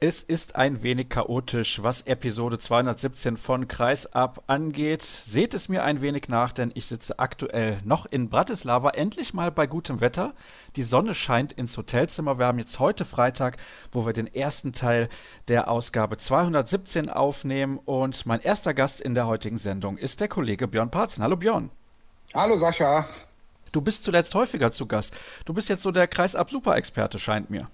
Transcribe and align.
Es 0.00 0.22
ist 0.22 0.54
ein 0.54 0.84
wenig 0.84 1.08
chaotisch, 1.08 1.82
was 1.82 2.02
Episode 2.02 2.56
217 2.56 3.36
von 3.36 3.66
Kreisab 3.66 4.44
angeht. 4.46 5.02
Seht 5.02 5.54
es 5.54 5.68
mir 5.68 5.82
ein 5.82 6.00
wenig 6.00 6.28
nach, 6.28 6.52
denn 6.52 6.70
ich 6.76 6.86
sitze 6.86 7.18
aktuell 7.18 7.80
noch 7.82 8.06
in 8.06 8.28
Bratislava, 8.28 8.90
endlich 8.90 9.34
mal 9.34 9.50
bei 9.50 9.66
gutem 9.66 10.00
Wetter. 10.00 10.34
Die 10.76 10.84
Sonne 10.84 11.16
scheint 11.16 11.52
ins 11.52 11.76
Hotelzimmer. 11.76 12.38
Wir 12.38 12.46
haben 12.46 12.60
jetzt 12.60 12.78
heute 12.78 13.04
Freitag, 13.04 13.56
wo 13.90 14.06
wir 14.06 14.12
den 14.12 14.32
ersten 14.32 14.72
Teil 14.72 15.08
der 15.48 15.68
Ausgabe 15.68 16.16
217 16.16 17.10
aufnehmen. 17.10 17.80
Und 17.84 18.24
mein 18.24 18.40
erster 18.40 18.74
Gast 18.74 19.00
in 19.00 19.16
der 19.16 19.26
heutigen 19.26 19.58
Sendung 19.58 19.98
ist 19.98 20.20
der 20.20 20.28
Kollege 20.28 20.68
Björn 20.68 20.92
Parzen. 20.92 21.24
Hallo 21.24 21.34
Björn. 21.34 21.70
Hallo 22.34 22.56
Sascha. 22.56 23.04
Du 23.72 23.80
bist 23.80 24.04
zuletzt 24.04 24.32
häufiger 24.36 24.70
zu 24.70 24.86
Gast. 24.86 25.12
Du 25.44 25.52
bist 25.52 25.68
jetzt 25.68 25.82
so 25.82 25.90
der 25.90 26.06
Kreisab-Super-Experte, 26.06 27.18
scheint 27.18 27.50
mir. 27.50 27.68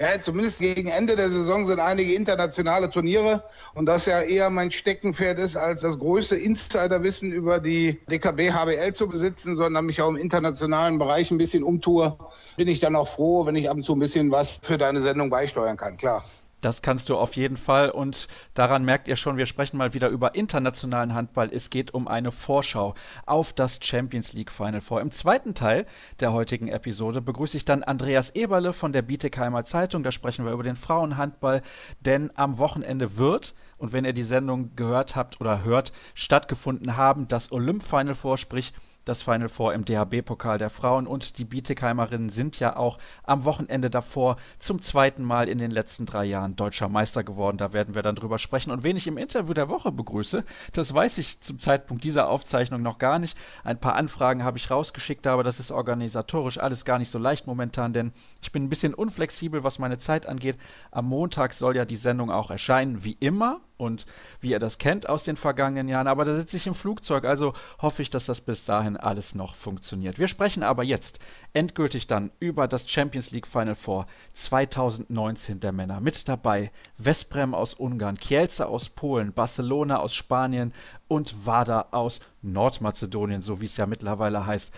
Ja, 0.00 0.20
zumindest 0.20 0.58
gegen 0.58 0.88
Ende 0.88 1.14
der 1.14 1.30
Saison 1.30 1.66
sind 1.66 1.78
einige 1.78 2.14
internationale 2.14 2.90
Turniere 2.90 3.42
und 3.74 3.86
das 3.86 4.06
ja 4.06 4.20
eher 4.20 4.50
mein 4.50 4.72
Steckenpferd 4.72 5.38
ist, 5.38 5.56
als 5.56 5.82
das 5.82 5.98
größte 5.98 6.36
Insiderwissen 6.36 7.32
über 7.32 7.60
die 7.60 8.00
DKB 8.10 8.52
HBL 8.52 8.92
zu 8.94 9.08
besitzen, 9.08 9.56
sondern 9.56 9.86
mich 9.86 10.02
auch 10.02 10.08
im 10.08 10.16
internationalen 10.16 10.98
Bereich 10.98 11.30
ein 11.30 11.38
bisschen 11.38 11.62
umtue, 11.62 12.18
bin 12.56 12.68
ich 12.68 12.80
dann 12.80 12.96
auch 12.96 13.08
froh, 13.08 13.46
wenn 13.46 13.56
ich 13.56 13.70
ab 13.70 13.76
und 13.76 13.86
zu 13.86 13.94
ein 13.94 14.00
bisschen 14.00 14.30
was 14.30 14.58
für 14.62 14.78
deine 14.78 15.00
Sendung 15.00 15.30
beisteuern 15.30 15.76
kann, 15.76 15.96
klar. 15.96 16.24
Das 16.60 16.82
kannst 16.82 17.08
du 17.08 17.16
auf 17.16 17.36
jeden 17.36 17.56
Fall. 17.56 17.90
Und 17.90 18.26
daran 18.54 18.84
merkt 18.84 19.08
ihr 19.08 19.16
schon, 19.16 19.36
wir 19.36 19.46
sprechen 19.46 19.76
mal 19.76 19.94
wieder 19.94 20.08
über 20.08 20.34
internationalen 20.34 21.14
Handball. 21.14 21.50
Es 21.52 21.70
geht 21.70 21.94
um 21.94 22.08
eine 22.08 22.32
Vorschau 22.32 22.94
auf 23.26 23.52
das 23.52 23.78
Champions 23.82 24.32
League 24.32 24.50
Final 24.50 24.80
Four. 24.80 25.00
Im 25.00 25.10
zweiten 25.10 25.54
Teil 25.54 25.86
der 26.20 26.32
heutigen 26.32 26.68
Episode 26.68 27.20
begrüße 27.20 27.56
ich 27.56 27.64
dann 27.64 27.82
Andreas 27.82 28.30
Eberle 28.30 28.72
von 28.72 28.92
der 28.92 29.02
Bieteheimer 29.02 29.64
Zeitung. 29.64 30.02
Da 30.02 30.10
sprechen 30.10 30.44
wir 30.44 30.52
über 30.52 30.64
den 30.64 30.76
Frauenhandball. 30.76 31.62
Denn 32.00 32.30
am 32.34 32.58
Wochenende 32.58 33.16
wird, 33.16 33.54
und 33.76 33.92
wenn 33.92 34.04
ihr 34.04 34.12
die 34.12 34.22
Sendung 34.24 34.74
gehört 34.74 35.14
habt 35.14 35.40
oder 35.40 35.62
hört, 35.64 35.92
stattgefunden 36.14 36.96
haben, 36.96 37.28
das 37.28 37.52
Olymp 37.52 37.82
Final 37.82 38.16
Four, 38.16 38.36
sprich 38.36 38.72
das 39.08 39.22
Final 39.22 39.48
Four 39.48 39.74
im 39.74 39.84
DHB-Pokal 39.84 40.58
der 40.58 40.70
Frauen 40.70 41.06
und 41.06 41.38
die 41.38 41.44
Bietigheimerinnen 41.44 42.28
sind 42.28 42.60
ja 42.60 42.76
auch 42.76 42.98
am 43.24 43.44
Wochenende 43.44 43.90
davor 43.90 44.36
zum 44.58 44.80
zweiten 44.80 45.24
Mal 45.24 45.48
in 45.48 45.58
den 45.58 45.70
letzten 45.70 46.06
drei 46.06 46.24
Jahren 46.24 46.56
deutscher 46.56 46.88
Meister 46.88 47.24
geworden. 47.24 47.56
Da 47.56 47.72
werden 47.72 47.94
wir 47.94 48.02
dann 48.02 48.14
drüber 48.14 48.38
sprechen. 48.38 48.70
Und 48.70 48.82
wen 48.82 48.96
ich 48.96 49.06
im 49.06 49.18
Interview 49.18 49.54
der 49.54 49.68
Woche 49.68 49.90
begrüße, 49.90 50.44
das 50.72 50.92
weiß 50.92 51.18
ich 51.18 51.40
zum 51.40 51.58
Zeitpunkt 51.58 52.04
dieser 52.04 52.28
Aufzeichnung 52.28 52.82
noch 52.82 52.98
gar 52.98 53.18
nicht. 53.18 53.38
Ein 53.64 53.80
paar 53.80 53.94
Anfragen 53.94 54.44
habe 54.44 54.58
ich 54.58 54.70
rausgeschickt, 54.70 55.26
aber 55.26 55.42
das 55.42 55.60
ist 55.60 55.70
organisatorisch 55.70 56.58
alles 56.58 56.84
gar 56.84 56.98
nicht 56.98 57.10
so 57.10 57.18
leicht 57.18 57.46
momentan, 57.46 57.92
denn 57.92 58.12
ich 58.42 58.52
bin 58.52 58.64
ein 58.64 58.68
bisschen 58.68 58.94
unflexibel, 58.94 59.64
was 59.64 59.78
meine 59.78 59.98
Zeit 59.98 60.26
angeht. 60.26 60.58
Am 60.90 61.06
Montag 61.06 61.54
soll 61.54 61.76
ja 61.76 61.84
die 61.84 61.96
Sendung 61.96 62.30
auch 62.30 62.50
erscheinen, 62.50 63.04
wie 63.04 63.16
immer 63.20 63.60
und 63.78 64.04
wie 64.40 64.50
ihr 64.50 64.58
das 64.58 64.76
kennt 64.76 65.08
aus 65.08 65.24
den 65.24 65.36
vergangenen 65.36 65.88
Jahren. 65.88 66.06
Aber 66.06 66.24
da 66.24 66.34
sitze 66.34 66.58
ich 66.58 66.66
im 66.66 66.74
Flugzeug, 66.74 67.24
also 67.24 67.54
hoffe 67.80 68.02
ich, 68.02 68.10
dass 68.10 68.26
das 68.26 68.42
bis 68.42 68.64
dahin 68.64 68.96
alles 68.96 69.34
noch 69.34 69.54
funktioniert. 69.54 70.18
Wir 70.18 70.28
sprechen 70.28 70.62
aber 70.62 70.84
jetzt 70.84 71.20
endgültig 71.54 72.06
dann 72.06 72.30
über 72.40 72.68
das 72.68 72.88
Champions 72.90 73.30
League 73.30 73.46
Final 73.46 73.74
Four 73.74 74.06
2019 74.34 75.60
der 75.60 75.72
Männer. 75.72 76.00
Mit 76.00 76.28
dabei 76.28 76.70
Vesprem 76.98 77.54
aus 77.54 77.74
Ungarn, 77.74 78.18
Kielce 78.18 78.66
aus 78.66 78.90
Polen, 78.90 79.32
Barcelona 79.32 79.98
aus 79.98 80.14
Spanien 80.14 80.74
und 81.06 81.46
Wada 81.46 81.86
aus 81.92 82.20
Nordmazedonien, 82.42 83.42
so 83.42 83.60
wie 83.60 83.66
es 83.66 83.76
ja 83.76 83.86
mittlerweile 83.86 84.44
heißt. 84.46 84.74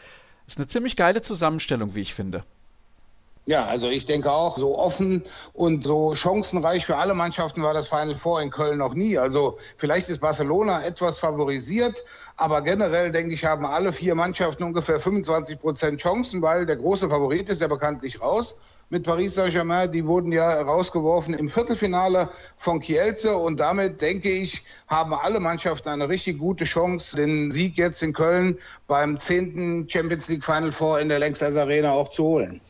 Ist 0.46 0.58
eine 0.58 0.68
ziemlich 0.68 0.96
geile 0.96 1.22
Zusammenstellung, 1.22 1.94
wie 1.94 2.00
ich 2.00 2.14
finde. 2.14 2.44
Ja, 3.50 3.66
also 3.66 3.88
ich 3.88 4.06
denke 4.06 4.30
auch, 4.30 4.58
so 4.58 4.78
offen 4.78 5.24
und 5.54 5.82
so 5.82 6.14
chancenreich 6.14 6.86
für 6.86 6.98
alle 6.98 7.14
Mannschaften 7.14 7.64
war 7.64 7.74
das 7.74 7.88
Final 7.88 8.14
Four 8.14 8.40
in 8.42 8.50
Köln 8.52 8.78
noch 8.78 8.94
nie. 8.94 9.18
Also 9.18 9.58
vielleicht 9.76 10.08
ist 10.08 10.20
Barcelona 10.20 10.84
etwas 10.84 11.18
favorisiert, 11.18 11.96
aber 12.36 12.62
generell 12.62 13.10
denke 13.10 13.34
ich, 13.34 13.44
haben 13.44 13.66
alle 13.66 13.92
vier 13.92 14.14
Mannschaften 14.14 14.62
ungefähr 14.62 15.00
25 15.00 15.58
Prozent 15.58 16.00
Chancen, 16.00 16.42
weil 16.42 16.64
der 16.64 16.76
große 16.76 17.08
Favorit 17.08 17.48
ist 17.48 17.60
ja 17.60 17.66
bekanntlich 17.66 18.20
raus 18.20 18.62
mit 18.88 19.02
Paris 19.02 19.34
Saint-Germain. 19.34 19.90
Die 19.90 20.06
wurden 20.06 20.30
ja 20.30 20.62
rausgeworfen 20.62 21.34
im 21.34 21.48
Viertelfinale 21.48 22.28
von 22.56 22.78
Kielce 22.78 23.36
und 23.36 23.58
damit 23.58 24.00
denke 24.00 24.30
ich, 24.30 24.62
haben 24.86 25.12
alle 25.12 25.40
Mannschaften 25.40 25.88
eine 25.88 26.08
richtig 26.08 26.38
gute 26.38 26.66
Chance, 26.66 27.16
den 27.16 27.50
Sieg 27.50 27.76
jetzt 27.78 28.00
in 28.04 28.12
Köln 28.12 28.58
beim 28.86 29.18
zehnten 29.18 29.90
Champions 29.90 30.28
League 30.28 30.44
Final 30.44 30.70
Four 30.70 31.00
in 31.00 31.08
der 31.08 31.18
Längstes 31.18 31.56
Arena 31.56 31.90
auch 31.90 32.12
zu 32.12 32.22
holen. 32.22 32.60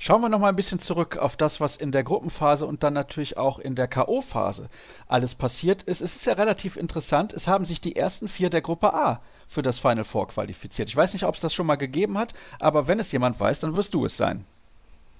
Schauen 0.00 0.20
wir 0.20 0.28
noch 0.28 0.38
mal 0.38 0.50
ein 0.50 0.56
bisschen 0.56 0.78
zurück 0.78 1.16
auf 1.16 1.36
das, 1.36 1.58
was 1.58 1.76
in 1.76 1.90
der 1.90 2.04
Gruppenphase 2.04 2.66
und 2.66 2.84
dann 2.84 2.94
natürlich 2.94 3.36
auch 3.36 3.58
in 3.58 3.74
der 3.74 3.88
K.O.-Phase 3.88 4.66
alles 5.08 5.34
passiert 5.34 5.82
ist. 5.82 6.02
Es 6.02 6.14
ist 6.14 6.24
ja 6.24 6.34
relativ 6.34 6.76
interessant. 6.76 7.32
Es 7.32 7.48
haben 7.48 7.66
sich 7.66 7.80
die 7.80 7.96
ersten 7.96 8.28
vier 8.28 8.48
der 8.48 8.60
Gruppe 8.60 8.94
A 8.94 9.20
für 9.48 9.62
das 9.62 9.80
Final 9.80 10.04
Four 10.04 10.28
qualifiziert. 10.28 10.88
Ich 10.88 10.94
weiß 10.94 11.14
nicht, 11.14 11.24
ob 11.24 11.34
es 11.34 11.40
das 11.40 11.52
schon 11.52 11.66
mal 11.66 11.74
gegeben 11.74 12.16
hat, 12.16 12.32
aber 12.60 12.86
wenn 12.86 13.00
es 13.00 13.10
jemand 13.10 13.40
weiß, 13.40 13.58
dann 13.58 13.74
wirst 13.74 13.92
du 13.92 14.04
es 14.04 14.16
sein. 14.16 14.44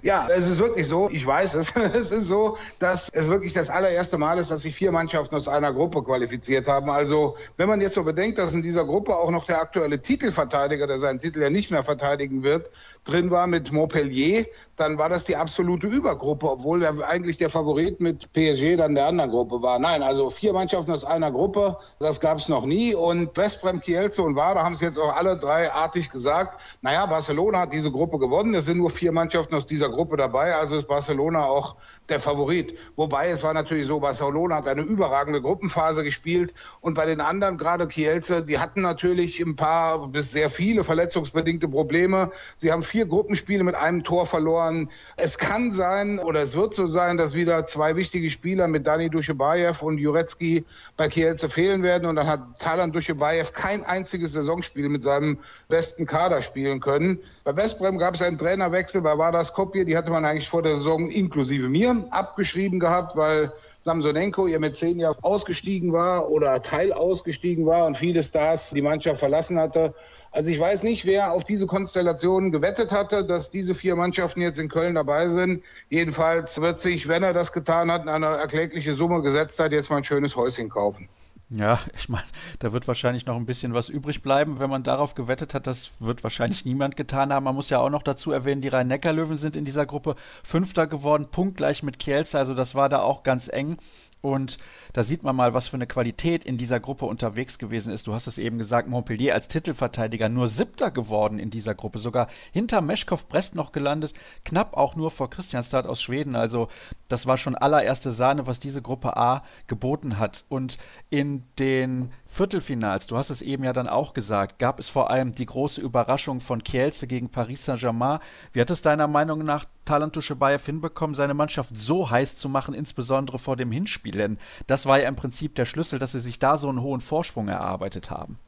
Ja, 0.01 0.29
es 0.31 0.49
ist 0.49 0.61
wirklich 0.61 0.87
so. 0.87 1.11
Ich 1.11 1.27
weiß 1.27 1.55
es. 1.55 1.75
Es 1.77 2.13
ist 2.13 2.29
so, 2.29 2.57
dass 2.79 3.09
es 3.13 3.29
wirklich 3.29 3.53
das 3.53 3.69
allererste 3.69 4.17
Mal 4.17 4.39
ist, 4.39 4.51
dass 4.51 4.63
sich 4.63 4.75
vier 4.75 4.93
Mannschaften 4.93 5.35
aus 5.35 5.49
einer 5.49 5.73
Gruppe 5.73 6.05
qualifiziert 6.05 6.69
haben. 6.69 6.89
Also, 6.89 7.37
wenn 7.57 7.69
man 7.69 7.81
jetzt 7.81 7.95
so 7.95 8.05
bedenkt, 8.05 8.39
dass 8.39 8.53
in 8.53 8.63
dieser 8.63 8.85
Gruppe 8.85 9.17
auch 9.17 9.31
noch 9.31 9.45
der 9.45 9.61
aktuelle 9.61 10.01
Titelverteidiger, 10.01 10.87
der 10.87 11.01
seinen 11.01 11.19
Titel 11.19 11.43
ja 11.43 11.51
nicht 11.51 11.73
mehr 11.73 11.83
verteidigen 11.83 12.45
wird, 12.45 12.71
drin 13.05 13.33
war 13.33 13.49
mit 13.49 13.73
Montpellier, 13.73 14.47
dann 14.79 14.99
war 14.99 15.09
das 15.09 15.25
die 15.25 15.37
absolute 15.37 15.87
Übergruppe, 15.87 16.51
obwohl 16.51 16.83
er 16.83 17.07
eigentlich 17.07 17.37
der 17.37 17.51
Favorit 17.51 18.01
mit 18.01 18.33
PSG 18.33 18.77
dann 18.77 18.95
der 18.95 19.07
anderen 19.07 19.31
Gruppe 19.31 19.61
war. 19.63 19.79
Nein, 19.79 20.03
also 20.03 20.31
vier 20.31 20.53
Mannschaften 20.53 20.93
aus 20.93 21.05
einer 21.05 21.31
Gruppe, 21.31 21.77
das 21.99 22.21
gab 22.21 22.39
es 22.39 22.49
noch 22.49 22.65
nie. 22.65 22.95
Und 22.95 23.37
Westbrem, 23.37 23.81
Kielce 23.81 24.23
und 24.23 24.37
Wada 24.37 24.65
haben 24.65 24.75
es 24.75 24.81
jetzt 24.81 24.99
auch 24.99 25.15
alle 25.15 25.37
drei 25.37 25.71
artig 25.73 26.11
gesagt. 26.11 26.61
Naja, 26.83 27.07
Barcelona 27.07 27.61
hat 27.61 27.73
diese 27.73 27.91
Gruppe 27.91 28.19
gewonnen. 28.19 28.55
Es 28.55 28.67
sind 28.67 28.79
nur 28.79 28.91
vier 28.91 29.13
Mannschaften 29.13 29.55
aus 29.55 29.67
dieser 29.67 29.89
Gruppe 29.89 30.17
dabei, 30.17 30.55
also 30.55 30.77
ist 30.77 30.89
Barcelona 30.89 31.45
auch 31.45 31.77
der 32.09 32.21
Favorit. 32.21 32.79
Wobei 32.97 33.29
es 33.29 33.43
war 33.43 33.53
natürlich 33.53 33.87
so, 33.87 34.01
Barcelona 34.01 34.57
hat 34.57 34.69
eine 34.69 34.83
überragende 34.83 35.43
Gruppenphase 35.43 36.05
gespielt 36.05 36.55
und 36.81 36.95
bei 36.95 37.07
den 37.07 37.21
anderen, 37.21 37.59
gerade 37.59 37.87
Kielce, 37.87 38.47
die 38.47 38.59
hatten 38.59 38.81
natürlich 38.81 39.41
ein 39.41 39.57
paar 39.57 40.09
bis 40.09 40.31
sehr 40.31 40.51
viele 40.51 40.85
verletzungsbedingte 40.85 41.69
Probleme. 41.69 42.31
Sie 42.57 42.73
haben 42.73 42.83
vier 42.83 43.07
Gruppenspiele 43.07 43.63
mit 43.65 43.75
einem 43.75 44.05
Tor 44.05 44.27
verloren. 44.27 44.91
Es 45.17 45.39
kann 45.39 45.71
sein 45.71 46.19
oder 46.19 46.41
es 46.41 46.57
wird 46.57 46.75
so 46.75 46.87
sein, 46.87 47.19
dass 47.19 47.35
wieder 47.35 47.67
zwei 47.67 47.97
wichtige 47.97 48.31
Spieler 48.31 48.69
mit 48.69 48.87
Dani 48.87 49.11
Duschebaev 49.11 49.83
und 49.83 49.99
Jurecki 49.99 50.65
bei 50.97 51.09
Kielce 51.09 51.49
fehlen 51.49 51.83
werden 51.83 52.09
und 52.09 52.17
dann 52.17 52.27
hat 52.27 52.59
Talan 52.59 52.93
Duschebaev 52.93 53.53
kein 53.53 53.85
einziges 53.85 54.33
Saisonspiel 54.33 54.89
mit 54.89 55.03
seinem 55.03 55.39
besten 55.69 56.07
Kader 56.07 56.43
spielen 56.43 56.81
können. 56.81 57.19
Bei 57.45 57.57
Westbrem 57.57 57.99
gab 57.99 58.15
es 58.15 58.23
einen 58.23 58.39
Trainerwechsel, 58.39 59.03
bei 59.03 59.17
Vardar 59.17 59.45
Skopje, 59.45 59.85
die 59.85 59.97
hatte 59.97 60.11
man 60.11 60.25
eigentlich 60.25 60.49
vor 60.49 60.63
der 60.63 60.75
Saison 60.75 61.11
inklusive 61.11 61.69
mir 61.69 61.98
abgeschrieben 62.11 62.81
gehabt, 62.81 63.17
weil 63.17 63.53
Samsonenko 63.81 64.47
ihr 64.47 64.61
mit 64.61 64.77
zehn 64.77 64.99
Jahren 64.99 65.17
ausgestiegen 65.23 65.93
war 65.93 66.31
oder 66.31 66.63
Teil 66.63 66.93
ausgestiegen 66.93 67.67
war 67.67 67.87
und 67.87 67.97
viele 67.97 68.23
Stars 68.23 68.71
die 68.71 68.83
Mannschaft 68.83 69.21
verlassen 69.21 69.59
hatte. 69.59 69.95
Also 70.31 70.51
ich 70.51 70.61
weiß 70.61 70.83
nicht, 70.83 71.07
wer 71.07 71.33
auf 71.33 71.45
diese 71.45 71.67
Konstellation 71.67 72.53
gewettet 72.53 72.91
hatte, 72.91 73.25
dass 73.25 73.51
diese 73.51 73.75
vier 73.75 73.97
Mannschaften 73.97 74.43
jetzt 74.43 74.59
in 74.59 74.69
Köln 74.69 74.95
dabei 74.95 75.31
sind. 75.31 75.63
Jedenfalls 75.89 76.61
wird 76.61 76.81
sich, 76.81 77.09
wenn 77.09 77.23
er 77.23 77.33
das 77.33 77.53
getan 77.53 77.91
hat, 77.91 78.07
eine 78.07 78.27
erklägliche 78.27 78.93
Summe 78.93 79.23
gesetzt 79.23 79.59
hat, 79.59 79.73
jetzt 79.73 79.91
mal 79.91 79.99
ein 79.99 80.05
schönes 80.05 80.37
Häuschen 80.37 80.69
kaufen. 80.69 81.09
Ja, 81.51 81.81
ich 81.97 82.09
meine, 82.09 82.25
da 82.59 82.73
wird 82.73 82.89
wahrscheinlich 82.89 83.27
noch 83.27 83.37
ein 83.37 83.47
bisschen 83.47 83.75
was 83.75 83.89
übrig 83.89 84.23
bleiben, 84.23 84.59
wenn 84.59 84.71
man 84.71 84.83
darauf 84.83 85.15
gewettet 85.15 85.55
hat. 85.55 85.67
Das 85.67 85.93
wird 85.99 86.23
wahrscheinlich 86.23 86.65
niemand 86.65 86.97
getan 86.97 87.33
haben. 87.33 87.45
Man 87.45 87.55
muss 87.55 87.71
ja 87.71 87.79
auch 87.79 87.91
noch 87.91 88.03
dazu 88.03 88.33
erwähnen, 88.33 88.61
die 88.61 88.69
Rhein-Neckar-Löwen 88.69 89.39
sind 89.39 89.57
in 89.57 89.65
dieser 89.65 89.87
Gruppe 89.87 90.15
Fünfter 90.45 90.87
geworden, 90.87 91.29
punktgleich 91.31 91.83
mit 91.83 91.99
Kielce. 91.99 92.35
Also 92.39 92.55
das 92.55 92.75
war 92.75 92.89
da 92.89 93.01
auch 93.01 93.23
ganz 93.23 93.49
eng. 93.49 93.79
Und 94.21 94.59
da 94.93 95.03
sieht 95.03 95.23
man 95.23 95.37
mal, 95.37 95.55
was 95.55 95.69
für 95.69 95.77
eine 95.77 95.87
Qualität 95.87 96.45
in 96.45 96.57
dieser 96.57 96.81
Gruppe 96.81 97.07
unterwegs 97.07 97.59
gewesen 97.59 97.93
ist. 97.93 98.07
Du 98.07 98.15
hast 98.15 98.27
es 98.27 98.39
eben 98.39 98.59
gesagt, 98.59 98.89
Montpellier 98.89 99.35
als 99.35 99.49
Titelverteidiger 99.49 100.29
nur 100.29 100.49
siebter 100.49 100.91
geworden 100.91 101.39
in 101.39 101.51
dieser 101.51 101.75
Gruppe, 101.75 101.99
sogar 101.99 102.29
hinter 102.53 102.81
Meschkow 102.81 103.27
Brest 103.29 103.55
noch 103.55 103.73
gelandet, 103.73 104.15
knapp 104.45 104.77
auch 104.77 104.97
nur 104.97 105.11
vor 105.11 105.31
Christianstad 105.31 105.87
aus 105.87 106.03
Schweden. 106.03 106.35
Also 106.35 106.69
das 107.09 107.27
war 107.27 107.37
schon 107.37 107.55
allererste 107.55 108.11
Sahne, 108.11 108.47
was 108.47 108.59
diese 108.59 108.83
Gruppe 108.83 109.17
A 109.17 109.43
geboten 109.67 110.19
hat. 110.19 110.45
Und 110.49 110.79
in 111.11 111.45
den 111.59 112.13
Viertelfinals, 112.31 113.07
du 113.07 113.17
hast 113.17 113.31
es 113.31 113.41
eben 113.41 113.65
ja 113.65 113.73
dann 113.73 113.89
auch 113.89 114.13
gesagt, 114.13 114.59
gab 114.59 114.79
es 114.79 114.89
vor 114.91 115.11
allem 115.11 115.33
die 115.33 115.47
große 115.47 115.81
Überraschung 115.81 116.41
von 116.41 116.63
Kielce 116.63 117.07
gegen 117.07 117.31
Paris 117.31 117.65
Saint-Germain. 117.65 118.21
Wie 118.53 118.61
hat 118.61 118.71
es 118.71 118.83
deiner 118.83 119.09
Meinung 119.09 119.45
nach 119.45 119.65
Talant 119.87 120.15
Duschebaev 120.15 120.65
hinbekommen, 120.65 121.17
seine 121.17 121.35
Mannschaft 121.35 121.75
so 121.75 122.11
heiß 122.11 122.37
zu 122.37 122.51
machen, 122.51 122.75
insbesondere 122.75 123.39
vor 123.39 123.57
dem 123.57 123.73
Hinspiel? 123.73 124.13
Denn 124.13 124.39
das 124.67 124.85
war 124.85 125.01
ja 125.01 125.09
im 125.09 125.17
Prinzip 125.17 125.55
der 125.55 125.65
Schlüssel, 125.65 125.99
dass 125.99 126.13
sie 126.13 126.21
sich 126.21 126.39
da 126.39 126.59
so 126.59 126.69
einen 126.69 126.83
hohen 126.83 127.01
Vorsprung 127.01 127.49
erarbeitet 127.49 128.11
haben. 128.11 128.39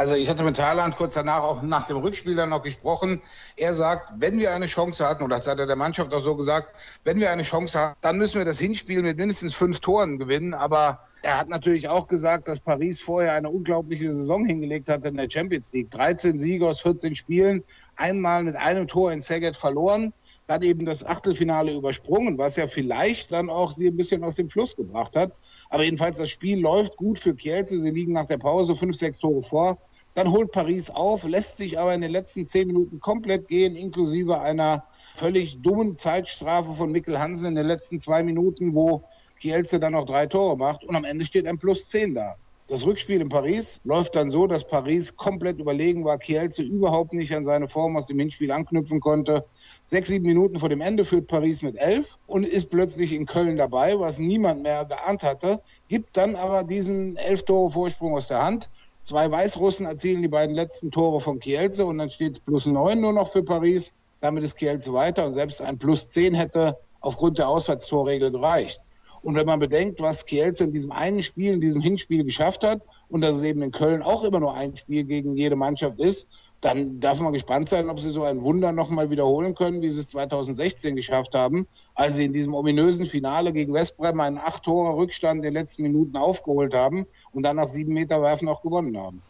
Also 0.00 0.14
ich 0.14 0.30
hatte 0.30 0.44
mit 0.44 0.56
Thailand 0.56 0.96
kurz 0.96 1.12
danach 1.12 1.42
auch 1.42 1.60
nach 1.60 1.86
dem 1.86 1.98
Rückspiel 1.98 2.34
dann 2.34 2.48
noch 2.48 2.62
gesprochen. 2.62 3.20
Er 3.58 3.74
sagt, 3.74 4.14
wenn 4.16 4.38
wir 4.38 4.54
eine 4.54 4.66
Chance 4.66 5.06
hatten, 5.06 5.22
oder 5.22 5.36
das 5.36 5.46
hat 5.46 5.58
er 5.58 5.66
der 5.66 5.76
Mannschaft 5.76 6.14
auch 6.14 6.22
so 6.22 6.36
gesagt, 6.36 6.72
wenn 7.04 7.20
wir 7.20 7.30
eine 7.30 7.42
Chance 7.42 7.78
haben, 7.78 7.96
dann 8.00 8.16
müssen 8.16 8.38
wir 8.38 8.46
das 8.46 8.58
Hinspiel 8.58 9.02
mit 9.02 9.18
mindestens 9.18 9.52
fünf 9.52 9.80
Toren 9.80 10.18
gewinnen. 10.18 10.54
Aber 10.54 11.00
er 11.20 11.36
hat 11.36 11.50
natürlich 11.50 11.90
auch 11.90 12.08
gesagt, 12.08 12.48
dass 12.48 12.60
Paris 12.60 13.02
vorher 13.02 13.34
eine 13.34 13.50
unglaubliche 13.50 14.10
Saison 14.10 14.46
hingelegt 14.46 14.88
hat 14.88 15.04
in 15.04 15.18
der 15.18 15.28
Champions 15.28 15.70
League. 15.74 15.90
13 15.90 16.38
Siege 16.38 16.66
aus 16.66 16.80
14 16.80 17.14
Spielen, 17.14 17.62
einmal 17.96 18.42
mit 18.42 18.56
einem 18.56 18.88
Tor 18.88 19.12
in 19.12 19.20
Szeged 19.20 19.58
verloren 19.58 20.14
dann 20.46 20.62
eben 20.62 20.84
das 20.84 21.04
Achtelfinale 21.04 21.72
übersprungen, 21.72 22.36
was 22.36 22.56
ja 22.56 22.66
vielleicht 22.66 23.30
dann 23.30 23.48
auch 23.50 23.70
sie 23.70 23.86
ein 23.86 23.96
bisschen 23.96 24.24
aus 24.24 24.34
dem 24.34 24.50
Fluss 24.50 24.74
gebracht 24.74 25.14
hat. 25.14 25.30
Aber 25.68 25.84
jedenfalls, 25.84 26.18
das 26.18 26.28
Spiel 26.28 26.58
läuft 26.58 26.96
gut 26.96 27.20
für 27.20 27.36
Kielce. 27.36 27.78
Sie 27.78 27.90
liegen 27.90 28.12
nach 28.12 28.26
der 28.26 28.38
Pause 28.38 28.74
fünf, 28.74 28.96
sechs 28.96 29.18
Tore 29.18 29.44
vor. 29.44 29.78
Dann 30.14 30.30
holt 30.32 30.50
Paris 30.52 30.90
auf, 30.90 31.24
lässt 31.24 31.58
sich 31.58 31.78
aber 31.78 31.94
in 31.94 32.00
den 32.00 32.10
letzten 32.10 32.46
zehn 32.46 32.66
Minuten 32.66 33.00
komplett 33.00 33.48
gehen, 33.48 33.76
inklusive 33.76 34.40
einer 34.40 34.84
völlig 35.14 35.62
dummen 35.62 35.96
Zeitstrafe 35.96 36.74
von 36.74 36.90
Mikkel 36.90 37.18
Hansen 37.18 37.48
in 37.48 37.54
den 37.54 37.66
letzten 37.66 38.00
zwei 38.00 38.22
Minuten, 38.22 38.74
wo 38.74 39.04
Kielce 39.40 39.78
dann 39.78 39.92
noch 39.92 40.06
drei 40.06 40.26
Tore 40.26 40.56
macht. 40.56 40.84
Und 40.84 40.96
am 40.96 41.04
Ende 41.04 41.24
steht 41.24 41.46
ein 41.46 41.58
Plus 41.58 41.86
zehn 41.86 42.14
da. 42.14 42.36
Das 42.70 42.84
Rückspiel 42.84 43.20
in 43.20 43.28
Paris 43.28 43.80
läuft 43.82 44.14
dann 44.14 44.30
so, 44.30 44.46
dass 44.46 44.64
Paris 44.64 45.16
komplett 45.16 45.58
überlegen 45.58 46.04
war, 46.04 46.18
Kielce 46.18 46.62
überhaupt 46.62 47.12
nicht 47.12 47.34
an 47.34 47.44
seine 47.44 47.66
Form 47.66 47.96
aus 47.96 48.06
dem 48.06 48.20
Hinspiel 48.20 48.52
anknüpfen 48.52 49.00
konnte. 49.00 49.44
Sechs, 49.86 50.08
sieben 50.08 50.24
Minuten 50.24 50.60
vor 50.60 50.68
dem 50.68 50.80
Ende 50.80 51.04
führt 51.04 51.26
Paris 51.26 51.62
mit 51.62 51.76
elf 51.76 52.16
und 52.28 52.46
ist 52.46 52.70
plötzlich 52.70 53.12
in 53.12 53.26
Köln 53.26 53.56
dabei, 53.56 53.98
was 53.98 54.20
niemand 54.20 54.62
mehr 54.62 54.84
geahnt 54.84 55.24
hatte, 55.24 55.60
gibt 55.88 56.16
dann 56.16 56.36
aber 56.36 56.62
diesen 56.62 57.16
elf 57.16 57.42
Tore 57.42 57.72
Vorsprung 57.72 58.16
aus 58.16 58.28
der 58.28 58.44
Hand. 58.44 58.70
Zwei 59.02 59.30
Weißrussen 59.30 59.86
erzielen 59.86 60.22
die 60.22 60.28
beiden 60.28 60.54
letzten 60.54 60.90
Tore 60.90 61.20
von 61.20 61.40
Kielce 61.40 61.86
und 61.86 61.98
dann 61.98 62.10
steht 62.10 62.44
plus 62.44 62.66
neun 62.66 63.00
nur 63.00 63.12
noch 63.12 63.32
für 63.32 63.42
Paris. 63.42 63.92
Damit 64.20 64.44
ist 64.44 64.58
Kielce 64.58 64.92
weiter 64.92 65.26
und 65.26 65.34
selbst 65.34 65.62
ein 65.62 65.78
plus 65.78 66.08
zehn 66.08 66.34
hätte 66.34 66.78
aufgrund 67.00 67.38
der 67.38 67.48
Auswärtstorregel 67.48 68.30
gereicht. 68.30 68.80
Und 69.22 69.34
wenn 69.34 69.46
man 69.46 69.58
bedenkt, 69.58 70.00
was 70.00 70.26
Kielce 70.26 70.64
in 70.64 70.72
diesem 70.72 70.92
einen 70.92 71.22
Spiel, 71.22 71.54
in 71.54 71.60
diesem 71.60 71.80
Hinspiel 71.80 72.24
geschafft 72.24 72.62
hat 72.62 72.82
und 73.08 73.22
dass 73.22 73.38
es 73.38 73.42
eben 73.42 73.62
in 73.62 73.72
Köln 73.72 74.02
auch 74.02 74.22
immer 74.22 74.40
nur 74.40 74.54
ein 74.54 74.76
Spiel 74.76 75.04
gegen 75.04 75.36
jede 75.36 75.56
Mannschaft 75.56 75.98
ist, 75.98 76.28
dann 76.60 77.00
darf 77.00 77.20
man 77.20 77.32
gespannt 77.32 77.68
sein, 77.70 77.88
ob 77.88 78.00
sie 78.00 78.10
so 78.10 78.24
ein 78.24 78.42
Wunder 78.42 78.72
nochmal 78.72 79.10
wiederholen 79.10 79.54
können, 79.54 79.80
wie 79.80 79.90
sie 79.90 80.00
es 80.00 80.08
2016 80.08 80.94
geschafft 80.94 81.34
haben, 81.34 81.66
als 81.94 82.16
sie 82.16 82.24
in 82.24 82.32
diesem 82.32 82.54
ominösen 82.54 83.06
Finale 83.06 83.52
gegen 83.52 83.72
Westbrem 83.72 84.20
einen 84.20 84.38
acht 84.38 84.64
Tore 84.64 84.96
Rückstand 84.96 85.38
in 85.38 85.42
den 85.42 85.54
letzten 85.54 85.82
Minuten 85.82 86.16
aufgeholt 86.16 86.74
haben 86.74 87.06
und 87.32 87.44
dann 87.44 87.56
nach 87.56 87.68
sieben 87.68 87.94
Meter 87.94 88.20
Werfen 88.20 88.48
auch 88.48 88.62
gewonnen 88.62 88.96
haben. 88.98 89.22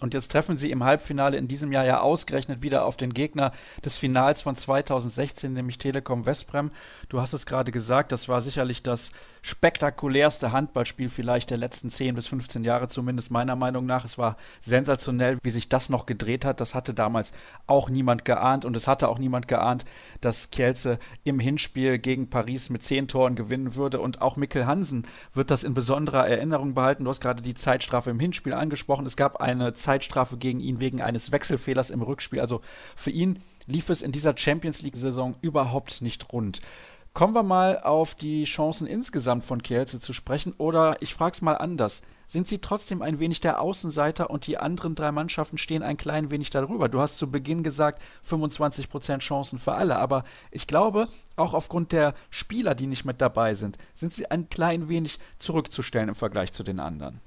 Und 0.00 0.14
jetzt 0.14 0.32
treffen 0.32 0.56
sie 0.56 0.70
im 0.70 0.82
Halbfinale 0.82 1.36
in 1.36 1.48
diesem 1.48 1.70
Jahr 1.70 1.84
ja 1.84 2.00
ausgerechnet 2.00 2.62
wieder 2.62 2.86
auf 2.86 2.96
den 2.96 3.14
Gegner 3.14 3.52
des 3.84 3.96
Finals 3.96 4.40
von 4.40 4.56
2016, 4.56 5.52
nämlich 5.52 5.78
Telekom 5.78 6.26
Westbrem. 6.26 6.70
Du 7.08 7.20
hast 7.20 7.34
es 7.34 7.46
gerade 7.46 7.70
gesagt, 7.70 8.10
das 8.10 8.28
war 8.28 8.40
sicherlich 8.40 8.82
das 8.82 9.10
spektakulärste 9.42 10.52
Handballspiel 10.52 11.10
vielleicht 11.10 11.50
der 11.50 11.58
letzten 11.58 11.90
10 11.90 12.14
bis 12.14 12.28
15 12.28 12.62
Jahre, 12.62 12.86
zumindest 12.86 13.32
meiner 13.32 13.56
Meinung 13.56 13.86
nach. 13.86 14.04
Es 14.04 14.16
war 14.16 14.36
sensationell, 14.60 15.38
wie 15.42 15.50
sich 15.50 15.68
das 15.68 15.88
noch 15.88 16.06
gedreht 16.06 16.44
hat. 16.44 16.60
Das 16.60 16.76
hatte 16.76 16.94
damals 16.94 17.32
auch 17.66 17.90
niemand 17.90 18.24
geahnt 18.24 18.64
und 18.64 18.76
es 18.76 18.86
hatte 18.86 19.08
auch 19.08 19.18
niemand 19.18 19.48
geahnt, 19.48 19.84
dass 20.20 20.50
Kielce 20.50 20.98
im 21.24 21.40
Hinspiel 21.40 21.98
gegen 21.98 22.30
Paris 22.30 22.70
mit 22.70 22.84
10 22.84 23.08
Toren 23.08 23.34
gewinnen 23.34 23.74
würde. 23.74 24.00
Und 24.00 24.22
auch 24.22 24.36
Mikkel 24.36 24.66
Hansen 24.66 25.08
wird 25.34 25.50
das 25.50 25.64
in 25.64 25.74
besonderer 25.74 26.28
Erinnerung 26.28 26.74
behalten. 26.74 27.04
Du 27.04 27.10
hast 27.10 27.20
gerade 27.20 27.42
die 27.42 27.54
Zeitstrafe 27.54 28.10
im 28.10 28.20
Hinspiel 28.20 28.52
angesprochen. 28.52 29.06
Es 29.06 29.16
gab 29.16 29.40
eine 29.40 29.74
Zeitstrafe 29.74 30.36
gegen 30.36 30.60
ihn 30.60 30.78
wegen 30.78 31.02
eines 31.02 31.32
Wechselfehlers 31.32 31.90
im 31.90 32.02
Rückspiel. 32.02 32.40
Also 32.40 32.60
für 32.94 33.10
ihn 33.10 33.40
lief 33.66 33.88
es 33.90 34.02
in 34.02 34.12
dieser 34.12 34.36
Champions 34.36 34.82
League-Saison 34.82 35.36
überhaupt 35.40 36.02
nicht 36.02 36.32
rund. 36.32 36.60
Kommen 37.14 37.34
wir 37.34 37.42
mal 37.42 37.78
auf 37.78 38.14
die 38.14 38.44
Chancen 38.44 38.86
insgesamt 38.86 39.44
von 39.44 39.62
Kielce 39.62 40.00
zu 40.00 40.14
sprechen 40.14 40.54
oder 40.56 40.96
ich 41.00 41.12
frage 41.12 41.34
es 41.34 41.42
mal 41.42 41.58
anders. 41.58 42.00
Sind 42.26 42.48
sie 42.48 42.58
trotzdem 42.58 43.02
ein 43.02 43.18
wenig 43.18 43.40
der 43.40 43.60
Außenseiter 43.60 44.30
und 44.30 44.46
die 44.46 44.56
anderen 44.56 44.94
drei 44.94 45.12
Mannschaften 45.12 45.58
stehen 45.58 45.82
ein 45.82 45.98
klein 45.98 46.30
wenig 46.30 46.48
darüber? 46.48 46.88
Du 46.88 47.00
hast 47.00 47.18
zu 47.18 47.30
Beginn 47.30 47.62
gesagt, 47.62 48.00
25% 48.26 49.18
Chancen 49.18 49.58
für 49.58 49.74
alle, 49.74 49.96
aber 49.96 50.24
ich 50.50 50.66
glaube, 50.66 51.06
auch 51.36 51.52
aufgrund 51.52 51.92
der 51.92 52.14
Spieler, 52.30 52.74
die 52.74 52.86
nicht 52.86 53.04
mit 53.04 53.20
dabei 53.20 53.54
sind, 53.54 53.76
sind 53.94 54.14
sie 54.14 54.30
ein 54.30 54.48
klein 54.48 54.88
wenig 54.88 55.18
zurückzustellen 55.38 56.08
im 56.08 56.14
Vergleich 56.14 56.54
zu 56.54 56.62
den 56.62 56.80
anderen. 56.80 57.20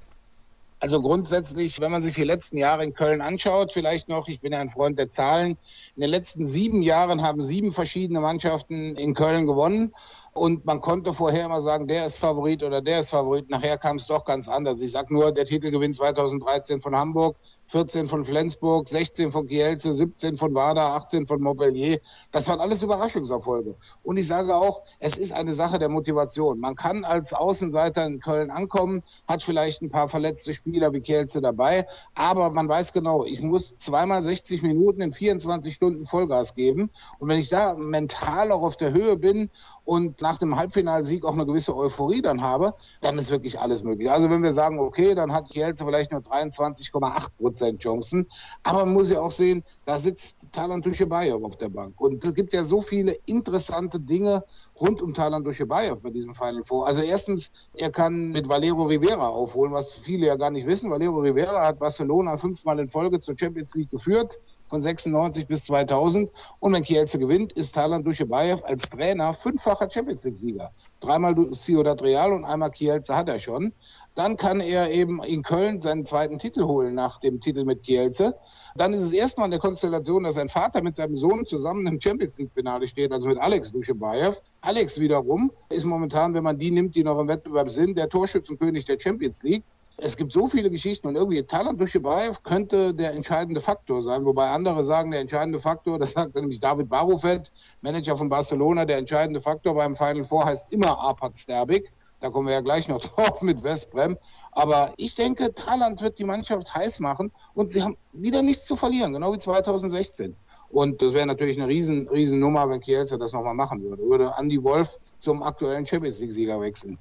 Also 0.86 1.02
grundsätzlich, 1.02 1.82
wenn 1.82 1.90
man 1.90 2.04
sich 2.04 2.14
die 2.14 2.24
letzten 2.24 2.58
Jahre 2.58 2.84
in 2.84 2.94
Köln 2.94 3.20
anschaut, 3.20 3.74
vielleicht 3.74 4.08
noch, 4.08 4.28
ich 4.28 4.40
bin 4.40 4.54
ja 4.54 4.60
ein 4.60 4.70
Freund 4.70 5.00
der 5.00 5.10
Zahlen, 5.10 5.58
in 5.96 6.02
den 6.02 6.12
letzten 6.12 6.46
sieben 6.46 6.84
Jahren 6.84 7.24
haben 7.24 7.42
sieben 7.42 7.72
verschiedene 7.72 8.20
Mannschaften 8.20 8.96
in 8.96 9.16
Köln 9.16 9.48
gewonnen. 9.48 9.96
Und 10.34 10.64
man 10.66 10.82
konnte 10.82 11.16
vorher 11.16 11.46
immer 11.46 11.64
sagen, 11.64 11.88
der 11.88 12.06
ist 12.06 12.18
Favorit 12.18 12.62
oder 12.62 12.82
der 12.82 13.00
ist 13.00 13.10
Favorit. 13.10 13.50
Nachher 13.50 13.80
kam 13.80 13.98
es 13.98 14.06
doch 14.06 14.26
ganz 14.26 14.48
anders. 14.48 14.80
Ich 14.80 14.92
sag 14.92 15.10
nur, 15.10 15.32
der 15.32 15.46
Titelgewinn 15.46 15.96
2013 15.96 16.80
von 16.80 16.96
Hamburg, 16.96 17.36
14 17.68 18.08
von 18.08 18.24
Flensburg, 18.24 18.88
16 18.88 19.32
von 19.32 19.48
Kielce, 19.48 19.94
17 19.94 20.38
von 20.38 20.54
Wada, 20.54 20.96
18 20.96 21.26
von 21.26 21.42
Montpellier. 21.42 22.00
Das 22.32 22.48
waren 22.48 22.60
alles 22.60 22.84
Überraschungserfolge. 22.84 23.76
Und 24.04 24.18
ich 24.18 24.28
sage 24.28 24.56
auch, 24.56 24.84
es 25.00 25.18
ist 25.18 25.32
eine 25.32 25.54
Sache 25.54 25.80
der 25.80 25.90
Motivation. 25.90 26.60
Man 26.60 26.76
kann 26.76 27.04
als 27.04 27.34
Außenseiter 27.34 28.06
in 28.06 28.20
Köln 28.20 28.52
ankommen, 28.52 29.02
hat 29.28 29.42
vielleicht 29.42 29.82
ein 29.82 29.90
paar 29.90 30.10
verletzte 30.10 30.54
Spieler 30.54 30.94
wie 30.94 31.02
Kielce 31.02 31.42
dabei, 31.42 31.88
aber 32.14 32.52
man 32.52 32.70
weiß 32.70 32.94
genau, 32.94 33.26
ich 33.26 33.42
muss 33.42 33.76
zweimal 33.78 34.24
60 34.24 34.62
Minuten 34.62 35.02
in 35.02 35.14
24 35.14 35.74
Stunden 35.74 36.06
Vollgas 36.06 36.54
geben. 36.54 36.92
Und 37.18 37.30
wenn 37.30 37.40
ich 37.40 37.50
da 37.50 37.74
mental 37.74 38.52
auch 38.52 38.62
auf 38.62 38.78
der 38.78 38.94
Höhe 38.94 39.18
bin 39.18 39.50
und 39.86 40.22
nach 40.22 40.38
dem 40.38 40.56
Halbfinalsieg 40.56 41.26
auch 41.26 41.34
eine 41.34 41.46
gewisse 41.46 41.76
Euphorie 41.76 42.22
dann 42.22 42.42
habe, 42.42 42.76
dann 43.02 43.18
ist 43.18 43.32
wirklich 43.32 43.60
alles 43.60 43.84
möglich. 43.84 44.12
Also 44.12 44.30
wenn 44.30 44.44
wir 44.44 44.54
sagen, 44.54 44.80
okay, 44.80 45.16
dann 45.16 45.34
hat 45.34 45.50
Kielce 45.50 45.84
vielleicht 45.84 46.12
nur 46.12 46.22
23,8 46.22 47.28
Prozent 47.40 47.55
Prozent 47.56 47.80
Chancen. 47.80 48.28
Aber 48.64 48.86
man 48.86 48.94
muss 48.94 49.12
ja 49.12 49.22
auch 49.22 49.32
sehen, 49.32 49.64
da 49.86 49.98
sitzt 49.98 50.38
Talan 50.52 50.82
Duschebaev 50.82 51.44
auf 51.44 51.56
der 51.58 51.70
Bank. 51.70 52.00
Und 52.00 52.24
es 52.24 52.34
gibt 52.34 52.54
ja 52.54 52.64
so 52.66 52.82
viele 52.82 53.14
interessante 53.26 54.00
Dinge 54.00 54.44
rund 54.80 55.02
um 55.02 55.14
Talan 55.14 55.44
Duschebaev 55.44 56.02
bei 56.02 56.10
diesem 56.10 56.36
Final 56.36 56.64
Four. 56.66 56.86
Also 56.86 57.02
erstens, 57.02 57.52
er 57.76 57.92
kann 57.92 58.32
mit 58.32 58.50
Valero 58.50 58.84
Rivera 58.84 59.30
aufholen, 59.30 59.72
was 59.72 59.94
viele 59.94 60.28
ja 60.28 60.36
gar 60.36 60.52
nicht 60.52 60.68
wissen. 60.68 60.92
Valero 60.92 61.20
Rivera 61.20 61.66
hat 61.66 61.80
Barcelona 61.80 62.38
fünfmal 62.38 62.80
in 62.80 62.90
Folge 62.90 63.20
zur 63.22 63.36
Champions 63.38 63.74
League 63.76 63.92
geführt 63.92 64.38
von 64.70 64.82
96 64.82 65.48
bis 65.48 65.64
2000. 65.66 66.32
Und 66.60 66.74
wenn 66.74 66.84
Kielce 66.84 67.20
gewinnt, 67.20 67.54
ist 67.54 67.76
Talan 67.76 68.04
Duschebaev 68.04 68.64
als 68.66 68.90
Trainer 68.90 69.34
fünffacher 69.34 69.90
Champions 69.90 70.24
League-Sieger. 70.24 70.72
Dreimal 71.00 71.36
Ciudad 71.52 72.02
Real 72.02 72.34
und 72.34 72.46
einmal 72.46 72.72
Kielce 72.72 73.16
hat 73.16 73.30
er 73.30 73.40
schon. 73.40 73.74
Dann 74.16 74.38
kann 74.38 74.62
er 74.62 74.92
eben 74.92 75.22
in 75.24 75.44
Köln 75.44 75.82
seinen 75.82 76.06
zweiten 76.06 76.40
Titel 76.40 76.64
holen 76.64 76.96
nach 76.96 77.20
dem 77.20 77.42
Titel 77.42 77.66
mit 77.66 77.84
Kielce. 77.84 78.34
Dann 78.76 78.94
ist 78.94 79.02
es 79.02 79.12
erstmal 79.12 79.46
eine 79.46 79.60
Konstellation, 79.60 80.24
dass 80.24 80.36
sein 80.36 80.50
Vater 80.50 80.82
mit 80.82 80.96
seinem 80.96 81.16
Sohn 81.16 81.46
zusammen 81.46 81.86
im 81.88 82.00
Champions 82.00 82.38
League-Finale 82.38 82.88
steht, 82.88 83.12
also 83.12 83.28
mit 83.28 83.38
Alex 83.38 83.72
Duschebaev. 83.72 84.42
Alex 84.62 85.00
wiederum 85.00 85.52
ist 85.70 85.86
momentan, 85.86 86.34
wenn 86.34 86.44
man 86.44 86.58
die 86.58 86.72
nimmt, 86.72 86.96
die 86.96 87.04
noch 87.04 87.20
im 87.20 87.28
Wettbewerb 87.28 87.70
sind, 87.70 87.98
der 87.98 88.10
Torschützenkönig 88.10 88.86
der 88.86 89.00
Champions 89.00 89.44
League. 89.44 89.64
Es 89.98 90.18
gibt 90.18 90.34
so 90.34 90.50
viele 90.50 90.70
Geschichten 90.70 91.08
und 91.08 91.16
irgendwie 91.16 91.42
Talant 91.44 91.80
Duschebaev 91.80 92.44
könnte 92.44 92.94
der 92.94 93.14
entscheidende 93.14 93.62
Faktor 93.62 94.02
sein, 94.02 94.26
wobei 94.26 94.50
andere 94.50 94.84
sagen, 94.84 95.12
der 95.12 95.22
entscheidende 95.22 95.62
Faktor, 95.62 95.98
das 96.00 96.12
sagt 96.12 96.36
nämlich 96.36 96.60
David 96.60 96.90
Barufet, 96.90 97.52
Manager 97.82 98.18
von 98.18 98.28
Barcelona, 98.28 98.84
der 98.84 98.98
entscheidende 98.98 99.42
Faktor 99.42 99.74
beim 99.74 99.96
Final 99.96 100.26
Four 100.26 100.46
heißt 100.46 100.66
immer 100.72 101.00
Arpad 101.00 101.38
Sterbik. 101.38 101.94
Da 102.20 102.30
kommen 102.30 102.48
wir 102.48 102.56
ja 102.56 102.62
gleich 102.62 102.88
noch 102.88 103.02
drauf 103.06 103.42
mit 103.42 103.64
Westbrem. 103.64 104.18
Aber 104.52 104.94
ich 104.98 105.16
denke, 105.16 105.54
Thailand 105.54 106.02
wird 106.02 106.20
die 106.20 106.24
Mannschaft 106.26 106.74
heiß 106.76 107.00
machen 107.00 107.32
und 107.54 107.72
sie 107.72 107.82
haben 107.82 107.98
wieder 108.12 108.42
nichts 108.42 108.66
zu 108.66 108.76
verlieren, 108.76 109.14
genau 109.14 109.32
wie 109.34 109.38
2016. 109.38 110.36
Und 110.70 111.02
das 111.02 111.14
wäre 111.14 111.26
natürlich 111.26 111.58
eine 111.58 111.70
riesen, 111.70 112.10
riesen 112.10 112.40
Nummer, 112.40 112.70
wenn 112.70 112.82
Kielce 112.82 113.18
das 113.18 113.32
nochmal 113.32 113.54
machen 113.54 113.82
würde. 113.82 114.04
Würde 114.04 114.34
Andy 114.38 114.62
Wolf 114.62 115.00
zum 115.20 115.42
aktuellen 115.42 115.86
Champions 115.86 116.20
League-Sieger 116.20 116.60
wechseln. 116.60 116.98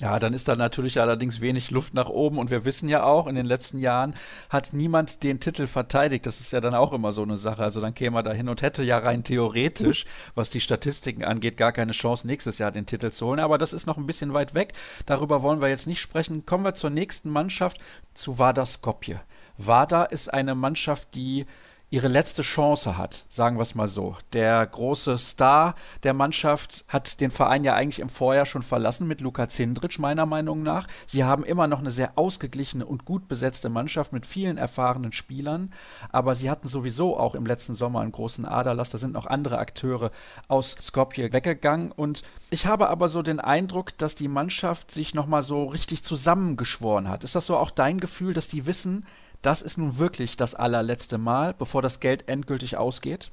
Ja, 0.00 0.20
dann 0.20 0.32
ist 0.32 0.46
da 0.46 0.54
natürlich 0.54 1.00
allerdings 1.00 1.40
wenig 1.40 1.72
Luft 1.72 1.92
nach 1.92 2.08
oben 2.08 2.38
und 2.38 2.50
wir 2.50 2.64
wissen 2.64 2.88
ja 2.88 3.02
auch, 3.02 3.26
in 3.26 3.34
den 3.34 3.46
letzten 3.46 3.80
Jahren 3.80 4.14
hat 4.48 4.72
niemand 4.72 5.24
den 5.24 5.40
Titel 5.40 5.66
verteidigt. 5.66 6.24
Das 6.24 6.40
ist 6.40 6.52
ja 6.52 6.60
dann 6.60 6.74
auch 6.74 6.92
immer 6.92 7.10
so 7.10 7.22
eine 7.22 7.36
Sache. 7.36 7.64
Also 7.64 7.80
dann 7.80 7.94
käme 7.94 8.20
er 8.20 8.22
da 8.22 8.30
hin 8.30 8.48
und 8.48 8.62
hätte 8.62 8.84
ja 8.84 8.98
rein 8.98 9.24
theoretisch, 9.24 10.06
was 10.36 10.50
die 10.50 10.60
Statistiken 10.60 11.24
angeht, 11.24 11.56
gar 11.56 11.72
keine 11.72 11.90
Chance, 11.90 12.28
nächstes 12.28 12.58
Jahr 12.58 12.70
den 12.70 12.86
Titel 12.86 13.10
zu 13.10 13.26
holen. 13.26 13.40
Aber 13.40 13.58
das 13.58 13.72
ist 13.72 13.86
noch 13.86 13.96
ein 13.96 14.06
bisschen 14.06 14.34
weit 14.34 14.54
weg. 14.54 14.72
Darüber 15.04 15.42
wollen 15.42 15.60
wir 15.60 15.68
jetzt 15.68 15.88
nicht 15.88 16.00
sprechen. 16.00 16.46
Kommen 16.46 16.64
wir 16.64 16.74
zur 16.74 16.90
nächsten 16.90 17.30
Mannschaft, 17.30 17.78
zu 18.14 18.38
Vada 18.38 18.66
Skopje. 18.66 19.20
Vada 19.56 20.04
ist 20.04 20.32
eine 20.32 20.54
Mannschaft, 20.54 21.08
die 21.16 21.44
ihre 21.90 22.08
letzte 22.08 22.42
Chance 22.42 22.98
hat, 22.98 23.24
sagen 23.30 23.56
wir 23.56 23.62
es 23.62 23.74
mal 23.74 23.88
so. 23.88 24.16
Der 24.34 24.66
große 24.66 25.16
Star 25.16 25.74
der 26.02 26.12
Mannschaft 26.12 26.84
hat 26.86 27.20
den 27.20 27.30
Verein 27.30 27.64
ja 27.64 27.74
eigentlich 27.74 28.00
im 28.00 28.10
Vorjahr 28.10 28.44
schon 28.44 28.62
verlassen 28.62 29.08
mit 29.08 29.22
Luka 29.22 29.48
Zindric, 29.48 29.98
meiner 29.98 30.26
Meinung 30.26 30.62
nach. 30.62 30.86
Sie 31.06 31.24
haben 31.24 31.44
immer 31.44 31.66
noch 31.66 31.78
eine 31.78 31.90
sehr 31.90 32.18
ausgeglichene 32.18 32.84
und 32.84 33.06
gut 33.06 33.26
besetzte 33.26 33.70
Mannschaft 33.70 34.12
mit 34.12 34.26
vielen 34.26 34.58
erfahrenen 34.58 35.12
Spielern, 35.12 35.72
aber 36.12 36.34
sie 36.34 36.50
hatten 36.50 36.68
sowieso 36.68 37.16
auch 37.16 37.34
im 37.34 37.46
letzten 37.46 37.74
Sommer 37.74 38.00
einen 38.00 38.12
großen 38.12 38.44
Aderlass. 38.44 38.90
Da 38.90 38.98
sind 38.98 39.14
noch 39.14 39.26
andere 39.26 39.58
Akteure 39.58 40.10
aus 40.46 40.76
Skopje 40.82 41.32
weggegangen 41.32 41.92
und 41.92 42.22
ich 42.50 42.66
habe 42.66 42.90
aber 42.90 43.08
so 43.08 43.22
den 43.22 43.40
Eindruck, 43.40 43.96
dass 43.96 44.14
die 44.14 44.28
Mannschaft 44.28 44.90
sich 44.90 45.14
nochmal 45.14 45.42
so 45.42 45.64
richtig 45.64 46.04
zusammengeschworen 46.04 47.08
hat. 47.08 47.24
Ist 47.24 47.34
das 47.34 47.46
so 47.46 47.56
auch 47.56 47.70
dein 47.70 47.98
Gefühl, 47.98 48.34
dass 48.34 48.48
die 48.48 48.66
wissen, 48.66 49.06
das 49.42 49.62
ist 49.62 49.78
nun 49.78 49.98
wirklich 49.98 50.36
das 50.36 50.54
allerletzte 50.54 51.18
Mal, 51.18 51.54
bevor 51.54 51.82
das 51.82 52.00
Geld 52.00 52.28
endgültig 52.28 52.76
ausgeht? 52.76 53.30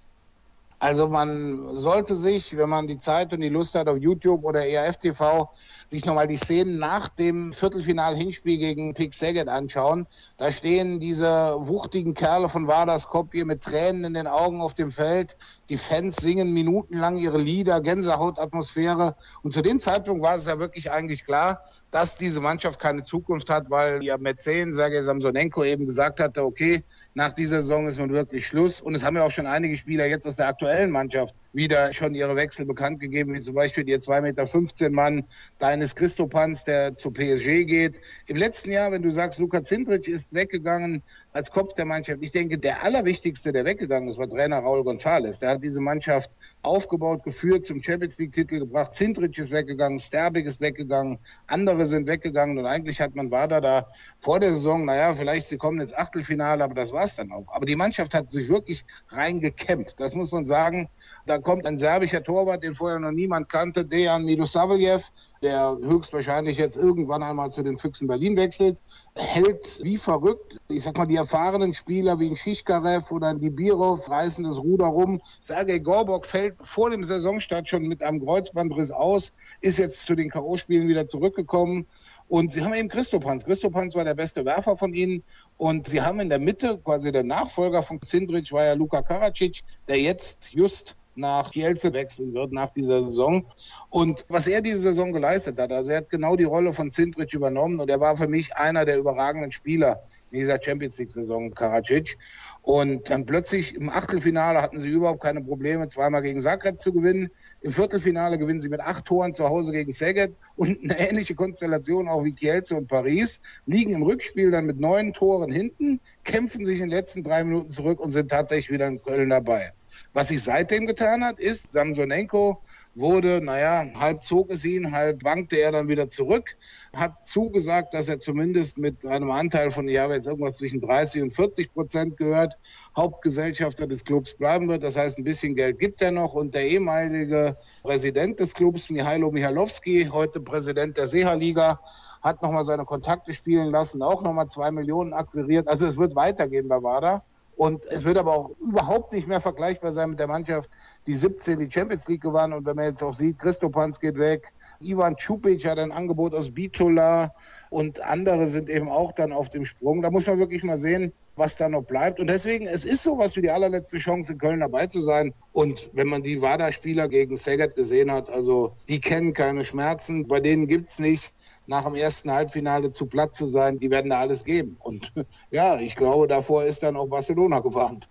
Also 0.78 1.08
man 1.08 1.78
sollte 1.78 2.16
sich, 2.16 2.58
wenn 2.58 2.70
man 2.70 2.88
die 2.88 2.98
Zeit 2.98 3.32
und 3.32 3.40
die 3.40 3.50
Lust 3.50 3.76
hat 3.76 3.88
auf 3.88 3.98
YouTube 3.98 4.44
oder 4.44 4.68
ERF 4.68 4.98
TV, 4.98 5.50
sich 5.86 6.06
nochmal 6.06 6.28
die 6.28 6.36
Szenen 6.36 6.78
nach 6.80 7.08
dem 7.08 7.54
Viertelfinal-Hinspiel 7.54 8.58
gegen 8.58 8.94
Pick 8.94 9.14
Saget 9.14 9.48
anschauen. 9.48 10.06
Da 10.38 10.52
stehen 10.52 11.00
diese 11.00 11.56
wuchtigen 11.60 12.14
Kerle 12.14 12.50
von 12.50 12.68
Vardar 12.68 13.00
Skopje 13.00 13.46
mit 13.46 13.64
Tränen 13.64 14.04
in 14.04 14.14
den 14.14 14.28
Augen 14.28 14.62
auf 14.62 14.74
dem 14.74 14.92
Feld. 14.92 15.38
Die 15.70 15.78
Fans 15.78 16.18
singen 16.18 16.54
minutenlang 16.54 17.16
ihre 17.16 17.38
Lieder, 17.38 17.80
Gänsehautatmosphäre. 17.80 19.16
Und 19.44 19.54
zu 19.54 19.62
dem 19.62 19.80
Zeitpunkt 19.80 20.24
war 20.24 20.36
es 20.36 20.46
ja 20.46 20.60
wirklich 20.60 20.92
eigentlich 20.92 21.24
klar, 21.24 21.62
dass 21.96 22.18
diese 22.18 22.42
Mannschaft 22.42 22.78
keine 22.78 23.04
Zukunft 23.04 23.50
hat, 23.50 23.70
weil 23.70 24.04
ja 24.04 24.18
Mäzen, 24.18 24.74
Sergei 24.74 25.02
Samsonenko 25.02 25.64
eben 25.64 25.86
gesagt 25.86 26.20
hatte, 26.20 26.44
okay, 26.44 26.84
nach 27.14 27.32
dieser 27.32 27.62
Saison 27.62 27.88
ist 27.88 27.98
nun 27.98 28.12
wirklich 28.12 28.46
Schluss. 28.46 28.82
Und 28.82 28.96
es 28.96 29.04
haben 29.06 29.16
ja 29.16 29.24
auch 29.24 29.32
schon 29.32 29.48
einige 29.48 29.78
Spieler 29.78 30.06
jetzt 30.06 30.28
aus 30.28 30.36
der 30.36 30.50
aktuellen 30.50 30.92
Mannschaft 30.92 31.34
wieder 31.56 31.94
schon 31.94 32.14
ihre 32.14 32.36
Wechsel 32.36 32.66
bekannt 32.66 33.00
gegeben, 33.00 33.34
wie 33.34 33.42
zum 33.42 33.56
Beispiel 33.56 33.86
der 33.86 34.00
2,15 34.00 34.22
Meter 34.22 34.90
Mann 34.92 35.24
Deines 35.60 35.96
Christopans, 35.96 36.66
der 36.66 36.98
zu 36.98 37.12
PSG 37.12 37.66
geht. 37.66 37.96
Im 38.28 38.36
letzten 38.36 38.72
Jahr, 38.72 38.92
wenn 38.92 39.02
du 39.02 39.12
sagst, 39.12 39.40
Luka 39.40 39.64
Zindrich 39.64 40.08
ist 40.08 40.34
weggegangen 40.34 41.02
als 41.32 41.52
Kopf 41.52 41.74
der 41.74 41.86
Mannschaft, 41.86 42.20
ich 42.22 42.32
denke, 42.32 42.58
der 42.58 42.84
allerwichtigste, 42.84 43.52
der 43.52 43.66
weggegangen 43.66 44.10
ist, 44.10 44.18
war 44.18 44.30
Trainer 44.30 44.60
Raul 44.60 44.82
González. 44.82 45.40
Der 45.40 45.50
hat 45.50 45.64
diese 45.64 45.82
Mannschaft 45.82 46.30
aufgebaut, 46.62 47.24
geführt, 47.24 47.66
zum 47.66 47.82
Champions 47.82 48.18
League 48.18 48.34
Titel 48.34 48.60
gebracht. 48.60 48.94
Zindrich 48.94 49.38
ist 49.38 49.52
weggegangen, 49.52 50.00
Sterbig 50.00 50.46
ist 50.46 50.62
weggegangen, 50.62 51.20
andere 51.48 51.86
sind 51.88 52.08
weggegangen 52.08 52.58
und 52.58 52.66
eigentlich 52.66 53.02
hat 53.02 53.16
man 53.16 53.32
Wader 53.32 53.62
da 53.62 53.88
vor 54.20 54.40
der 54.40 54.54
Saison, 54.56 54.86
naja, 54.86 55.16
vielleicht 55.16 55.48
sie 55.48 55.58
kommen 55.58 55.80
ins 55.80 55.94
Achtelfinale, 55.94 56.64
aber 56.64 56.74
das 56.74 56.92
war's 56.92 57.16
dann 57.16 57.32
auch. 57.32 57.46
Aber 57.48 57.66
die 57.66 57.76
Mannschaft 57.76 58.14
hat 58.14 58.30
sich 58.30 58.50
wirklich 58.50 58.86
reingekämpft. 59.10 60.00
Das 60.00 60.16
muss 60.16 60.32
man 60.32 60.46
sagen. 60.46 60.90
Da 61.26 61.38
kommt 61.46 61.66
ein 61.66 61.78
serbischer 61.78 62.24
Torwart, 62.24 62.64
den 62.64 62.76
vorher 62.76 63.00
noch 63.00 63.12
niemand 63.12 63.48
kannte, 63.48 63.86
Dejan 63.86 64.26
Milosavljev, 64.26 65.12
der 65.42 65.78
höchstwahrscheinlich 65.82 66.58
jetzt 66.58 66.76
irgendwann 66.76 67.24
einmal 67.24 67.52
zu 67.52 67.62
den 67.62 67.78
Füchsen 67.78 68.08
Berlin 68.08 68.36
wechselt, 68.36 68.80
hält 69.16 69.80
wie 69.84 69.98
verrückt. 69.98 70.60
Ich 70.68 70.84
sag 70.84 70.98
mal, 70.98 71.06
die 71.06 71.16
erfahrenen 71.16 71.74
Spieler 71.74 72.20
wie 72.20 72.30
ein 72.30 72.36
Schischkarev 72.36 73.14
oder 73.14 73.28
ein 73.28 73.40
Dibirov 73.40 74.10
reißen 74.10 74.44
das 74.44 74.58
Ruder 74.58 74.88
rum. 74.88 75.22
Sergei 75.40 75.78
Gorbok 75.78 76.26
fällt 76.26 76.56
vor 76.62 76.90
dem 76.90 77.06
Saisonstart 77.06 77.70
schon 77.70 77.84
mit 77.84 78.02
einem 78.02 78.26
Kreuzbandriss 78.26 78.92
aus, 78.92 79.32
ist 79.62 79.78
jetzt 79.78 80.06
zu 80.06 80.16
den 80.16 80.30
K.O.-Spielen 80.30 80.88
wieder 80.88 81.08
zurückgekommen. 81.08 81.86
Und 82.28 82.52
sie 82.52 82.64
haben 82.64 82.74
eben 82.74 82.90
Christopans. 82.90 83.46
Christopans 83.46 83.94
war 83.94 84.04
der 84.04 84.16
beste 84.16 84.46
Werfer 84.46 84.76
von 84.78 84.96
ihnen. 84.96 85.24
Und 85.58 85.88
sie 85.88 86.02
haben 86.02 86.20
in 86.20 86.30
der 86.30 86.40
Mitte, 86.40 86.80
quasi 86.84 87.12
der 87.12 87.24
Nachfolger 87.24 87.84
von 87.84 88.02
Zindric 88.02 88.52
war 88.52 88.66
ja 88.66 88.74
Luka 88.74 89.04
Karacic, 89.04 89.62
der 89.88 90.02
jetzt 90.02 90.52
just 90.52 90.96
nach 91.16 91.52
Kielce 91.52 91.94
wechseln 91.94 92.34
wird 92.34 92.52
nach 92.52 92.72
dieser 92.72 93.06
Saison. 93.06 93.46
Und 93.90 94.26
was 94.28 94.48
er 94.48 94.62
diese 94.62 94.80
Saison 94.80 95.14
geleistet 95.14 95.60
hat, 95.60 95.72
also 95.72 95.92
er 95.92 95.98
hat 95.98 96.10
genau 96.10 96.36
die 96.36 96.44
Rolle 96.44 96.74
von 96.74 96.92
Zindrich 96.92 97.34
übernommen 97.34 97.80
und 97.80 97.90
er 97.90 98.00
war 98.00 98.18
für 98.18 98.28
mich 98.28 98.56
einer 98.56 98.86
der 98.86 98.98
überragenden 98.98 99.52
Spieler 99.52 100.04
in 100.32 100.40
dieser 100.40 100.62
Champions 100.62 100.98
League-Saison, 100.98 101.54
Karacic. 101.54 102.18
Und 102.62 103.12
dann 103.12 103.26
plötzlich 103.26 103.76
im 103.76 103.90
Achtelfinale 103.90 104.60
hatten 104.62 104.80
sie 104.80 104.90
überhaupt 104.90 105.22
keine 105.22 105.42
Probleme, 105.42 105.88
zweimal 105.88 106.24
gegen 106.24 106.42
Zagreb 106.42 106.80
zu 106.80 106.92
gewinnen. 106.92 107.30
Im 107.62 107.72
Viertelfinale 107.72 108.40
gewinnen 108.40 108.60
sie 108.60 108.70
mit 108.70 108.80
acht 108.80 109.06
Toren 109.06 109.36
zu 109.36 109.48
Hause 109.48 109.72
gegen 109.72 109.94
Szeged 109.94 110.34
und 110.56 110.84
eine 110.84 111.00
ähnliche 111.00 111.36
Konstellation 111.36 112.08
auch 112.08 112.24
wie 112.24 112.34
Kielce 112.34 112.76
und 112.76 112.88
Paris, 112.88 113.40
liegen 113.68 113.94
im 113.94 114.02
Rückspiel 114.02 114.50
dann 114.50 114.66
mit 114.66 114.80
neun 114.80 115.14
Toren 115.14 115.52
hinten, 115.52 116.00
kämpfen 116.24 116.66
sich 116.66 116.80
in 116.80 116.90
den 116.90 116.98
letzten 116.98 117.24
drei 117.24 117.44
Minuten 117.44 117.70
zurück 117.70 118.00
und 118.00 118.10
sind 118.10 118.30
tatsächlich 118.30 118.72
wieder 118.72 118.88
in 118.88 119.02
Köln 119.02 119.30
dabei. 119.30 119.74
Was 120.16 120.30
sich 120.30 120.42
seitdem 120.42 120.88
getan 120.88 121.26
hat, 121.26 121.42
ist, 121.42 121.74
Samsonenko 121.74 122.62
wurde, 122.96 123.42
naja, 123.44 123.86
halb 124.00 124.24
zog 124.24 124.50
es 124.50 124.64
ihn, 124.64 124.94
halb 124.94 125.26
wankte 125.26 125.58
er 125.58 125.74
dann 125.74 125.90
wieder 125.90 126.08
zurück, 126.08 126.56
hat 126.96 127.28
zugesagt, 127.28 127.94
dass 127.94 128.08
er 128.08 128.22
zumindest 128.22 128.78
mit 128.78 129.06
einem 129.06 129.30
Anteil 129.30 129.72
von, 129.72 129.90
ich 129.90 129.98
habe 129.98 130.14
jetzt 130.14 130.26
irgendwas 130.26 130.56
zwischen 130.56 130.80
30 130.80 131.22
und 131.24 131.32
40 131.32 131.74
Prozent 131.74 132.16
gehört, 132.16 132.58
Hauptgesellschafter 132.96 133.88
des 133.88 134.06
Clubs 134.06 134.36
bleiben 134.36 134.70
wird. 134.70 134.84
Das 134.86 134.96
heißt, 134.96 135.18
ein 135.18 135.26
bisschen 135.26 135.54
Geld 135.54 135.80
gibt 135.80 136.02
er 136.02 136.12
noch. 136.12 136.34
Und 136.34 136.56
der 136.56 136.66
ehemalige 136.66 137.58
Präsident 137.84 138.40
des 138.40 138.54
Clubs, 138.54 138.90
Mihailo 138.90 139.32
Michalowski, 139.32 140.08
heute 140.14 140.40
Präsident 140.40 140.96
der 140.96 141.08
Seha-Liga, 141.08 141.82
hat 142.22 142.42
nochmal 142.42 142.64
seine 142.64 142.86
Kontakte 142.86 143.34
spielen 143.34 143.70
lassen, 143.70 144.02
auch 144.02 144.24
nochmal 144.24 144.48
zwei 144.48 144.72
Millionen 144.72 145.12
akquiriert. 145.12 145.68
Also 145.68 145.86
es 145.86 145.98
wird 145.98 146.16
weitergehen 146.16 146.70
bei 146.70 146.82
WADA. 146.82 147.22
Und 147.56 147.86
es 147.86 148.04
wird 148.04 148.18
aber 148.18 148.34
auch 148.34 148.52
überhaupt 148.60 149.14
nicht 149.14 149.28
mehr 149.28 149.40
vergleichbar 149.40 149.94
sein 149.94 150.10
mit 150.10 150.20
der 150.20 150.28
Mannschaft, 150.28 150.70
die 151.08 151.16
17 151.16 151.60
die 151.60 151.72
Champions 151.72 152.08
League 152.08 152.22
gewann. 152.22 152.54
Und 152.54 152.66
wenn 152.66 152.76
man 152.76 152.86
jetzt 152.86 153.02
auch 153.02 153.14
sieht, 153.14 153.40
Christopans 153.40 154.00
geht 154.00 154.18
weg, 154.18 154.52
Ivan 154.82 155.16
Čupic 155.16 155.66
hat 155.66 155.80
ein 155.80 155.92
Angebot 155.92 156.34
aus 156.34 156.52
Bitola 156.52 157.34
und 157.70 158.02
andere 158.04 158.48
sind 158.50 158.70
eben 158.70 158.90
auch 158.90 159.14
dann 159.14 159.32
auf 159.32 159.50
dem 159.50 159.66
Sprung. 159.66 160.02
Da 160.02 160.12
muss 160.12 160.28
man 160.28 160.40
wirklich 160.40 160.64
mal 160.64 160.78
sehen, 160.78 161.14
was 161.36 161.56
da 161.58 161.70
noch 161.70 161.84
bleibt. 161.84 162.20
Und 162.20 162.28
deswegen, 162.28 162.68
es 162.68 162.86
ist 162.86 163.04
sowas 163.04 163.36
wie 163.36 163.42
die 163.42 163.50
allerletzte 163.50 164.00
Chance, 164.00 164.34
in 164.34 164.38
Köln 164.38 164.60
dabei 164.60 164.88
zu 164.88 165.02
sein. 165.02 165.34
Und 165.54 165.90
wenn 165.94 166.08
man 166.08 166.24
die 166.24 166.42
WADA-Spieler 166.42 167.08
gegen 167.08 167.38
Saget 167.38 167.76
gesehen 167.76 168.12
hat, 168.12 168.30
also 168.30 168.76
die 168.88 169.00
kennen 169.00 169.34
keine 169.34 169.66
Schmerzen, 169.66 170.28
bei 170.28 170.40
denen 170.40 170.68
gibt's 170.68 171.00
nicht 171.00 171.34
nach 171.68 171.86
dem 171.86 171.96
ersten 171.96 172.32
Halbfinale 172.32 172.92
zu 172.92 173.06
platt 173.08 173.36
zu 173.36 173.48
sein, 173.48 173.80
die 173.80 173.90
werden 173.90 174.10
da 174.10 174.20
alles 174.20 174.44
geben. 174.44 174.78
Und 174.80 175.12
ja, 175.52 175.80
ich 175.80 175.96
glaube, 175.96 176.28
davor 176.28 176.66
ist 176.66 176.84
dann 176.84 176.96
auch 176.96 177.08
Barcelona 177.08 177.60
gewarnt. 177.60 178.08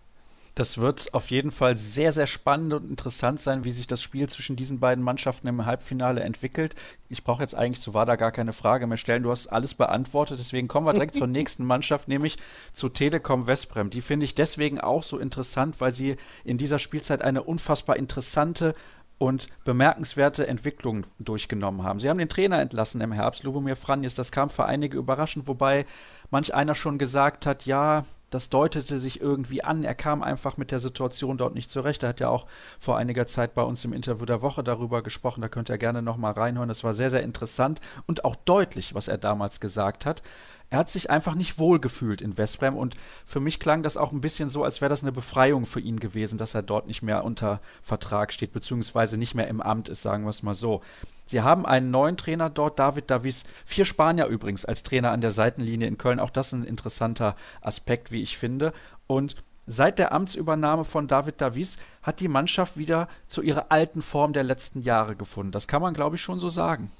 Das 0.54 0.78
wird 0.78 1.12
auf 1.14 1.30
jeden 1.30 1.50
Fall 1.50 1.76
sehr, 1.76 2.12
sehr 2.12 2.28
spannend 2.28 2.74
und 2.74 2.88
interessant 2.88 3.40
sein, 3.40 3.64
wie 3.64 3.72
sich 3.72 3.88
das 3.88 4.00
Spiel 4.00 4.28
zwischen 4.28 4.54
diesen 4.54 4.78
beiden 4.78 5.02
Mannschaften 5.02 5.48
im 5.48 5.66
Halbfinale 5.66 6.20
entwickelt. 6.20 6.76
Ich 7.08 7.24
brauche 7.24 7.42
jetzt 7.42 7.56
eigentlich 7.56 7.82
zu 7.82 7.92
WADA 7.92 8.14
gar 8.14 8.30
keine 8.30 8.52
Frage 8.52 8.86
mehr 8.86 8.96
stellen. 8.96 9.24
Du 9.24 9.32
hast 9.32 9.48
alles 9.48 9.74
beantwortet. 9.74 10.38
Deswegen 10.38 10.68
kommen 10.68 10.86
wir 10.86 10.92
direkt 10.92 11.16
zur 11.16 11.26
nächsten 11.26 11.64
Mannschaft, 11.64 12.06
nämlich 12.06 12.36
zu 12.72 12.88
Telekom 12.88 13.48
Westbrem. 13.48 13.90
Die 13.90 14.00
finde 14.00 14.24
ich 14.24 14.36
deswegen 14.36 14.78
auch 14.78 15.02
so 15.02 15.18
interessant, 15.18 15.80
weil 15.80 15.92
sie 15.92 16.16
in 16.44 16.56
dieser 16.56 16.78
Spielzeit 16.78 17.22
eine 17.22 17.42
unfassbar 17.42 17.96
interessante 17.96 18.76
und 19.18 19.48
bemerkenswerte 19.64 20.46
Entwicklungen 20.46 21.06
durchgenommen 21.18 21.82
haben. 21.82 22.00
Sie 22.00 22.08
haben 22.08 22.18
den 22.18 22.28
Trainer 22.28 22.60
entlassen 22.60 23.00
im 23.00 23.12
Herbst, 23.12 23.42
Lubomir 23.42 23.76
Franjes. 23.76 24.14
Das 24.14 24.32
kam 24.32 24.50
für 24.50 24.66
einige 24.66 24.96
überraschend, 24.96 25.46
wobei 25.46 25.86
manch 26.30 26.54
einer 26.54 26.74
schon 26.74 26.98
gesagt 26.98 27.46
hat, 27.46 27.66
ja, 27.66 28.04
das 28.30 28.50
deutete 28.50 28.98
sich 28.98 29.20
irgendwie 29.20 29.62
an. 29.62 29.84
Er 29.84 29.94
kam 29.94 30.22
einfach 30.22 30.56
mit 30.56 30.72
der 30.72 30.80
Situation 30.80 31.38
dort 31.38 31.54
nicht 31.54 31.70
zurecht. 31.70 32.02
Er 32.02 32.08
hat 32.08 32.18
ja 32.18 32.28
auch 32.28 32.46
vor 32.80 32.96
einiger 32.96 33.28
Zeit 33.28 33.54
bei 33.54 33.62
uns 33.62 33.84
im 33.84 33.92
Interview 33.92 34.26
der 34.26 34.42
Woche 34.42 34.64
darüber 34.64 35.02
gesprochen. 35.02 35.40
Da 35.40 35.48
könnt 35.48 35.68
ihr 35.68 35.78
gerne 35.78 36.02
nochmal 36.02 36.32
reinhören. 36.32 36.68
Das 36.68 36.82
war 36.82 36.94
sehr, 36.94 37.10
sehr 37.10 37.22
interessant 37.22 37.80
und 38.06 38.24
auch 38.24 38.34
deutlich, 38.34 38.92
was 38.92 39.06
er 39.06 39.18
damals 39.18 39.60
gesagt 39.60 40.04
hat 40.04 40.22
er 40.70 40.78
hat 40.78 40.90
sich 40.90 41.10
einfach 41.10 41.34
nicht 41.34 41.58
wohlgefühlt 41.58 42.20
in 42.20 42.36
Westbrem 42.36 42.76
und 42.76 42.96
für 43.26 43.40
mich 43.40 43.60
klang 43.60 43.82
das 43.82 43.96
auch 43.96 44.12
ein 44.12 44.20
bisschen 44.20 44.48
so, 44.48 44.64
als 44.64 44.80
wäre 44.80 44.88
das 44.88 45.02
eine 45.02 45.12
Befreiung 45.12 45.66
für 45.66 45.80
ihn 45.80 46.00
gewesen, 46.00 46.38
dass 46.38 46.54
er 46.54 46.62
dort 46.62 46.86
nicht 46.86 47.02
mehr 47.02 47.24
unter 47.24 47.60
Vertrag 47.82 48.32
steht, 48.32 48.52
beziehungsweise 48.52 49.16
nicht 49.16 49.34
mehr 49.34 49.48
im 49.48 49.60
Amt 49.60 49.88
ist, 49.88 50.02
sagen 50.02 50.24
wir 50.24 50.30
es 50.30 50.42
mal 50.42 50.54
so. 50.54 50.82
Sie 51.26 51.40
haben 51.40 51.64
einen 51.64 51.90
neuen 51.90 52.16
Trainer 52.16 52.50
dort, 52.50 52.78
David 52.78 53.10
Davis, 53.10 53.44
vier 53.64 53.84
Spanier 53.84 54.26
übrigens 54.26 54.64
als 54.64 54.82
Trainer 54.82 55.12
an 55.12 55.20
der 55.20 55.30
Seitenlinie 55.30 55.88
in 55.88 55.96
Köln. 55.96 56.20
Auch 56.20 56.30
das 56.30 56.52
ein 56.52 56.64
interessanter 56.64 57.34
Aspekt, 57.62 58.10
wie 58.10 58.22
ich 58.22 58.36
finde. 58.36 58.72
Und 59.06 59.36
Seit 59.66 59.98
der 59.98 60.12
Amtsübernahme 60.12 60.84
von 60.84 61.08
David 61.08 61.40
Davis 61.40 61.78
hat 62.02 62.20
die 62.20 62.28
Mannschaft 62.28 62.76
wieder 62.76 63.08
zu 63.26 63.40
ihrer 63.40 63.72
alten 63.72 64.02
Form 64.02 64.34
der 64.34 64.44
letzten 64.44 64.82
Jahre 64.82 65.16
gefunden. 65.16 65.52
Das 65.52 65.66
kann 65.66 65.80
man, 65.80 65.94
glaube 65.94 66.16
ich, 66.16 66.22
schon 66.22 66.38
so 66.38 66.50
sagen. 66.50 66.90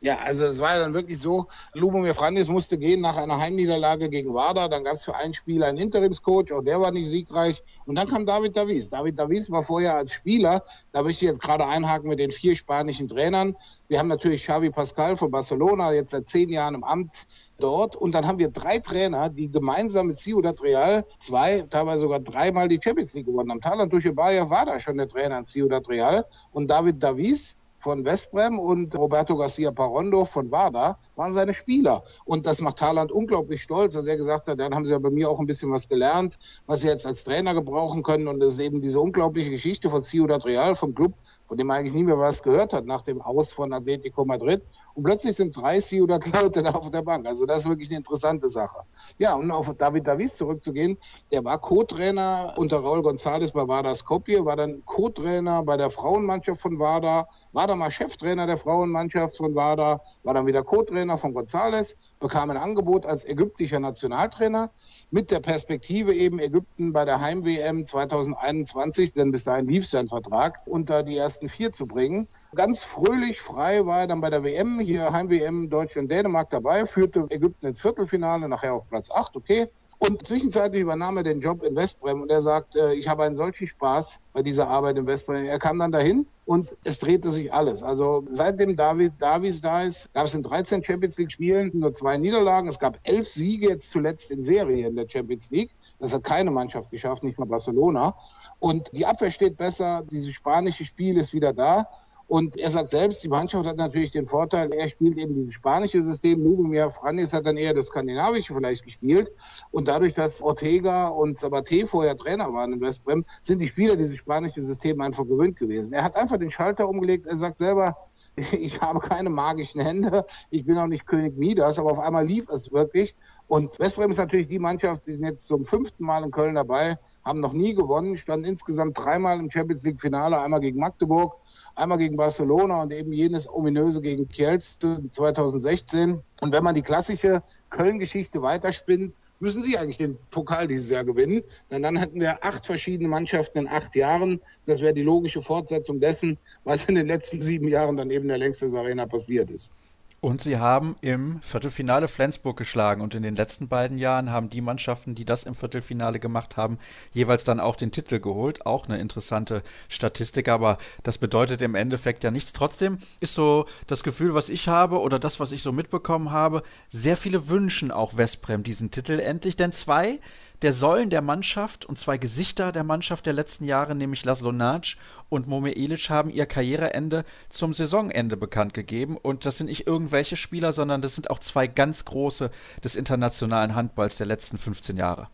Ja, 0.00 0.18
also 0.18 0.44
es 0.44 0.60
war 0.60 0.74
ja 0.74 0.78
dann 0.78 0.94
wirklich 0.94 1.20
so, 1.20 1.46
Lubomir 1.74 2.14
Frandis 2.14 2.48
musste 2.48 2.78
gehen 2.78 3.00
nach 3.00 3.16
einer 3.16 3.40
Heimniederlage 3.40 4.08
gegen 4.08 4.32
Wada. 4.32 4.68
Dann 4.68 4.84
gab 4.84 4.94
es 4.94 5.04
für 5.04 5.16
ein 5.16 5.34
Spiel 5.34 5.64
einen 5.64 5.78
Interimscoach, 5.78 6.52
auch 6.52 6.62
der 6.62 6.80
war 6.80 6.92
nicht 6.92 7.08
siegreich. 7.08 7.64
Und 7.84 7.96
dann 7.96 8.06
kam 8.06 8.24
David 8.24 8.56
Davies. 8.56 8.90
David 8.90 9.18
Davies 9.18 9.50
war 9.50 9.64
vorher 9.64 9.96
als 9.96 10.12
Spieler, 10.12 10.62
da 10.92 11.02
möchte 11.02 11.24
ich 11.24 11.30
jetzt 11.30 11.40
gerade 11.40 11.66
einhaken 11.66 12.08
mit 12.08 12.20
den 12.20 12.30
vier 12.30 12.54
spanischen 12.54 13.08
Trainern. 13.08 13.56
Wir 13.88 13.98
haben 13.98 14.06
natürlich 14.06 14.44
Xavi 14.44 14.70
Pascal 14.70 15.16
von 15.16 15.32
Barcelona, 15.32 15.92
jetzt 15.92 16.12
seit 16.12 16.28
zehn 16.28 16.50
Jahren 16.50 16.74
im 16.76 16.84
Amt 16.84 17.26
dort. 17.58 17.96
Und 17.96 18.12
dann 18.12 18.24
haben 18.24 18.38
wir 18.38 18.50
drei 18.50 18.78
Trainer, 18.78 19.30
die 19.30 19.50
gemeinsam 19.50 20.06
mit 20.06 20.18
Ciudad 20.18 20.62
Real 20.62 21.04
zwei, 21.18 21.62
teilweise 21.62 22.00
sogar 22.00 22.20
dreimal 22.20 22.68
die 22.68 22.78
Champions 22.80 23.14
League 23.14 23.26
gewonnen 23.26 23.50
haben. 23.50 23.60
Talan 23.60 23.90
Duschebaya 23.90 24.48
war 24.48 24.64
da 24.64 24.78
schon 24.78 24.96
der 24.96 25.08
Trainer 25.08 25.38
in 25.38 25.44
Ciudad 25.44 25.88
Real. 25.88 26.24
Und 26.52 26.70
David 26.70 27.02
Davies 27.02 27.56
von 27.78 28.04
Westbrem 28.04 28.58
und 28.58 28.94
Roberto 28.94 29.36
Garcia 29.36 29.70
Parondo 29.70 30.24
von 30.24 30.50
WADA 30.50 30.98
waren 31.14 31.32
seine 31.32 31.54
Spieler. 31.54 32.02
Und 32.24 32.46
das 32.46 32.60
macht 32.60 32.80
Haaland 32.82 33.12
unglaublich 33.12 33.62
stolz, 33.62 33.94
dass 33.94 34.06
er 34.06 34.16
gesagt 34.16 34.48
hat, 34.48 34.58
dann 34.58 34.74
haben 34.74 34.84
sie 34.84 34.92
ja 34.92 34.98
bei 34.98 35.10
mir 35.10 35.30
auch 35.30 35.38
ein 35.38 35.46
bisschen 35.46 35.70
was 35.70 35.88
gelernt, 35.88 36.38
was 36.66 36.80
sie 36.80 36.88
jetzt 36.88 37.06
als 37.06 37.24
Trainer 37.24 37.54
gebrauchen 37.54 38.02
können. 38.02 38.28
Und 38.28 38.40
das 38.40 38.54
ist 38.54 38.60
eben 38.60 38.80
diese 38.80 39.00
unglaubliche 39.00 39.50
Geschichte 39.50 39.90
von 39.90 40.02
Ciudad 40.02 40.44
Real, 40.44 40.76
vom 40.76 40.94
Club, 40.94 41.14
von 41.46 41.56
dem 41.56 41.68
man 41.68 41.78
eigentlich 41.78 41.94
nie 41.94 42.04
mehr 42.04 42.18
was 42.18 42.42
gehört 42.42 42.72
hat 42.72 42.84
nach 42.84 43.02
dem 43.02 43.22
Aus 43.22 43.52
von 43.52 43.72
Atletico 43.72 44.24
Madrid. 44.24 44.62
Und 44.98 45.04
plötzlich 45.04 45.36
sind 45.36 45.56
drei 45.56 45.80
Ciudad-Leute 45.80 46.60
da 46.64 46.70
auf 46.70 46.90
der 46.90 47.02
Bank. 47.02 47.24
Also 47.24 47.46
das 47.46 47.58
ist 47.58 47.68
wirklich 47.68 47.88
eine 47.88 47.98
interessante 47.98 48.48
Sache. 48.48 48.80
Ja, 49.18 49.36
und 49.36 49.48
auf 49.52 49.72
David 49.74 50.08
Davis 50.08 50.34
zurückzugehen, 50.34 50.98
der 51.30 51.44
war 51.44 51.56
Co-Trainer 51.60 52.54
unter 52.56 52.78
Raul 52.80 53.02
González 53.02 53.52
bei 53.52 53.68
Vada 53.68 53.94
Skopje, 53.94 54.44
war 54.44 54.56
dann 54.56 54.82
Co-Trainer 54.86 55.62
bei 55.62 55.76
der 55.76 55.90
Frauenmannschaft 55.90 56.60
von 56.60 56.80
Vada, 56.80 57.28
war 57.52 57.68
dann 57.68 57.78
mal 57.78 57.92
Cheftrainer 57.92 58.48
der 58.48 58.56
Frauenmannschaft 58.56 59.36
von 59.36 59.54
Vada, 59.54 60.00
war 60.24 60.34
dann 60.34 60.46
wieder 60.48 60.64
Co-Trainer 60.64 61.16
von 61.16 61.32
González, 61.32 61.94
bekam 62.20 62.50
ein 62.50 62.56
Angebot 62.56 63.06
als 63.06 63.24
ägyptischer 63.24 63.80
Nationaltrainer 63.80 64.70
mit 65.10 65.30
der 65.30 65.40
Perspektive 65.40 66.14
eben 66.14 66.38
Ägypten 66.38 66.92
bei 66.92 67.04
der 67.04 67.20
Heim-WM 67.20 67.84
2021, 67.84 69.12
denn 69.14 69.30
bis 69.30 69.44
dahin 69.44 69.66
lief 69.66 69.86
sein 69.88 70.08
Vertrag, 70.08 70.60
unter 70.66 71.02
die 71.02 71.16
ersten 71.16 71.48
vier 71.48 71.72
zu 71.72 71.86
bringen. 71.86 72.28
Ganz 72.54 72.82
fröhlich, 72.82 73.40
frei 73.40 73.86
war 73.86 74.00
er 74.00 74.06
dann 74.06 74.20
bei 74.20 74.30
der 74.30 74.44
WM, 74.44 74.80
hier 74.80 75.12
Heim-WM 75.12 75.70
Deutschland-Dänemark 75.70 76.50
dabei, 76.50 76.86
führte 76.86 77.26
Ägypten 77.30 77.66
ins 77.66 77.80
Viertelfinale, 77.80 78.48
nachher 78.48 78.74
auf 78.74 78.88
Platz 78.88 79.10
8, 79.10 79.36
okay. 79.36 79.68
Und 80.00 80.24
zwischenzeitlich 80.24 80.82
übernahm 80.82 81.16
er 81.16 81.24
den 81.24 81.40
Job 81.40 81.64
in 81.64 81.74
Westbrem 81.74 82.22
und 82.22 82.30
er 82.30 82.40
sagt, 82.40 82.76
ich 82.94 83.08
habe 83.08 83.24
einen 83.24 83.34
solchen 83.34 83.66
Spaß 83.66 84.20
bei 84.32 84.42
dieser 84.42 84.68
Arbeit 84.68 84.96
in 84.96 85.08
Westbrem. 85.08 85.46
Er 85.46 85.58
kam 85.58 85.76
dann 85.78 85.90
dahin 85.90 86.26
und 86.48 86.78
es 86.82 86.98
drehte 86.98 87.30
sich 87.30 87.52
alles. 87.52 87.82
Also 87.82 88.24
seitdem 88.26 88.74
David, 88.74 89.12
Davis 89.18 89.60
da 89.60 89.82
ist, 89.82 90.10
gab 90.14 90.24
es 90.24 90.34
in 90.34 90.42
13 90.42 90.82
Champions 90.82 91.18
League 91.18 91.30
Spielen 91.30 91.70
nur 91.74 91.92
zwei 91.92 92.16
Niederlagen. 92.16 92.70
Es 92.70 92.78
gab 92.78 92.98
elf 93.02 93.28
Siege 93.28 93.68
jetzt 93.68 93.90
zuletzt 93.90 94.30
in 94.30 94.42
Serie 94.42 94.86
in 94.86 94.96
der 94.96 95.06
Champions 95.06 95.50
League. 95.50 95.72
Das 95.98 96.14
hat 96.14 96.24
keine 96.24 96.50
Mannschaft 96.50 96.90
geschafft, 96.90 97.22
nicht 97.22 97.38
mal 97.38 97.44
Barcelona. 97.44 98.14
Und 98.60 98.88
die 98.94 99.04
Abwehr 99.04 99.30
steht 99.30 99.58
besser, 99.58 100.04
dieses 100.10 100.32
spanische 100.32 100.86
Spiel 100.86 101.18
ist 101.18 101.34
wieder 101.34 101.52
da. 101.52 101.86
Und 102.28 102.58
er 102.58 102.70
sagt 102.70 102.90
selbst, 102.90 103.24
die 103.24 103.28
Mannschaft 103.28 103.66
hat 103.66 103.78
natürlich 103.78 104.10
den 104.10 104.28
Vorteil, 104.28 104.70
er 104.70 104.86
spielt 104.86 105.16
eben 105.16 105.34
dieses 105.34 105.54
spanische 105.54 106.02
System. 106.02 106.44
Lubomir 106.44 106.90
Franis 106.90 107.32
hat 107.32 107.46
dann 107.46 107.56
eher 107.56 107.72
das 107.72 107.86
skandinavische 107.86 108.52
vielleicht 108.52 108.84
gespielt. 108.84 109.32
Und 109.70 109.88
dadurch, 109.88 110.12
dass 110.12 110.42
Ortega 110.42 111.08
und 111.08 111.38
Sabate 111.38 111.86
vorher 111.86 112.16
Trainer 112.18 112.52
waren 112.52 112.74
in 112.74 112.80
Westbrem, 112.82 113.24
sind 113.42 113.60
die 113.60 113.66
Spieler 113.66 113.96
dieses 113.96 114.18
spanische 114.18 114.60
System 114.60 115.00
einfach 115.00 115.24
gewöhnt 115.24 115.56
gewesen. 115.56 115.94
Er 115.94 116.04
hat 116.04 116.16
einfach 116.16 116.36
den 116.36 116.50
Schalter 116.50 116.86
umgelegt. 116.86 117.26
Er 117.26 117.36
sagt 117.36 117.58
selber, 117.58 117.96
ich 118.52 118.80
habe 118.80 119.00
keine 119.00 119.30
magischen 119.30 119.80
Hände, 119.80 120.24
ich 120.50 120.64
bin 120.64 120.78
auch 120.78 120.86
nicht 120.86 121.06
König 121.06 121.36
Midas, 121.36 121.78
aber 121.78 121.90
auf 121.90 121.98
einmal 121.98 122.26
lief 122.26 122.48
es 122.48 122.72
wirklich. 122.72 123.16
Und 123.46 123.78
Westbrem 123.78 124.10
ist 124.10 124.18
natürlich 124.18 124.48
die 124.48 124.58
Mannschaft, 124.58 125.06
die 125.06 125.12
sind 125.12 125.24
jetzt 125.24 125.46
zum 125.46 125.64
fünften 125.64 126.04
Mal 126.04 126.24
in 126.24 126.30
Köln 126.30 126.54
dabei, 126.54 126.98
haben 127.24 127.40
noch 127.40 127.52
nie 127.52 127.74
gewonnen, 127.74 128.16
standen 128.16 128.46
insgesamt 128.46 128.98
dreimal 128.98 129.38
im 129.38 129.50
Champions 129.50 129.84
League 129.84 130.00
Finale, 130.00 130.38
einmal 130.38 130.60
gegen 130.60 130.78
Magdeburg, 130.78 131.34
einmal 131.78 131.98
gegen 131.98 132.16
Barcelona 132.16 132.82
und 132.82 132.92
eben 132.92 133.12
jenes 133.12 133.48
ominöse 133.48 134.00
gegen 134.00 134.28
Kielce 134.28 134.78
2016. 135.10 136.20
Und 136.40 136.52
wenn 136.52 136.64
man 136.64 136.74
die 136.74 136.82
klassische 136.82 137.42
Köln-Geschichte 137.70 138.42
weiterspinnt, 138.42 139.12
müssen 139.40 139.62
sie 139.62 139.78
eigentlich 139.78 139.98
den 139.98 140.18
Pokal 140.30 140.66
dieses 140.66 140.90
Jahr 140.90 141.04
gewinnen. 141.04 141.42
Denn 141.70 141.82
dann 141.82 141.96
hätten 141.96 142.20
wir 142.20 142.44
acht 142.44 142.66
verschiedene 142.66 143.08
Mannschaften 143.08 143.58
in 143.58 143.68
acht 143.68 143.94
Jahren. 143.94 144.40
Das 144.66 144.80
wäre 144.80 144.94
die 144.94 145.02
logische 145.02 145.42
Fortsetzung 145.42 146.00
dessen, 146.00 146.38
was 146.64 146.86
in 146.86 146.96
den 146.96 147.06
letzten 147.06 147.40
sieben 147.40 147.68
Jahren 147.68 147.96
dann 147.96 148.10
eben 148.10 148.28
der 148.28 148.38
längste 148.38 148.66
Arena 148.66 149.06
passiert 149.06 149.50
ist. 149.50 149.72
Und 150.20 150.40
sie 150.40 150.58
haben 150.58 150.96
im 151.00 151.40
Viertelfinale 151.42 152.08
Flensburg 152.08 152.56
geschlagen. 152.56 153.02
Und 153.02 153.14
in 153.14 153.22
den 153.22 153.36
letzten 153.36 153.68
beiden 153.68 153.98
Jahren 153.98 154.30
haben 154.30 154.50
die 154.50 154.60
Mannschaften, 154.60 155.14
die 155.14 155.24
das 155.24 155.44
im 155.44 155.54
Viertelfinale 155.54 156.18
gemacht 156.18 156.56
haben, 156.56 156.78
jeweils 157.12 157.44
dann 157.44 157.60
auch 157.60 157.76
den 157.76 157.92
Titel 157.92 158.18
geholt. 158.18 158.66
Auch 158.66 158.88
eine 158.88 158.98
interessante 158.98 159.62
Statistik, 159.88 160.48
aber 160.48 160.78
das 161.04 161.18
bedeutet 161.18 161.62
im 161.62 161.76
Endeffekt 161.76 162.24
ja 162.24 162.32
nichts. 162.32 162.52
Trotzdem 162.52 162.98
ist 163.20 163.34
so 163.34 163.66
das 163.86 164.02
Gefühl, 164.02 164.34
was 164.34 164.48
ich 164.48 164.66
habe 164.66 164.98
oder 165.00 165.20
das, 165.20 165.38
was 165.38 165.52
ich 165.52 165.62
so 165.62 165.70
mitbekommen 165.70 166.32
habe, 166.32 166.64
sehr 166.88 167.16
viele 167.16 167.48
wünschen 167.48 167.92
auch 167.92 168.16
Westbrem 168.16 168.64
diesen 168.64 168.90
Titel 168.90 169.20
endlich. 169.20 169.54
Denn 169.54 169.70
zwei 169.70 170.18
der 170.62 170.72
Säulen 170.72 171.08
der 171.10 171.22
Mannschaft 171.22 171.84
und 171.84 171.98
zwei 171.98 172.18
Gesichter 172.18 172.72
der 172.72 172.84
Mannschaft 172.84 173.26
der 173.26 173.32
letzten 173.32 173.64
Jahre, 173.64 173.94
nämlich 173.94 174.24
Laszlo 174.24 174.50
Nac 174.50 174.96
und 175.28 175.46
Mome 175.46 175.72
Ilic, 175.72 176.10
haben 176.10 176.30
ihr 176.30 176.46
Karriereende 176.46 177.24
zum 177.48 177.74
Saisonende 177.74 178.36
bekannt 178.36 178.74
gegeben. 178.74 179.16
Und 179.16 179.46
das 179.46 179.58
sind 179.58 179.68
nicht 179.68 179.86
irgendwelche 179.86 180.36
Spieler, 180.36 180.72
sondern 180.72 181.00
das 181.00 181.14
sind 181.14 181.30
auch 181.30 181.38
zwei 181.38 181.66
ganz 181.66 182.04
große 182.04 182.50
des 182.82 182.96
internationalen 182.96 183.74
Handballs 183.74 184.16
der 184.16 184.26
letzten 184.26 184.58
15 184.58 184.96
Jahre. 184.96 185.28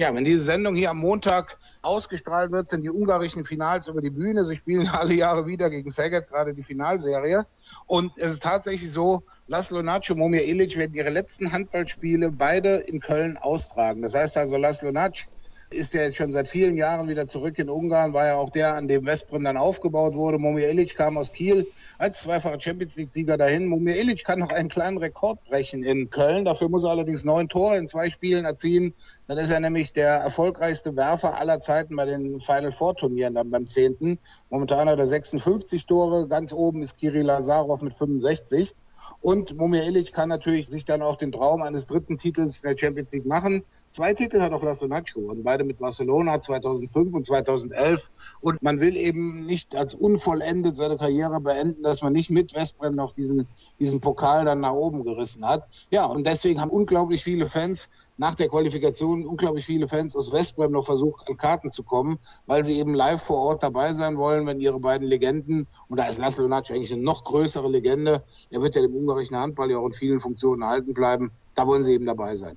Ja, 0.00 0.14
wenn 0.14 0.24
diese 0.24 0.40
Sendung 0.40 0.74
hier 0.74 0.92
am 0.92 0.96
Montag 0.96 1.58
ausgestrahlt 1.82 2.50
wird, 2.52 2.70
sind 2.70 2.84
die 2.84 2.88
ungarischen 2.88 3.44
Finals 3.44 3.86
über 3.86 4.00
die 4.00 4.08
Bühne. 4.08 4.46
Sie 4.46 4.56
spielen 4.56 4.88
alle 4.94 5.12
Jahre 5.12 5.44
wieder 5.44 5.68
gegen 5.68 5.90
Szeged, 5.90 6.26
gerade 6.26 6.54
die 6.54 6.62
Finalserie. 6.62 7.44
Und 7.84 8.12
es 8.16 8.32
ist 8.32 8.42
tatsächlich 8.42 8.90
so, 8.90 9.22
Laszlo 9.46 9.82
Nac 9.82 10.08
und 10.08 10.16
Momir 10.16 10.46
Ilic 10.46 10.78
werden 10.78 10.94
ihre 10.94 11.10
letzten 11.10 11.52
Handballspiele 11.52 12.32
beide 12.32 12.76
in 12.76 13.00
Köln 13.00 13.36
austragen. 13.36 14.00
Das 14.00 14.14
heißt 14.14 14.38
also, 14.38 14.56
Laszlo 14.56 14.90
Nac 14.90 15.28
ist 15.72 15.94
ja 15.94 16.02
jetzt 16.02 16.16
schon 16.16 16.32
seit 16.32 16.48
vielen 16.48 16.76
Jahren 16.76 17.08
wieder 17.08 17.28
zurück 17.28 17.56
in 17.60 17.70
Ungarn, 17.70 18.12
war 18.12 18.26
ja 18.26 18.34
auch 18.34 18.50
der, 18.50 18.74
an 18.74 18.88
dem 18.88 19.06
Westbrem 19.06 19.44
dann 19.44 19.56
aufgebaut 19.56 20.14
wurde. 20.14 20.38
Momir 20.38 20.68
Ilic 20.68 20.96
kam 20.96 21.16
aus 21.16 21.32
Kiel 21.32 21.68
als 21.96 22.22
zweifacher 22.22 22.60
Champions 22.60 22.96
League-Sieger 22.96 23.36
dahin. 23.36 23.66
Momir 23.66 23.96
Ilic 23.96 24.24
kann 24.24 24.40
noch 24.40 24.48
einen 24.48 24.68
kleinen 24.68 24.98
Rekord 24.98 25.44
brechen 25.44 25.84
in 25.84 26.10
Köln. 26.10 26.44
Dafür 26.44 26.68
muss 26.68 26.82
er 26.82 26.90
allerdings 26.90 27.22
neun 27.22 27.48
Tore 27.48 27.76
in 27.76 27.86
zwei 27.86 28.10
Spielen 28.10 28.44
erzielen. 28.44 28.94
Dann 29.28 29.38
ist 29.38 29.50
er 29.50 29.60
nämlich 29.60 29.92
der 29.92 30.08
erfolgreichste 30.08 30.96
Werfer 30.96 31.38
aller 31.38 31.60
Zeiten 31.60 31.94
bei 31.94 32.04
den 32.04 32.40
Final 32.40 32.72
Four 32.72 32.96
Turnieren 32.96 33.34
dann 33.34 33.50
beim 33.50 33.68
zehnten. 33.68 34.18
Momentan 34.50 34.88
hat 34.88 34.98
er 34.98 35.06
56 35.06 35.86
Tore. 35.86 36.26
Ganz 36.26 36.52
oben 36.52 36.82
ist 36.82 36.98
Kirill 36.98 37.26
Lazarov 37.26 37.80
mit 37.80 37.94
65. 37.94 38.74
Und 39.20 39.56
Momir 39.56 39.84
Ilic 39.84 40.12
kann 40.12 40.28
natürlich 40.28 40.68
sich 40.68 40.84
dann 40.84 41.02
auch 41.02 41.16
den 41.16 41.30
Traum 41.30 41.62
eines 41.62 41.86
dritten 41.86 42.18
Titels 42.18 42.62
der 42.62 42.76
Champions 42.76 43.12
League 43.12 43.26
machen. 43.26 43.62
Zwei 43.92 44.14
Titel 44.14 44.40
hat 44.40 44.52
auch 44.52 44.62
Nacho 44.62 45.18
und 45.18 45.42
beide 45.42 45.64
mit 45.64 45.78
Barcelona 45.80 46.40
2005 46.40 47.12
und 47.12 47.26
2011. 47.26 48.08
Und 48.40 48.62
man 48.62 48.78
will 48.78 48.96
eben 48.96 49.44
nicht 49.46 49.74
als 49.74 49.94
unvollendet 49.94 50.76
seine 50.76 50.96
Karriere 50.96 51.40
beenden, 51.40 51.82
dass 51.82 52.00
man 52.00 52.12
nicht 52.12 52.30
mit 52.30 52.54
Westbrem 52.54 52.94
noch 52.94 53.12
diesen, 53.14 53.48
diesen 53.80 54.00
Pokal 54.00 54.44
dann 54.44 54.60
nach 54.60 54.74
oben 54.74 55.02
gerissen 55.02 55.44
hat. 55.44 55.66
Ja, 55.90 56.04
und 56.04 56.24
deswegen 56.24 56.60
haben 56.60 56.70
unglaublich 56.70 57.24
viele 57.24 57.46
Fans 57.46 57.90
nach 58.16 58.36
der 58.36 58.48
Qualifikation, 58.48 59.26
unglaublich 59.26 59.66
viele 59.66 59.88
Fans 59.88 60.14
aus 60.14 60.30
Westbrem 60.30 60.70
noch 60.70 60.86
versucht, 60.86 61.28
an 61.28 61.36
Karten 61.36 61.72
zu 61.72 61.82
kommen, 61.82 62.20
weil 62.46 62.62
sie 62.62 62.78
eben 62.78 62.94
live 62.94 63.20
vor 63.20 63.38
Ort 63.38 63.64
dabei 63.64 63.92
sein 63.92 64.16
wollen, 64.18 64.46
wenn 64.46 64.60
ihre 64.60 64.78
beiden 64.78 65.08
Legenden, 65.08 65.66
und 65.88 65.98
da 65.98 66.06
ist 66.06 66.18
Laszlo 66.18 66.46
Nacho 66.46 66.74
eigentlich 66.74 66.92
eine 66.92 67.02
noch 67.02 67.24
größere 67.24 67.68
Legende, 67.68 68.22
er 68.50 68.62
wird 68.62 68.76
ja 68.76 68.82
dem 68.82 68.94
ungarischen 68.94 69.36
Handball 69.36 69.68
ja 69.68 69.78
auch 69.78 69.86
in 69.86 69.94
vielen 69.94 70.20
Funktionen 70.20 70.62
erhalten 70.62 70.94
bleiben, 70.94 71.32
da 71.56 71.66
wollen 71.66 71.82
sie 71.82 71.94
eben 71.94 72.06
dabei 72.06 72.36
sein. 72.36 72.56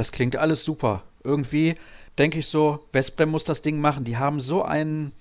Das 0.00 0.12
klingt 0.12 0.34
alles 0.36 0.64
super. 0.64 1.02
Irgendwie 1.24 1.74
denke 2.16 2.38
ich 2.38 2.46
so, 2.46 2.86
Westbrem 2.90 3.28
muss 3.28 3.44
das 3.44 3.60
Ding 3.60 3.82
machen. 3.82 4.02
Die 4.02 4.16
haben 4.16 4.40
so 4.40 4.62
einen, 4.62 5.12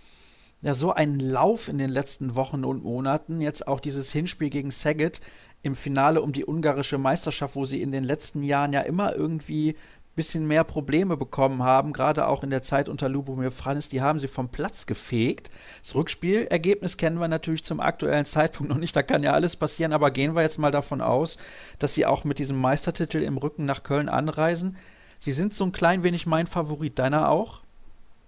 ja, 0.62 0.74
so 0.74 0.94
einen 0.94 1.20
Lauf 1.20 1.68
in 1.68 1.78
den 1.78 1.90
letzten 1.90 2.36
Wochen 2.36 2.64
und 2.64 2.86
Monaten. 2.86 3.42
Jetzt 3.42 3.68
auch 3.68 3.82
dieses 3.82 4.14
Hinspiel 4.14 4.50
gegen 4.50 4.72
Saget 4.72 5.20
im 5.64 5.76
Finale 5.76 6.22
um 6.22 6.32
die 6.32 6.46
ungarische 6.46 6.98
Meisterschaft, 6.98 7.58
wo 7.58 7.66
sie 7.66 7.82
in 7.82 7.92
den 7.92 8.06
letzten 8.06 8.42
Jahren 8.42 8.72
ja 8.72 8.80
immer 8.80 9.14
irgendwie 9.14 9.76
bisschen 10.16 10.48
mehr 10.48 10.64
Probleme 10.64 11.16
bekommen 11.16 11.64
haben, 11.64 11.94
gerade 11.94 12.28
auch 12.28 12.44
in 12.44 12.50
der 12.50 12.62
Zeit 12.62 12.90
unter 12.90 13.08
Lubomir 13.08 13.52
Franis, 13.52 13.88
die 13.88 14.02
haben 14.02 14.20
sie 14.20 14.28
vom 14.28 14.50
Platz 14.50 14.86
gefegt. 14.86 15.50
Das 15.82 15.96
Rückspielergebnis 15.96 16.98
kennen 16.98 17.20
wir 17.20 17.28
natürlich 17.28 17.64
zum 17.64 17.80
aktuellen 17.80 18.26
Zeitpunkt 18.26 18.70
noch 18.70 18.78
nicht, 18.78 18.96
da 18.96 19.04
kann 19.04 19.24
ja 19.24 19.34
alles 19.34 19.56
passieren, 19.56 19.94
aber 19.94 20.12
gehen 20.12 20.36
wir 20.36 20.42
jetzt 20.42 20.60
mal 20.60 20.72
davon 20.72 21.02
aus, 21.02 21.38
dass 21.78 21.94
sie 21.94 22.06
auch 22.06 22.24
mit 22.24 22.40
diesem 22.40 22.60
Meistertitel 22.60 23.24
im 23.24 23.38
Rücken 23.38 23.66
nach 23.66 23.84
Köln 23.84 24.10
anreisen. 24.10 24.78
Sie 25.20 25.32
sind 25.32 25.54
so 25.54 25.66
ein 25.66 25.72
klein 25.72 26.04
wenig 26.04 26.26
mein 26.26 26.48
Favorit, 26.48 27.00
deiner 27.00 27.30
auch? 27.30 27.62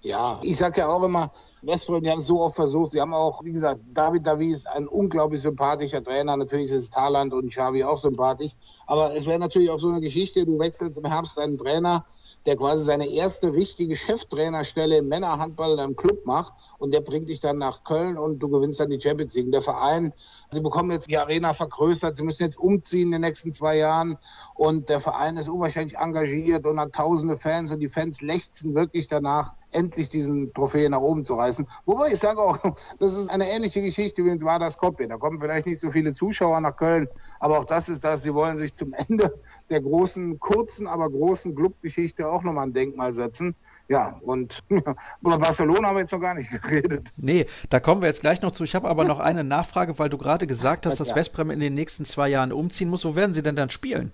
Ja, 0.02 0.40
ich 0.42 0.58
sage 0.58 0.82
ja 0.82 0.88
auch 0.88 1.04
immer, 1.04 1.32
Westbrem, 1.62 2.04
die 2.04 2.10
haben 2.10 2.20
es 2.20 2.26
so 2.26 2.42
oft 2.42 2.56
versucht. 2.56 2.92
Sie 2.92 3.02
haben 3.02 3.14
auch, 3.14 3.44
wie 3.44 3.52
gesagt, 3.52 3.82
David 3.94 4.26
Davies, 4.26 4.66
ein 4.66 4.88
unglaublich 4.88 5.42
sympathischer 5.42 6.04
Trainer. 6.04 6.36
Natürlich 6.36 6.72
ist 6.72 6.94
Thailand 6.94 7.34
und 7.34 7.50
Xavi 7.50 7.84
auch 7.84 8.00
sympathisch. 8.00 8.54
Aber 8.88 9.16
es 9.16 9.28
wäre 9.28 9.38
natürlich 9.38 9.70
auch 9.70 9.80
so 9.80 9.90
eine 9.90 10.02
Geschichte, 10.02 10.44
du 10.46 10.58
wechselst 10.58 10.98
im 10.98 11.06
Herbst 11.06 11.38
einen 11.38 11.60
Trainer, 11.60 12.04
der 12.48 12.58
quasi 12.58 12.84
seine 12.84 13.08
erste 13.08 13.54
richtige 13.54 13.96
Cheftrainerstelle 13.96 14.98
im 14.98 15.08
Männerhandball 15.08 15.74
in 15.74 15.80
einem 15.80 15.96
Club 15.96 16.26
macht 16.26 16.54
und 16.80 16.92
der 16.92 17.02
bringt 17.02 17.30
dich 17.30 17.40
dann 17.40 17.60
nach 17.60 17.84
Köln 17.84 18.18
und 18.18 18.40
du 18.40 18.50
gewinnst 18.50 18.80
dann 18.80 18.90
die 18.90 19.00
Champions 19.00 19.36
League. 19.36 19.52
Der 19.52 19.62
Verein, 19.62 20.14
sie 20.50 20.62
bekommen 20.62 20.90
jetzt 20.90 21.10
die 21.10 21.18
Arena 21.20 21.54
vergrößert, 21.54 22.18
sie 22.18 22.24
müssen 22.24 22.44
jetzt 22.44 22.58
umziehen 22.58 23.10
in 23.10 23.12
den 23.12 23.22
nächsten 23.22 23.54
zwei 23.54 23.78
Jahren 23.78 24.18
und 24.56 24.90
der 24.90 25.00
Verein 25.00 25.38
ist 25.38 25.50
unwahrscheinlich 25.50 25.98
engagiert 25.98 26.66
und 26.66 26.80
hat 26.80 26.94
tausende 26.94 27.38
Fans 27.38 27.72
und 27.72 27.80
die 27.80 27.90
Fans 27.90 28.22
lechzen 28.22 28.74
wirklich 28.74 29.08
danach, 29.08 29.54
endlich 29.72 30.10
diesen 30.10 30.54
Trophäe 30.54 30.90
nach 30.90 31.00
oben 31.00 31.26
zu 31.26 31.36
reißen. 31.36 31.68
Wobei 31.86 32.12
ich 32.12 32.20
sage 32.20 32.40
auch, 32.40 32.58
das 33.00 33.14
ist 33.14 33.30
eine 33.30 33.50
ähnliche 33.50 33.82
Geschichte 33.82 34.24
wie 34.24 34.42
war 34.44 34.60
das 34.60 34.74
Skopje. 34.74 35.08
Da 35.08 35.18
kommen 35.18 35.40
vielleicht 35.40 35.68
nicht 35.68 35.82
so 35.82 35.92
viele 35.92 36.14
Zuschauer 36.14 36.60
nach 36.62 36.76
Köln, 36.76 37.08
aber 37.40 37.60
auch 37.60 37.66
das 37.66 37.90
ist 37.90 38.04
das. 38.04 38.24
Sie 38.24 38.34
wollen 38.34 38.58
sich 38.58 38.76
zum 38.76 38.94
Ende 38.94 39.34
der 39.70 39.82
großen, 39.82 40.40
kurzen, 40.40 40.88
aber 40.88 41.10
großen 41.10 41.56
Clubgeschichte 41.56 42.28
auch 42.28 42.44
nochmal 42.44 42.68
ein 42.68 42.74
Denkmal 42.74 43.14
setzen. 43.14 43.56
Ja, 43.88 44.20
und 44.24 44.62
über 45.22 45.38
Barcelona 45.38 45.90
haben 45.90 45.96
wir 45.96 46.02
jetzt 46.02 46.14
noch 46.14 46.20
gar 46.20 46.36
nicht 46.36 46.50
geredet. 46.64 47.10
Nee, 47.18 47.46
da 47.70 47.80
kommen 47.80 48.02
wir 48.02 48.08
jetzt 48.08 48.22
gleich 48.22 48.42
noch 48.42 48.52
zu. 48.52 48.64
Ich 48.64 48.76
habe 48.76 48.90
aber 48.90 49.04
noch 49.04 49.20
eine 49.20 49.44
Nachfrage, 49.44 49.98
weil 50.00 50.10
du 50.10 50.18
gerade 50.18 50.48
gesagt 50.48 50.86
hast, 50.86 51.00
dass 51.00 51.16
Westbrem 51.16 51.52
in 51.52 51.60
den 51.60 51.74
nächsten 51.74 52.06
zwei 52.06 52.30
Jahren 52.30 52.52
umziehen 52.52 52.90
muss. 52.90 53.06
Wo 53.06 53.16
werden 53.16 53.34
sie 53.34 53.44
denn 53.44 53.56
dann 53.56 53.70
spielen? 53.70 54.12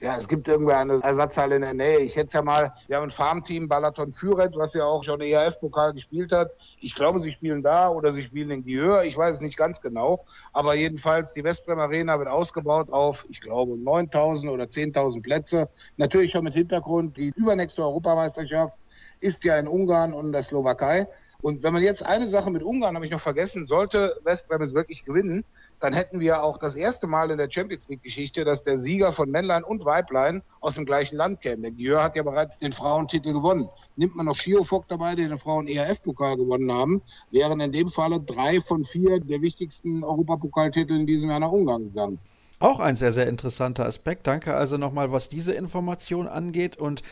Ja, 0.00 0.16
es 0.16 0.28
gibt 0.28 0.48
irgendwie 0.48 0.72
eine 0.72 1.00
Ersatzhalle 1.02 1.56
in 1.56 1.62
der 1.62 1.72
Nähe. 1.72 2.00
Ich 2.00 2.16
hätte 2.16 2.36
ja 2.36 2.42
mal, 2.42 2.74
sie 2.86 2.94
haben 2.94 3.04
ein 3.04 3.10
Farmteam, 3.10 3.68
Balaton 3.68 4.12
Füret, 4.12 4.54
was 4.56 4.74
ja 4.74 4.84
auch 4.84 5.02
schon 5.04 5.20
ERF-Pokal 5.20 5.94
gespielt 5.94 6.32
hat. 6.32 6.50
Ich 6.80 6.94
glaube, 6.94 7.20
sie 7.20 7.32
spielen 7.32 7.62
da 7.62 7.88
oder 7.88 8.12
sie 8.12 8.22
spielen 8.22 8.50
in 8.50 8.64
Gihör. 8.64 9.04
Ich 9.04 9.16
weiß 9.16 9.36
es 9.36 9.40
nicht 9.40 9.56
ganz 9.56 9.80
genau. 9.80 10.24
Aber 10.52 10.74
jedenfalls, 10.74 11.32
die 11.32 11.44
Westbrem 11.44 11.78
Arena 11.78 12.18
wird 12.18 12.28
ausgebaut 12.28 12.90
auf, 12.90 13.24
ich 13.30 13.40
glaube, 13.40 13.78
9000 13.78 14.50
oder 14.52 14.64
10.000 14.64 15.22
Plätze. 15.22 15.68
Natürlich 15.96 16.32
schon 16.32 16.44
mit 16.44 16.54
Hintergrund. 16.54 17.16
Die 17.16 17.32
übernächste 17.36 17.82
Europameisterschaft 17.82 18.76
ist 19.20 19.44
ja 19.44 19.56
in 19.58 19.68
Ungarn 19.68 20.12
und 20.12 20.26
in 20.26 20.32
der 20.32 20.42
Slowakei. 20.42 21.06
Und 21.40 21.62
wenn 21.62 21.74
man 21.74 21.82
jetzt 21.82 22.04
eine 22.04 22.28
Sache 22.28 22.50
mit 22.50 22.62
Ungarn, 22.62 22.94
habe 22.94 23.04
ich 23.04 23.12
noch 23.12 23.20
vergessen, 23.20 23.66
sollte 23.66 24.18
Westbrem 24.24 24.62
es 24.62 24.74
wirklich 24.74 25.04
gewinnen, 25.04 25.44
dann 25.80 25.92
hätten 25.92 26.20
wir 26.20 26.42
auch 26.42 26.58
das 26.58 26.76
erste 26.76 27.06
Mal 27.06 27.30
in 27.30 27.38
der 27.38 27.50
Champions 27.50 27.88
League-Geschichte, 27.88 28.44
dass 28.44 28.64
der 28.64 28.78
Sieger 28.78 29.12
von 29.12 29.30
Männlein 29.30 29.64
und 29.64 29.84
Weiblein 29.84 30.42
aus 30.60 30.74
dem 30.74 30.84
gleichen 30.84 31.16
Land 31.16 31.40
käme. 31.40 31.62
Der 31.62 31.70
Gieur 31.72 32.02
hat 32.02 32.16
ja 32.16 32.22
bereits 32.22 32.58
den 32.58 32.72
Frauentitel 32.72 33.32
gewonnen. 33.32 33.68
Nimmt 33.96 34.16
man 34.16 34.26
noch 34.26 34.36
Schiofok 34.36 34.88
dabei, 34.88 35.14
die 35.14 35.28
den 35.28 35.38
Frauen 35.38 35.68
ERF-Pokal 35.68 36.36
gewonnen 36.36 36.72
haben, 36.72 37.02
wären 37.30 37.60
in 37.60 37.72
dem 37.72 37.88
Falle 37.88 38.20
drei 38.20 38.60
von 38.60 38.84
vier 38.84 39.20
der 39.20 39.42
wichtigsten 39.42 40.02
Europapokaltitel 40.02 40.94
in 40.94 41.06
diesem 41.06 41.30
Jahr 41.30 41.40
nach 41.40 41.52
Ungarn 41.52 41.84
gegangen. 41.84 42.18
Auch 42.60 42.80
ein 42.80 42.96
sehr, 42.96 43.12
sehr 43.12 43.26
interessanter 43.26 43.84
Aspekt. 43.84 44.26
Danke 44.26 44.54
also 44.54 44.78
nochmal, 44.78 45.12
was 45.12 45.28
diese 45.28 45.52
Information 45.52 46.28
angeht. 46.28 46.76
Und 46.76 47.02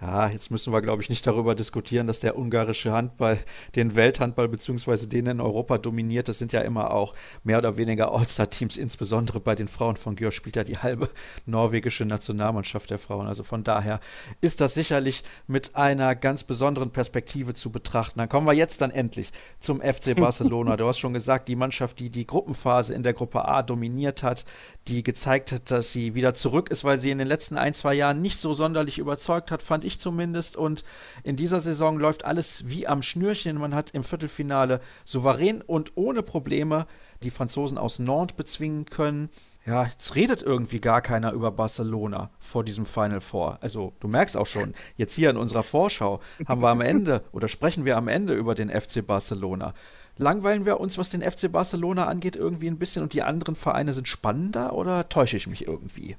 ja, 0.00 0.28
jetzt 0.28 0.50
müssen 0.52 0.72
wir, 0.72 0.80
glaube 0.80 1.02
ich, 1.02 1.08
nicht 1.08 1.26
darüber 1.26 1.56
diskutieren, 1.56 2.06
dass 2.06 2.20
der 2.20 2.38
ungarische 2.38 2.92
Handball 2.92 3.38
den 3.74 3.96
Welthandball 3.96 4.46
bzw. 4.46 5.06
den 5.06 5.26
in 5.26 5.40
Europa 5.40 5.76
dominiert. 5.78 6.28
Das 6.28 6.38
sind 6.38 6.52
ja 6.52 6.60
immer 6.60 6.92
auch 6.92 7.14
mehr 7.42 7.58
oder 7.58 7.76
weniger 7.76 8.12
All-Star-Teams, 8.12 8.76
insbesondere 8.76 9.40
bei 9.40 9.56
den 9.56 9.66
Frauen 9.66 9.96
von 9.96 10.14
Györ 10.14 10.30
spielt 10.30 10.54
ja 10.54 10.62
die 10.62 10.78
halbe 10.78 11.10
norwegische 11.46 12.04
Nationalmannschaft 12.04 12.90
der 12.90 13.00
Frauen. 13.00 13.26
Also 13.26 13.42
von 13.42 13.64
daher 13.64 13.98
ist 14.40 14.60
das 14.60 14.74
sicherlich 14.74 15.24
mit 15.48 15.74
einer 15.74 16.14
ganz 16.14 16.44
besonderen 16.44 16.90
Perspektive 16.90 17.54
zu 17.54 17.70
betrachten. 17.70 18.20
Dann 18.20 18.28
kommen 18.28 18.46
wir 18.46 18.54
jetzt 18.54 18.80
dann 18.80 18.92
endlich 18.92 19.32
zum 19.58 19.80
FC 19.80 20.14
Barcelona. 20.16 20.76
du 20.76 20.86
hast 20.86 20.98
schon 20.98 21.12
gesagt, 21.12 21.48
die 21.48 21.56
Mannschaft, 21.56 21.98
die 21.98 22.10
die 22.10 22.26
Gruppenphase 22.26 22.94
in 22.94 23.02
der 23.02 23.14
Gruppe 23.14 23.48
A 23.48 23.62
dominiert 23.62 24.22
hat, 24.22 24.44
die 24.86 25.02
gezeigt 25.02 25.52
hat, 25.52 25.70
dass 25.70 25.92
sie 25.92 26.14
wieder 26.14 26.34
zurück 26.34 26.70
ist, 26.70 26.84
weil 26.84 26.98
sie 26.98 27.10
in 27.10 27.18
den 27.18 27.26
letzten 27.26 27.58
ein, 27.58 27.74
zwei 27.74 27.94
Jahren 27.94 28.20
nicht 28.20 28.38
so 28.38 28.54
sonderlich 28.54 28.98
überzeugt 28.98 29.50
hat, 29.50 29.62
fand 29.62 29.84
ich 29.84 29.87
zumindest. 29.96 30.56
Und 30.56 30.84
in 31.22 31.36
dieser 31.36 31.60
Saison 31.60 31.98
läuft 31.98 32.24
alles 32.24 32.64
wie 32.66 32.86
am 32.86 33.02
Schnürchen. 33.02 33.58
Man 33.58 33.74
hat 33.74 33.90
im 33.90 34.04
Viertelfinale 34.04 34.80
souverän 35.04 35.62
und 35.62 35.92
ohne 35.94 36.22
Probleme 36.22 36.86
die 37.22 37.30
Franzosen 37.30 37.78
aus 37.78 37.98
Nantes 37.98 38.36
bezwingen 38.36 38.84
können. 38.86 39.30
Ja, 39.64 39.84
jetzt 39.84 40.16
redet 40.16 40.42
irgendwie 40.42 40.80
gar 40.80 41.02
keiner 41.02 41.32
über 41.32 41.50
Barcelona 41.50 42.30
vor 42.40 42.64
diesem 42.64 42.86
Final 42.86 43.20
Four. 43.20 43.58
Also, 43.60 43.92
du 44.00 44.08
merkst 44.08 44.36
auch 44.36 44.46
schon, 44.46 44.74
jetzt 44.96 45.14
hier 45.14 45.30
in 45.30 45.36
unserer 45.36 45.62
Vorschau 45.62 46.20
haben 46.46 46.62
wir 46.62 46.68
am 46.68 46.80
Ende 46.80 47.22
oder 47.32 47.48
sprechen 47.48 47.84
wir 47.84 47.96
am 47.96 48.08
Ende 48.08 48.34
über 48.34 48.54
den 48.54 48.70
FC 48.70 49.06
Barcelona 49.06 49.74
langweilen 50.18 50.66
wir 50.66 50.80
uns, 50.80 50.98
was 50.98 51.10
den 51.10 51.22
FC 51.22 51.50
Barcelona 51.50 52.06
angeht, 52.06 52.36
irgendwie 52.36 52.68
ein 52.68 52.78
bisschen 52.78 53.02
und 53.02 53.12
die 53.12 53.22
anderen 53.22 53.54
Vereine 53.54 53.92
sind 53.92 54.08
spannender 54.08 54.74
oder 54.74 55.08
täusche 55.08 55.36
ich 55.36 55.46
mich 55.46 55.66
irgendwie? 55.66 56.16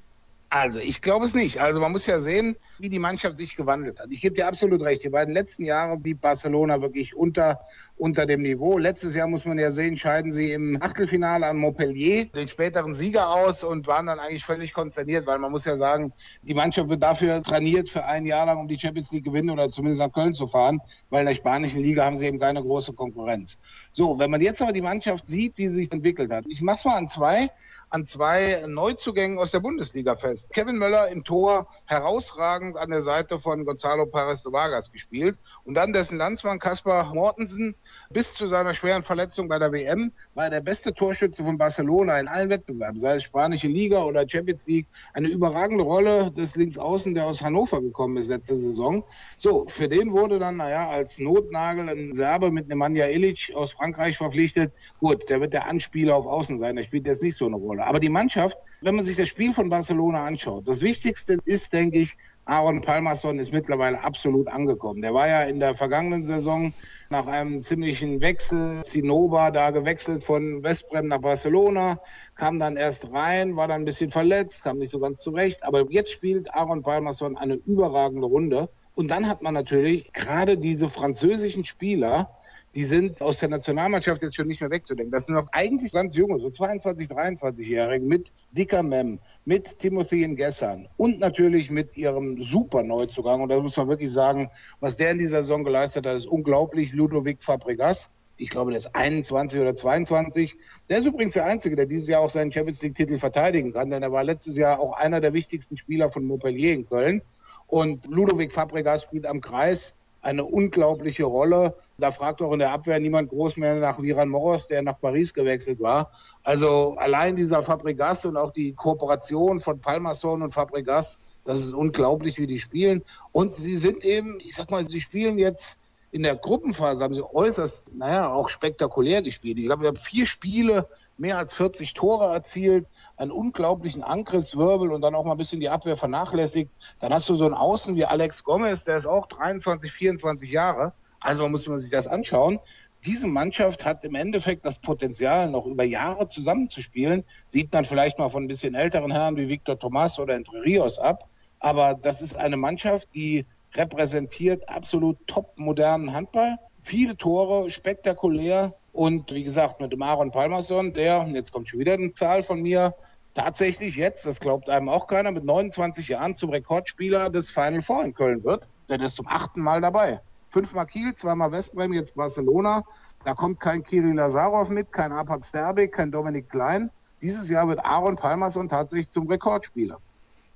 Also 0.52 0.80
ich 0.80 1.00
glaube 1.00 1.24
es 1.24 1.32
nicht. 1.32 1.60
Also 1.60 1.80
man 1.80 1.92
muss 1.92 2.06
ja 2.06 2.18
sehen, 2.18 2.56
wie 2.80 2.88
die 2.88 2.98
Mannschaft 2.98 3.38
sich 3.38 3.54
gewandelt 3.54 4.00
hat. 4.00 4.08
Ich 4.10 4.20
gebe 4.20 4.34
dir 4.34 4.48
absolut 4.48 4.82
recht. 4.82 5.04
Die 5.04 5.08
beiden 5.08 5.32
letzten 5.32 5.64
Jahre 5.64 5.96
blieb 5.96 6.20
Barcelona 6.20 6.82
wirklich 6.82 7.14
unter, 7.14 7.60
unter 7.96 8.26
dem 8.26 8.42
Niveau. 8.42 8.76
Letztes 8.76 9.14
Jahr 9.14 9.28
muss 9.28 9.44
man 9.44 9.60
ja 9.60 9.70
sehen, 9.70 9.96
scheiden 9.96 10.32
sie 10.32 10.50
im 10.50 10.76
Achtelfinale 10.82 11.46
an 11.46 11.56
Montpellier 11.56 12.24
den 12.24 12.48
späteren 12.48 12.96
Sieger 12.96 13.30
aus 13.30 13.62
und 13.62 13.86
waren 13.86 14.06
dann 14.06 14.18
eigentlich 14.18 14.44
völlig 14.44 14.74
konsterniert, 14.74 15.24
weil 15.24 15.38
man 15.38 15.52
muss 15.52 15.66
ja 15.66 15.76
sagen, 15.76 16.12
die 16.42 16.54
Mannschaft 16.54 16.88
wird 16.88 17.04
dafür 17.04 17.44
trainiert, 17.44 17.88
für 17.88 18.04
ein 18.04 18.26
Jahr 18.26 18.46
lang 18.46 18.58
um 18.58 18.66
die 18.66 18.78
Champions 18.78 19.12
League 19.12 19.24
gewinnen 19.24 19.50
oder 19.50 19.70
zumindest 19.70 20.00
nach 20.00 20.12
Köln 20.12 20.34
zu 20.34 20.48
fahren, 20.48 20.80
weil 21.10 21.20
in 21.20 21.26
der 21.26 21.34
spanischen 21.36 21.80
Liga 21.80 22.04
haben 22.04 22.18
sie 22.18 22.26
eben 22.26 22.40
keine 22.40 22.60
große 22.60 22.92
Konkurrenz. 22.94 23.56
So, 23.92 24.18
wenn 24.18 24.32
man 24.32 24.40
jetzt 24.40 24.60
aber 24.60 24.72
die 24.72 24.82
Mannschaft 24.82 25.28
sieht, 25.28 25.56
wie 25.58 25.68
sie 25.68 25.76
sich 25.76 25.92
entwickelt 25.92 26.32
hat. 26.32 26.44
Ich 26.48 26.60
mach's 26.60 26.84
mal 26.84 26.96
an 26.96 27.06
zwei 27.06 27.50
an 27.90 28.06
zwei 28.06 28.64
Neuzugängen 28.66 29.38
aus 29.38 29.50
der 29.50 29.60
Bundesliga 29.60 30.14
fest. 30.14 30.48
Kevin 30.52 30.78
Möller 30.78 31.08
im 31.08 31.24
Tor 31.24 31.66
herausragend 31.86 32.76
an 32.76 32.90
der 32.90 33.02
Seite 33.02 33.40
von 33.40 33.64
Gonzalo 33.64 34.06
Pares 34.06 34.44
de 34.44 34.52
Vargas 34.52 34.92
gespielt 34.92 35.36
und 35.64 35.74
dann 35.74 35.92
dessen 35.92 36.16
Landsmann 36.16 36.60
Kaspar 36.60 37.12
Mortensen 37.12 37.74
bis 38.08 38.34
zu 38.34 38.46
seiner 38.46 38.74
schweren 38.74 39.02
Verletzung 39.02 39.48
bei 39.48 39.58
der 39.58 39.72
WM 39.72 40.12
war 40.34 40.44
er 40.44 40.50
der 40.50 40.60
beste 40.60 40.94
Torschütze 40.94 41.42
von 41.42 41.58
Barcelona 41.58 42.20
in 42.20 42.28
allen 42.28 42.48
Wettbewerben, 42.48 43.00
sei 43.00 43.16
es 43.16 43.24
spanische 43.24 43.66
Liga 43.66 44.02
oder 44.02 44.28
Champions 44.28 44.66
League. 44.66 44.86
Eine 45.12 45.28
überragende 45.28 45.82
Rolle 45.82 46.30
des 46.30 46.54
Linksaußen, 46.54 47.14
der 47.14 47.26
aus 47.26 47.40
Hannover 47.40 47.80
gekommen 47.80 48.16
ist 48.16 48.28
letzte 48.28 48.56
Saison. 48.56 49.04
So, 49.36 49.66
für 49.68 49.88
den 49.88 50.12
wurde 50.12 50.38
dann, 50.38 50.58
naja, 50.58 50.88
als 50.88 51.18
Notnagel 51.18 51.88
ein 51.88 52.12
Serbe 52.12 52.52
mit 52.52 52.68
Nemanja 52.68 53.06
Ilic 53.06 53.52
aus 53.54 53.72
Frankreich 53.72 54.16
verpflichtet. 54.16 54.72
Gut, 55.00 55.28
der 55.28 55.40
wird 55.40 55.54
der 55.54 55.66
Anspieler 55.66 56.14
auf 56.14 56.26
Außen 56.26 56.58
sein, 56.58 56.76
der 56.76 56.84
spielt 56.84 57.06
jetzt 57.06 57.22
nicht 57.22 57.36
so 57.36 57.46
eine 57.46 57.56
Rolle. 57.56 57.79
Barcelona. 57.80 57.86
Aber 57.86 58.00
die 58.00 58.08
Mannschaft, 58.08 58.58
wenn 58.82 58.96
man 58.96 59.04
sich 59.04 59.16
das 59.16 59.28
Spiel 59.28 59.52
von 59.52 59.68
Barcelona 59.70 60.24
anschaut, 60.24 60.68
das 60.68 60.82
Wichtigste 60.82 61.38
ist, 61.44 61.72
denke 61.72 61.98
ich, 61.98 62.16
Aaron 62.46 62.80
Palmerson 62.80 63.38
ist 63.38 63.52
mittlerweile 63.52 64.02
absolut 64.02 64.48
angekommen. 64.48 65.02
Der 65.02 65.14
war 65.14 65.28
ja 65.28 65.42
in 65.42 65.60
der 65.60 65.74
vergangenen 65.74 66.24
Saison 66.24 66.72
nach 67.10 67.26
einem 67.26 67.60
ziemlichen 67.60 68.20
Wechsel, 68.22 68.82
Zinnober 68.82 69.50
da 69.52 69.70
gewechselt 69.70 70.24
von 70.24 70.64
Westbrem 70.64 71.06
nach 71.06 71.18
Barcelona, 71.18 72.00
kam 72.34 72.58
dann 72.58 72.76
erst 72.76 73.12
rein, 73.12 73.56
war 73.56 73.68
dann 73.68 73.82
ein 73.82 73.84
bisschen 73.84 74.10
verletzt, 74.10 74.64
kam 74.64 74.78
nicht 74.78 74.90
so 74.90 74.98
ganz 74.98 75.20
zurecht. 75.20 75.62
Aber 75.62 75.90
jetzt 75.90 76.10
spielt 76.10 76.52
Aaron 76.52 76.82
Palmerson 76.82 77.36
eine 77.36 77.54
überragende 77.54 78.26
Runde. 78.26 78.68
Und 78.96 79.10
dann 79.10 79.28
hat 79.28 79.42
man 79.42 79.54
natürlich 79.54 80.12
gerade 80.12 80.56
diese 80.56 80.88
französischen 80.88 81.64
Spieler, 81.64 82.39
die 82.74 82.84
sind 82.84 83.20
aus 83.20 83.38
der 83.38 83.48
Nationalmannschaft 83.48 84.22
jetzt 84.22 84.36
schon 84.36 84.46
nicht 84.46 84.60
mehr 84.60 84.70
wegzudenken. 84.70 85.10
Das 85.10 85.26
sind 85.26 85.34
noch 85.34 85.48
eigentlich 85.52 85.92
ganz 85.92 86.16
junge, 86.16 86.38
so 86.38 86.50
22, 86.50 87.08
23-Jährige 87.08 88.04
mit 88.06 88.32
Dicker 88.52 88.82
Mem, 88.82 89.18
mit 89.44 89.78
Timothy 89.80 90.34
Gessan 90.36 90.88
und 90.96 91.18
natürlich 91.18 91.70
mit 91.70 91.96
ihrem 91.96 92.40
super 92.40 92.82
Neuzugang. 92.84 93.42
Und 93.42 93.48
da 93.48 93.60
muss 93.60 93.76
man 93.76 93.88
wirklich 93.88 94.12
sagen, 94.12 94.50
was 94.78 94.96
der 94.96 95.10
in 95.10 95.18
dieser 95.18 95.42
Saison 95.42 95.64
geleistet 95.64 96.06
hat, 96.06 96.16
ist 96.16 96.26
unglaublich. 96.26 96.92
Ludovic 96.92 97.42
Fabregas. 97.42 98.10
Ich 98.36 98.48
glaube, 98.48 98.70
der 98.70 98.78
ist 98.78 98.94
21 98.94 99.60
oder 99.60 99.74
22. 99.74 100.56
Der 100.88 100.98
ist 100.98 101.06
übrigens 101.06 101.34
der 101.34 101.44
Einzige, 101.44 101.76
der 101.76 101.86
dieses 101.86 102.08
Jahr 102.08 102.22
auch 102.22 102.30
seinen 102.30 102.52
Champions 102.52 102.80
League-Titel 102.82 103.18
verteidigen 103.18 103.72
kann, 103.72 103.90
denn 103.90 104.02
er 104.02 104.12
war 104.12 104.24
letztes 104.24 104.56
Jahr 104.56 104.80
auch 104.80 104.92
einer 104.92 105.20
der 105.20 105.34
wichtigsten 105.34 105.76
Spieler 105.76 106.10
von 106.10 106.24
Montpellier 106.24 106.72
in 106.72 106.88
Köln. 106.88 107.22
Und 107.66 108.06
Ludovic 108.06 108.52
Fabregas 108.52 109.02
spielt 109.02 109.26
am 109.26 109.40
Kreis 109.40 109.94
eine 110.22 110.44
unglaubliche 110.44 111.24
Rolle. 111.24 111.74
Da 111.98 112.10
fragt 112.10 112.42
auch 112.42 112.52
in 112.52 112.58
der 112.58 112.72
Abwehr 112.72 113.00
niemand 113.00 113.30
groß 113.30 113.56
mehr 113.56 113.74
nach 113.76 114.00
Viran 114.00 114.28
Moros, 114.28 114.68
der 114.68 114.82
nach 114.82 115.00
Paris 115.00 115.34
gewechselt 115.34 115.80
war. 115.80 116.12
Also 116.42 116.96
allein 116.98 117.36
dieser 117.36 117.62
Fabregas 117.62 118.24
und 118.24 118.36
auch 118.36 118.52
die 118.52 118.72
Kooperation 118.72 119.60
von 119.60 119.80
Palmason 119.80 120.42
und 120.42 120.52
Fabregas, 120.52 121.20
das 121.44 121.60
ist 121.60 121.74
unglaublich, 121.74 122.38
wie 122.38 122.46
die 122.46 122.60
spielen. 122.60 123.02
Und 123.32 123.56
sie 123.56 123.76
sind 123.76 124.04
eben, 124.04 124.38
ich 124.40 124.54
sag 124.54 124.70
mal, 124.70 124.88
sie 124.88 125.00
spielen 125.00 125.38
jetzt 125.38 125.79
in 126.12 126.24
der 126.24 126.34
Gruppenphase 126.34 127.04
haben 127.04 127.14
sie 127.14 127.22
äußerst, 127.22 127.94
naja, 127.94 128.32
auch 128.32 128.48
spektakulär 128.48 129.22
gespielt. 129.22 129.58
Ich 129.58 129.66
glaube, 129.66 129.82
wir 129.82 129.88
haben 129.88 129.96
vier 129.96 130.26
Spiele, 130.26 130.88
mehr 131.16 131.38
als 131.38 131.54
40 131.54 131.94
Tore 131.94 132.32
erzielt, 132.32 132.86
einen 133.16 133.30
unglaublichen 133.30 134.02
Angriffswirbel 134.02 134.90
und 134.90 135.02
dann 135.02 135.14
auch 135.14 135.24
mal 135.24 135.32
ein 135.32 135.38
bisschen 135.38 135.60
die 135.60 135.68
Abwehr 135.68 135.96
vernachlässigt. 135.96 136.70
Dann 136.98 137.14
hast 137.14 137.28
du 137.28 137.34
so 137.34 137.44
einen 137.44 137.54
Außen 137.54 137.94
wie 137.94 138.06
Alex 138.06 138.42
Gomez, 138.42 138.84
der 138.84 138.96
ist 138.96 139.06
auch 139.06 139.26
23, 139.26 139.92
24 139.92 140.50
Jahre. 140.50 140.94
Also 141.20 141.42
man 141.42 141.52
muss 141.52 141.64
sich 141.64 141.90
das 141.90 142.08
anschauen. 142.08 142.58
Diese 143.06 143.28
Mannschaft 143.28 143.84
hat 143.84 144.04
im 144.04 144.14
Endeffekt 144.14 144.66
das 144.66 144.78
Potenzial, 144.78 145.50
noch 145.50 145.64
über 145.64 145.84
Jahre 145.84 146.28
zusammenzuspielen. 146.28 147.24
Sieht 147.46 147.72
man 147.72 147.84
vielleicht 147.84 148.18
mal 148.18 148.30
von 148.30 148.44
ein 148.44 148.48
bisschen 148.48 148.74
älteren 148.74 149.10
Herren 149.10 149.36
wie 149.36 149.48
Victor 149.48 149.78
Tomas 149.78 150.18
oder 150.18 150.34
Entre 150.34 150.62
Rios 150.62 150.98
ab. 150.98 151.28
Aber 151.60 151.94
das 151.94 152.20
ist 152.20 152.36
eine 152.36 152.56
Mannschaft, 152.56 153.08
die 153.14 153.46
repräsentiert 153.74 154.68
absolut 154.68 155.18
top 155.26 155.58
modernen 155.58 156.12
Handball. 156.12 156.58
Viele 156.80 157.16
Tore, 157.16 157.70
spektakulär. 157.70 158.74
Und 158.92 159.30
wie 159.30 159.44
gesagt, 159.44 159.80
mit 159.80 159.92
dem 159.92 160.02
Aaron 160.02 160.30
Palmerson, 160.30 160.92
der, 160.92 161.26
jetzt 161.32 161.52
kommt 161.52 161.68
schon 161.68 161.80
wieder 161.80 161.94
eine 161.94 162.12
Zahl 162.12 162.42
von 162.42 162.60
mir, 162.60 162.94
tatsächlich 163.34 163.96
jetzt, 163.96 164.26
das 164.26 164.40
glaubt 164.40 164.68
einem 164.68 164.88
auch 164.88 165.06
keiner, 165.06 165.30
mit 165.30 165.44
29 165.44 166.08
Jahren 166.08 166.34
zum 166.34 166.50
Rekordspieler 166.50 167.30
des 167.30 167.50
Final 167.50 167.82
Four 167.82 168.04
in 168.04 168.14
Köln 168.14 168.42
wird. 168.44 168.66
Der 168.88 169.00
ist 169.00 169.16
zum 169.16 169.28
achten 169.28 169.62
Mal 169.62 169.80
dabei. 169.80 170.20
Fünfmal 170.48 170.86
Kiel, 170.86 171.14
zweimal 171.14 171.52
Westbrem, 171.52 171.92
jetzt 171.92 172.16
Barcelona. 172.16 172.82
Da 173.24 173.34
kommt 173.34 173.60
kein 173.60 173.84
Kirill 173.84 174.14
Lazarov 174.14 174.70
mit, 174.70 174.92
kein 174.92 175.12
Apat 175.12 175.44
Sterbik, 175.44 175.92
kein 175.92 176.10
Dominik 176.10 176.50
Klein. 176.50 176.90
Dieses 177.22 177.48
Jahr 177.48 177.68
wird 177.68 177.84
Aaron 177.84 178.16
Palmerson 178.16 178.68
tatsächlich 178.68 179.10
zum 179.10 179.28
Rekordspieler. 179.28 180.00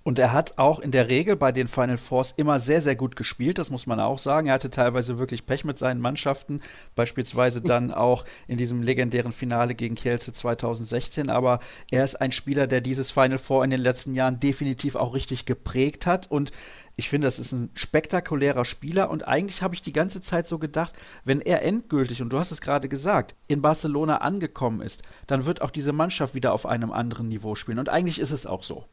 Und 0.05 0.19
er 0.19 0.35
hat 0.35 0.59
auch 0.59 0.81
in 0.81 0.91
der 0.91 1.09
Regel 1.09 1.35
bei 1.35 1.51
den 1.51 1.67
Final 1.67 1.97
Fours 1.97 2.35
immer 2.37 2.59
sehr, 2.59 2.83
sehr 2.83 2.95
gut 2.95 3.17
gespielt, 3.17 3.57
das 3.57 3.71
muss 3.71 3.87
man 3.87 4.01
auch 4.01 4.19
sagen. 4.19 4.49
Er 4.49 4.55
hatte 4.55 4.69
teilweise 4.69 5.19
wirklich 5.19 5.47
Pech 5.47 5.65
mit 5.65 5.79
seinen 5.79 6.03
Mannschaften, 6.03 6.61
beispielsweise 6.95 7.61
dann 7.63 7.91
auch 7.91 8.27
in 8.47 8.59
diesem 8.59 8.83
legendären 8.83 9.33
Finale 9.33 9.75
gegen 9.75 9.95
Kielce 9.95 10.35
2016. 10.35 11.31
Aber 11.31 11.59
er 11.91 12.05
ist 12.05 12.17
ein 12.17 12.33
Spieler, 12.33 12.67
der 12.67 12.83
dieses 12.83 13.11
Final 13.11 13.39
Four 13.39 13.65
in 13.65 13.71
den 13.71 13.81
letzten 13.81 14.15
Jahren 14.15 14.39
definitiv 14.39 14.95
auch 14.95 15.15
richtig 15.15 15.47
geprägt 15.47 16.05
hat. 16.05 16.31
Und 16.31 16.51
ich 16.97 17.09
finde, 17.09 17.27
das 17.27 17.39
ist 17.39 17.53
ein 17.53 17.71
spektakulärer 17.73 18.67
Spieler. 18.67 19.09
Und 19.09 19.27
eigentlich 19.27 19.63
habe 19.63 19.75
ich 19.75 19.81
die 19.81 19.95
ganze 19.95 20.21
Zeit 20.21 20.47
so 20.47 20.59
gedacht, 20.59 20.95
wenn 21.25 21.41
er 21.41 21.63
endgültig, 21.63 22.21
und 22.21 22.29
du 22.29 22.39
hast 22.39 22.51
es 22.51 22.61
gerade 22.61 22.91
gesagt, 22.91 23.35
in 23.49 23.63
Barcelona 23.63 24.19
angekommen 24.19 24.83
ist, 24.83 25.03
dann 25.27 25.47
wird 25.47 25.63
auch 25.63 25.71
diese 25.71 25.95
Mannschaft 25.95 26.35
wieder 26.35 26.53
auf 26.53 26.67
einem 26.67 26.93
anderen 26.93 27.29
Niveau 27.29 27.55
spielen. 27.55 27.79
Und 27.79 27.89
eigentlich 27.89 28.19
ist 28.19 28.33
es 28.33 28.45
auch 28.45 28.63
so. 28.63 28.85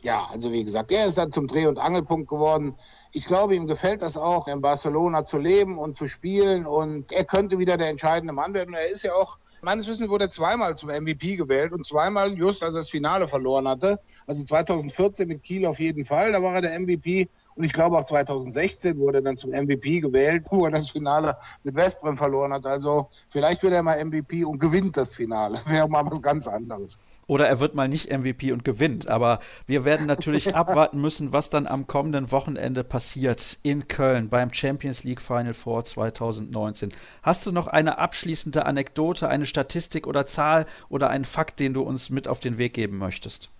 Ja, 0.00 0.26
also 0.30 0.52
wie 0.52 0.64
gesagt, 0.64 0.92
er 0.92 1.06
ist 1.06 1.18
dann 1.18 1.32
zum 1.32 1.48
Dreh- 1.48 1.66
und 1.66 1.78
Angelpunkt 1.78 2.28
geworden. 2.28 2.76
Ich 3.12 3.26
glaube, 3.26 3.56
ihm 3.56 3.66
gefällt 3.66 4.02
das 4.02 4.16
auch, 4.16 4.46
in 4.46 4.60
Barcelona 4.60 5.24
zu 5.24 5.38
leben 5.38 5.76
und 5.76 5.96
zu 5.96 6.08
spielen. 6.08 6.66
Und 6.66 7.10
er 7.10 7.24
könnte 7.24 7.58
wieder 7.58 7.76
der 7.76 7.88
entscheidende 7.88 8.32
Mann 8.32 8.54
werden. 8.54 8.74
Er 8.74 8.88
ist 8.88 9.02
ja 9.02 9.12
auch, 9.14 9.38
meines 9.60 9.88
Wissens 9.88 10.08
wurde 10.08 10.26
er 10.26 10.30
zweimal 10.30 10.76
zum 10.76 10.90
MVP 10.90 11.34
gewählt 11.34 11.72
und 11.72 11.84
zweimal 11.84 12.32
just, 12.38 12.62
als 12.62 12.74
er 12.74 12.80
das 12.80 12.90
Finale 12.90 13.26
verloren 13.26 13.66
hatte. 13.66 13.98
Also 14.28 14.44
2014 14.44 15.26
mit 15.26 15.42
Kiel 15.42 15.66
auf 15.66 15.80
jeden 15.80 16.04
Fall, 16.04 16.30
da 16.30 16.42
war 16.42 16.54
er 16.54 16.62
der 16.62 16.78
MVP. 16.78 17.28
Und 17.56 17.64
ich 17.64 17.72
glaube 17.72 17.98
auch 17.98 18.04
2016 18.04 18.98
wurde 18.98 19.18
er 19.18 19.22
dann 19.22 19.36
zum 19.36 19.50
MVP 19.50 19.98
gewählt, 19.98 20.46
wo 20.50 20.64
er 20.64 20.70
das 20.70 20.90
Finale 20.90 21.36
mit 21.64 21.74
Westbrem 21.74 22.16
verloren 22.16 22.52
hat. 22.52 22.66
Also 22.66 23.08
vielleicht 23.30 23.64
wird 23.64 23.72
er 23.72 23.82
mal 23.82 23.98
MVP 24.04 24.44
und 24.44 24.60
gewinnt 24.60 24.96
das 24.96 25.16
Finale. 25.16 25.58
Wäre 25.66 25.88
mal 25.88 26.06
was 26.08 26.22
ganz 26.22 26.46
anderes 26.46 27.00
oder 27.28 27.46
er 27.46 27.60
wird 27.60 27.76
mal 27.76 27.88
nicht 27.88 28.10
MVP 28.10 28.50
und 28.50 28.64
gewinnt. 28.64 29.08
Aber 29.08 29.38
wir 29.66 29.84
werden 29.84 30.06
natürlich 30.06 30.56
abwarten 30.56 31.00
müssen, 31.00 31.32
was 31.32 31.50
dann 31.50 31.68
am 31.68 31.86
kommenden 31.86 32.32
Wochenende 32.32 32.82
passiert 32.82 33.58
in 33.62 33.86
Köln 33.86 34.28
beim 34.28 34.52
Champions 34.52 35.04
League 35.04 35.20
Final 35.20 35.54
Four 35.54 35.84
2019. 35.84 36.88
Hast 37.22 37.46
du 37.46 37.52
noch 37.52 37.68
eine 37.68 37.98
abschließende 37.98 38.66
Anekdote, 38.66 39.28
eine 39.28 39.46
Statistik 39.46 40.08
oder 40.08 40.26
Zahl 40.26 40.66
oder 40.88 41.10
einen 41.10 41.24
Fakt, 41.24 41.60
den 41.60 41.74
du 41.74 41.82
uns 41.82 42.10
mit 42.10 42.26
auf 42.26 42.40
den 42.40 42.58
Weg 42.58 42.74
geben 42.74 42.98
möchtest? 42.98 43.50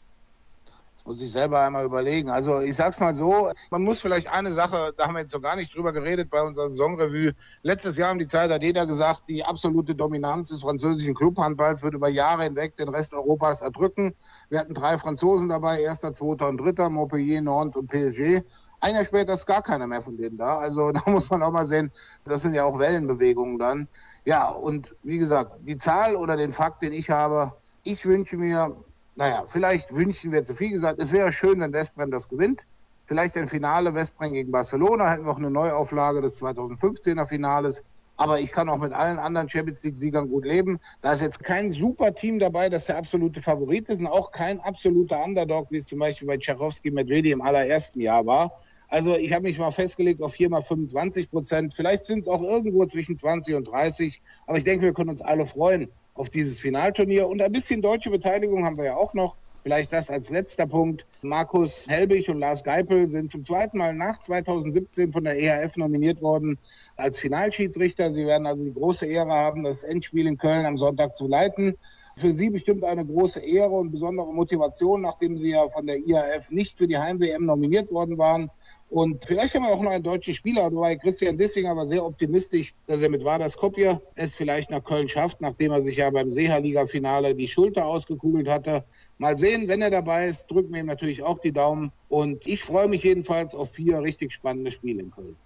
Muss 1.08 1.22
ich 1.22 1.32
selber 1.32 1.62
einmal 1.62 1.86
überlegen. 1.86 2.28
Also 2.28 2.60
ich 2.60 2.76
sag's 2.76 3.00
mal 3.00 3.16
so, 3.16 3.50
man 3.70 3.82
muss 3.82 3.98
vielleicht 3.98 4.30
eine 4.30 4.52
Sache, 4.52 4.92
da 4.94 5.06
haben 5.06 5.14
wir 5.14 5.22
jetzt 5.22 5.32
so 5.32 5.40
gar 5.40 5.56
nicht 5.56 5.74
drüber 5.74 5.92
geredet 5.92 6.28
bei 6.28 6.42
unserer 6.42 6.68
Saisonrevue. 6.68 7.32
Letztes 7.62 7.96
Jahr 7.96 8.10
haben 8.10 8.18
die 8.18 8.26
Zeit 8.26 8.50
hat 8.50 8.62
jeder 8.62 8.86
gesagt, 8.86 9.22
die 9.26 9.42
absolute 9.42 9.94
Dominanz 9.94 10.50
des 10.50 10.60
französischen 10.60 11.14
Clubhandballs 11.14 11.82
wird 11.82 11.94
über 11.94 12.10
Jahre 12.10 12.42
hinweg 12.44 12.76
den 12.76 12.90
Rest 12.90 13.14
Europas 13.14 13.62
erdrücken. 13.62 14.14
Wir 14.50 14.58
hatten 14.60 14.74
drei 14.74 14.98
Franzosen 14.98 15.48
dabei, 15.48 15.80
erster, 15.80 16.12
zweiter 16.12 16.46
und 16.46 16.58
dritter, 16.58 16.90
Montpellier, 16.90 17.40
Nantes 17.40 17.80
und 17.80 17.90
PSG. 17.90 18.42
Ein 18.80 18.94
Jahr 18.94 19.06
später 19.06 19.32
ist 19.32 19.46
gar 19.46 19.62
keiner 19.62 19.86
mehr 19.86 20.02
von 20.02 20.18
denen 20.18 20.36
da. 20.36 20.58
Also 20.58 20.92
da 20.92 21.00
muss 21.10 21.30
man 21.30 21.42
auch 21.42 21.52
mal 21.52 21.64
sehen, 21.64 21.90
das 22.24 22.42
sind 22.42 22.52
ja 22.52 22.64
auch 22.64 22.78
Wellenbewegungen 22.78 23.58
dann. 23.58 23.88
Ja, 24.26 24.50
und 24.50 24.94
wie 25.02 25.16
gesagt, 25.16 25.56
die 25.62 25.78
Zahl 25.78 26.16
oder 26.16 26.36
den 26.36 26.52
Fakt, 26.52 26.82
den 26.82 26.92
ich 26.92 27.08
habe, 27.08 27.54
ich 27.82 28.04
wünsche 28.04 28.36
mir, 28.36 28.76
naja, 29.18 29.44
vielleicht 29.48 29.92
wünschen 29.92 30.30
wir 30.30 30.44
zu 30.44 30.54
viel 30.54 30.70
gesagt. 30.70 31.00
Es 31.00 31.12
wäre 31.12 31.32
schön, 31.32 31.58
wenn 31.58 31.72
Westbrem 31.72 32.12
das 32.12 32.28
gewinnt. 32.28 32.64
Vielleicht 33.04 33.36
ein 33.36 33.48
Finale 33.48 33.92
Westbrem 33.92 34.32
gegen 34.32 34.52
Barcelona, 34.52 35.10
hätten 35.10 35.24
wir 35.24 35.32
auch 35.32 35.38
eine 35.38 35.50
Neuauflage 35.50 36.20
des 36.22 36.40
2015er 36.40 37.26
Finales. 37.26 37.82
Aber 38.16 38.38
ich 38.38 38.52
kann 38.52 38.68
auch 38.68 38.78
mit 38.78 38.92
allen 38.92 39.18
anderen 39.18 39.48
Champions 39.48 39.82
League-Siegern 39.82 40.28
gut 40.28 40.44
leben. 40.44 40.78
Da 41.00 41.12
ist 41.12 41.22
jetzt 41.22 41.42
kein 41.42 41.72
super 41.72 42.14
Team 42.14 42.38
dabei, 42.38 42.68
das 42.68 42.86
der 42.86 42.96
absolute 42.96 43.42
Favorit 43.42 43.88
ist 43.88 43.98
und 43.98 44.06
auch 44.06 44.30
kein 44.30 44.60
absoluter 44.60 45.20
Underdog, 45.24 45.66
wie 45.70 45.78
es 45.78 45.86
zum 45.86 45.98
Beispiel 45.98 46.28
bei 46.28 46.36
Tchaikovsky 46.36 46.92
Medvedi 46.92 47.32
im 47.32 47.42
allerersten 47.42 47.98
Jahr 47.98 48.24
war. 48.24 48.52
Also 48.86 49.16
ich 49.16 49.32
habe 49.32 49.48
mich 49.48 49.58
mal 49.58 49.72
festgelegt 49.72 50.22
auf 50.22 50.34
4 50.34 50.48
mal 50.48 50.62
25 50.62 51.28
Prozent. 51.30 51.74
Vielleicht 51.74 52.04
sind 52.04 52.20
es 52.20 52.28
auch 52.28 52.42
irgendwo 52.42 52.86
zwischen 52.86 53.18
20 53.18 53.56
und 53.56 53.64
30. 53.66 54.22
Aber 54.46 54.58
ich 54.58 54.64
denke, 54.64 54.86
wir 54.86 54.94
können 54.94 55.10
uns 55.10 55.22
alle 55.22 55.44
freuen 55.44 55.90
auf 56.18 56.28
dieses 56.28 56.58
Finalturnier. 56.58 57.28
Und 57.28 57.40
ein 57.40 57.52
bisschen 57.52 57.80
deutsche 57.80 58.10
Beteiligung 58.10 58.64
haben 58.64 58.76
wir 58.76 58.84
ja 58.84 58.96
auch 58.96 59.14
noch. 59.14 59.36
Vielleicht 59.64 59.92
das 59.92 60.08
als 60.08 60.30
letzter 60.30 60.66
Punkt. 60.66 61.04
Markus 61.20 61.86
Helbig 61.88 62.30
und 62.30 62.38
Lars 62.38 62.64
Geipel 62.64 63.10
sind 63.10 63.30
zum 63.30 63.44
zweiten 63.44 63.76
Mal 63.76 63.92
nach 63.92 64.18
2017 64.20 65.12
von 65.12 65.24
der 65.24 65.38
EHF 65.38 65.76
nominiert 65.76 66.22
worden 66.22 66.58
als 66.96 67.18
Finalschiedsrichter. 67.18 68.12
Sie 68.12 68.24
werden 68.24 68.46
also 68.46 68.64
die 68.64 68.72
große 68.72 69.04
Ehre 69.04 69.30
haben, 69.30 69.64
das 69.64 69.82
Endspiel 69.82 70.26
in 70.26 70.38
Köln 70.38 70.64
am 70.64 70.78
Sonntag 70.78 71.14
zu 71.14 71.26
leiten. 71.26 71.76
Für 72.16 72.32
Sie 72.32 72.50
bestimmt 72.50 72.84
eine 72.84 73.04
große 73.04 73.40
Ehre 73.40 73.72
und 73.72 73.90
besondere 73.90 74.32
Motivation, 74.32 75.02
nachdem 75.02 75.38
Sie 75.38 75.50
ja 75.50 75.68
von 75.68 75.86
der 75.86 75.98
IAF 75.98 76.50
nicht 76.50 76.78
für 76.78 76.88
die 76.88 76.96
Heim-WM 76.96 77.44
nominiert 77.44 77.92
worden 77.92 78.16
waren. 78.16 78.50
Und 78.90 79.22
vielleicht 79.26 79.54
haben 79.54 79.64
wir 79.64 79.70
auch 79.70 79.82
noch 79.82 79.90
einen 79.90 80.02
deutschen 80.02 80.34
Spieler, 80.34 80.72
wobei 80.72 80.96
Christian 80.96 81.36
Dissinger 81.36 81.76
war 81.76 81.86
sehr 81.86 82.02
optimistisch, 82.02 82.72
dass 82.86 83.02
er 83.02 83.10
mit 83.10 83.22
Vardar 83.22 83.50
Skopje 83.50 84.00
es 84.14 84.34
vielleicht 84.34 84.70
nach 84.70 84.82
Köln 84.82 85.08
schafft, 85.08 85.42
nachdem 85.42 85.72
er 85.72 85.82
sich 85.82 85.98
ja 85.98 86.08
beim 86.08 86.32
Seeha-Liga-Finale 86.32 87.34
die 87.34 87.48
Schulter 87.48 87.84
ausgekugelt 87.84 88.48
hatte. 88.48 88.84
Mal 89.18 89.36
sehen, 89.36 89.68
wenn 89.68 89.82
er 89.82 89.90
dabei 89.90 90.28
ist, 90.28 90.46
drücken 90.46 90.72
wir 90.72 90.80
ihm 90.80 90.86
natürlich 90.86 91.22
auch 91.22 91.38
die 91.38 91.52
Daumen. 91.52 91.92
Und 92.08 92.46
ich 92.46 92.62
freue 92.62 92.88
mich 92.88 93.02
jedenfalls 93.02 93.54
auf 93.54 93.72
vier 93.72 94.00
richtig 94.00 94.32
spannende 94.32 94.72
Spiele 94.72 95.02
in 95.02 95.10
Köln. 95.10 95.36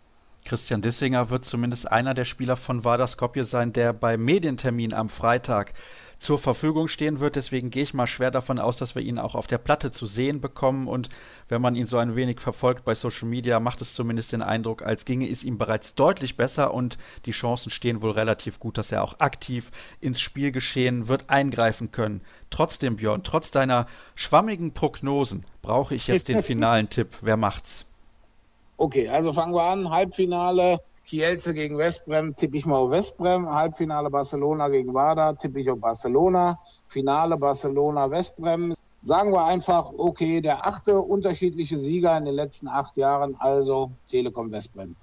Christian 0.44 0.82
Dissinger 0.82 1.30
wird 1.30 1.44
zumindest 1.44 1.90
einer 1.90 2.14
der 2.14 2.24
Spieler 2.24 2.56
von 2.56 2.84
Vardar 2.84 3.06
Skopje 3.06 3.44
sein, 3.44 3.72
der 3.72 3.92
beim 3.92 4.24
Medientermin 4.24 4.92
am 4.92 5.08
Freitag 5.08 5.72
zur 6.22 6.38
Verfügung 6.38 6.86
stehen 6.86 7.18
wird. 7.18 7.34
Deswegen 7.34 7.70
gehe 7.70 7.82
ich 7.82 7.94
mal 7.94 8.06
schwer 8.06 8.30
davon 8.30 8.60
aus, 8.60 8.76
dass 8.76 8.94
wir 8.94 9.02
ihn 9.02 9.18
auch 9.18 9.34
auf 9.34 9.48
der 9.48 9.58
Platte 9.58 9.90
zu 9.90 10.06
sehen 10.06 10.40
bekommen. 10.40 10.86
Und 10.86 11.08
wenn 11.48 11.60
man 11.60 11.74
ihn 11.74 11.86
so 11.86 11.98
ein 11.98 12.14
wenig 12.14 12.40
verfolgt 12.40 12.84
bei 12.84 12.94
Social 12.94 13.26
Media, 13.26 13.58
macht 13.58 13.80
es 13.80 13.94
zumindest 13.94 14.32
den 14.32 14.40
Eindruck, 14.40 14.82
als 14.82 15.04
ginge 15.04 15.28
es 15.28 15.42
ihm 15.42 15.58
bereits 15.58 15.96
deutlich 15.96 16.36
besser 16.36 16.72
und 16.72 16.96
die 17.26 17.32
Chancen 17.32 17.70
stehen 17.70 18.02
wohl 18.02 18.12
relativ 18.12 18.60
gut, 18.60 18.78
dass 18.78 18.92
er 18.92 19.02
auch 19.02 19.18
aktiv 19.18 19.72
ins 20.00 20.20
Spielgeschehen 20.20 21.08
wird 21.08 21.28
eingreifen 21.28 21.90
können. 21.90 22.20
Trotzdem, 22.50 22.96
Björn, 22.96 23.24
trotz 23.24 23.50
deiner 23.50 23.88
schwammigen 24.14 24.74
Prognosen 24.74 25.44
brauche 25.60 25.96
ich 25.96 26.06
jetzt 26.06 26.28
den 26.28 26.42
finalen 26.44 26.88
Tipp. 26.88 27.08
Wer 27.20 27.36
macht's? 27.36 27.84
Okay, 28.76 29.08
also 29.08 29.32
fangen 29.32 29.54
wir 29.54 29.64
an. 29.64 29.90
Halbfinale 29.90 30.78
Kielce 31.06 31.52
gegen 31.54 31.78
Westbrem 31.78 32.36
tippe 32.36 32.56
ich 32.56 32.66
mal 32.66 32.76
auf 32.76 32.90
Westbrem. 32.90 33.48
Halbfinale 33.48 34.10
Barcelona 34.10 34.68
gegen 34.68 34.94
Wada 34.94 35.32
tippe 35.32 35.60
ich 35.60 35.70
auf 35.70 35.80
Barcelona. 35.80 36.58
Finale 36.86 37.36
Barcelona 37.36 38.10
Westbrem. 38.10 38.74
Sagen 39.00 39.32
wir 39.32 39.44
einfach, 39.44 39.92
okay, 39.96 40.40
der 40.40 40.66
achte 40.66 41.00
unterschiedliche 41.00 41.76
Sieger 41.76 42.16
in 42.16 42.24
den 42.24 42.34
letzten 42.34 42.68
acht 42.68 42.96
Jahren, 42.96 43.34
also 43.38 43.90
Telekom 44.08 44.52
Westbrem. 44.52 44.94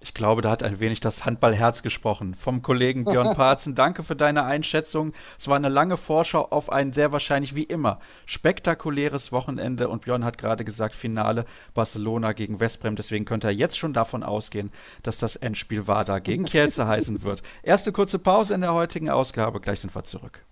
Ich 0.00 0.14
glaube, 0.14 0.42
da 0.42 0.50
hat 0.50 0.62
ein 0.62 0.78
wenig 0.78 1.00
das 1.00 1.24
Handballherz 1.24 1.82
gesprochen. 1.82 2.34
Vom 2.34 2.62
Kollegen 2.62 3.04
Björn 3.04 3.34
Parzen, 3.36 3.74
danke 3.74 4.02
für 4.02 4.16
deine 4.16 4.44
Einschätzung. 4.44 5.12
Es 5.38 5.48
war 5.48 5.56
eine 5.56 5.68
lange 5.68 5.96
Vorschau 5.96 6.46
auf 6.50 6.70
ein 6.70 6.92
sehr 6.92 7.12
wahrscheinlich 7.12 7.54
wie 7.54 7.64
immer 7.64 7.98
spektakuläres 8.26 9.32
Wochenende 9.32 9.88
und 9.88 10.02
Björn 10.02 10.24
hat 10.24 10.38
gerade 10.38 10.64
gesagt, 10.64 10.94
Finale 10.94 11.44
Barcelona 11.74 12.32
gegen 12.32 12.60
Westbrem. 12.60 12.96
Deswegen 12.96 13.24
könnte 13.24 13.48
er 13.48 13.54
jetzt 13.54 13.78
schon 13.78 13.92
davon 13.92 14.22
ausgehen, 14.22 14.70
dass 15.02 15.18
das 15.18 15.36
Endspiel 15.36 15.86
Wada 15.86 16.18
gegen 16.18 16.44
Kielce 16.44 16.78
heißen 16.86 17.22
wird. 17.22 17.42
Erste 17.62 17.92
kurze 17.92 18.18
Pause 18.18 18.54
in 18.54 18.60
der 18.60 18.74
heutigen 18.74 19.10
Ausgabe. 19.10 19.60
Gleich 19.60 19.80
sind 19.80 19.94
wir 19.94 20.04
zurück. 20.04 20.44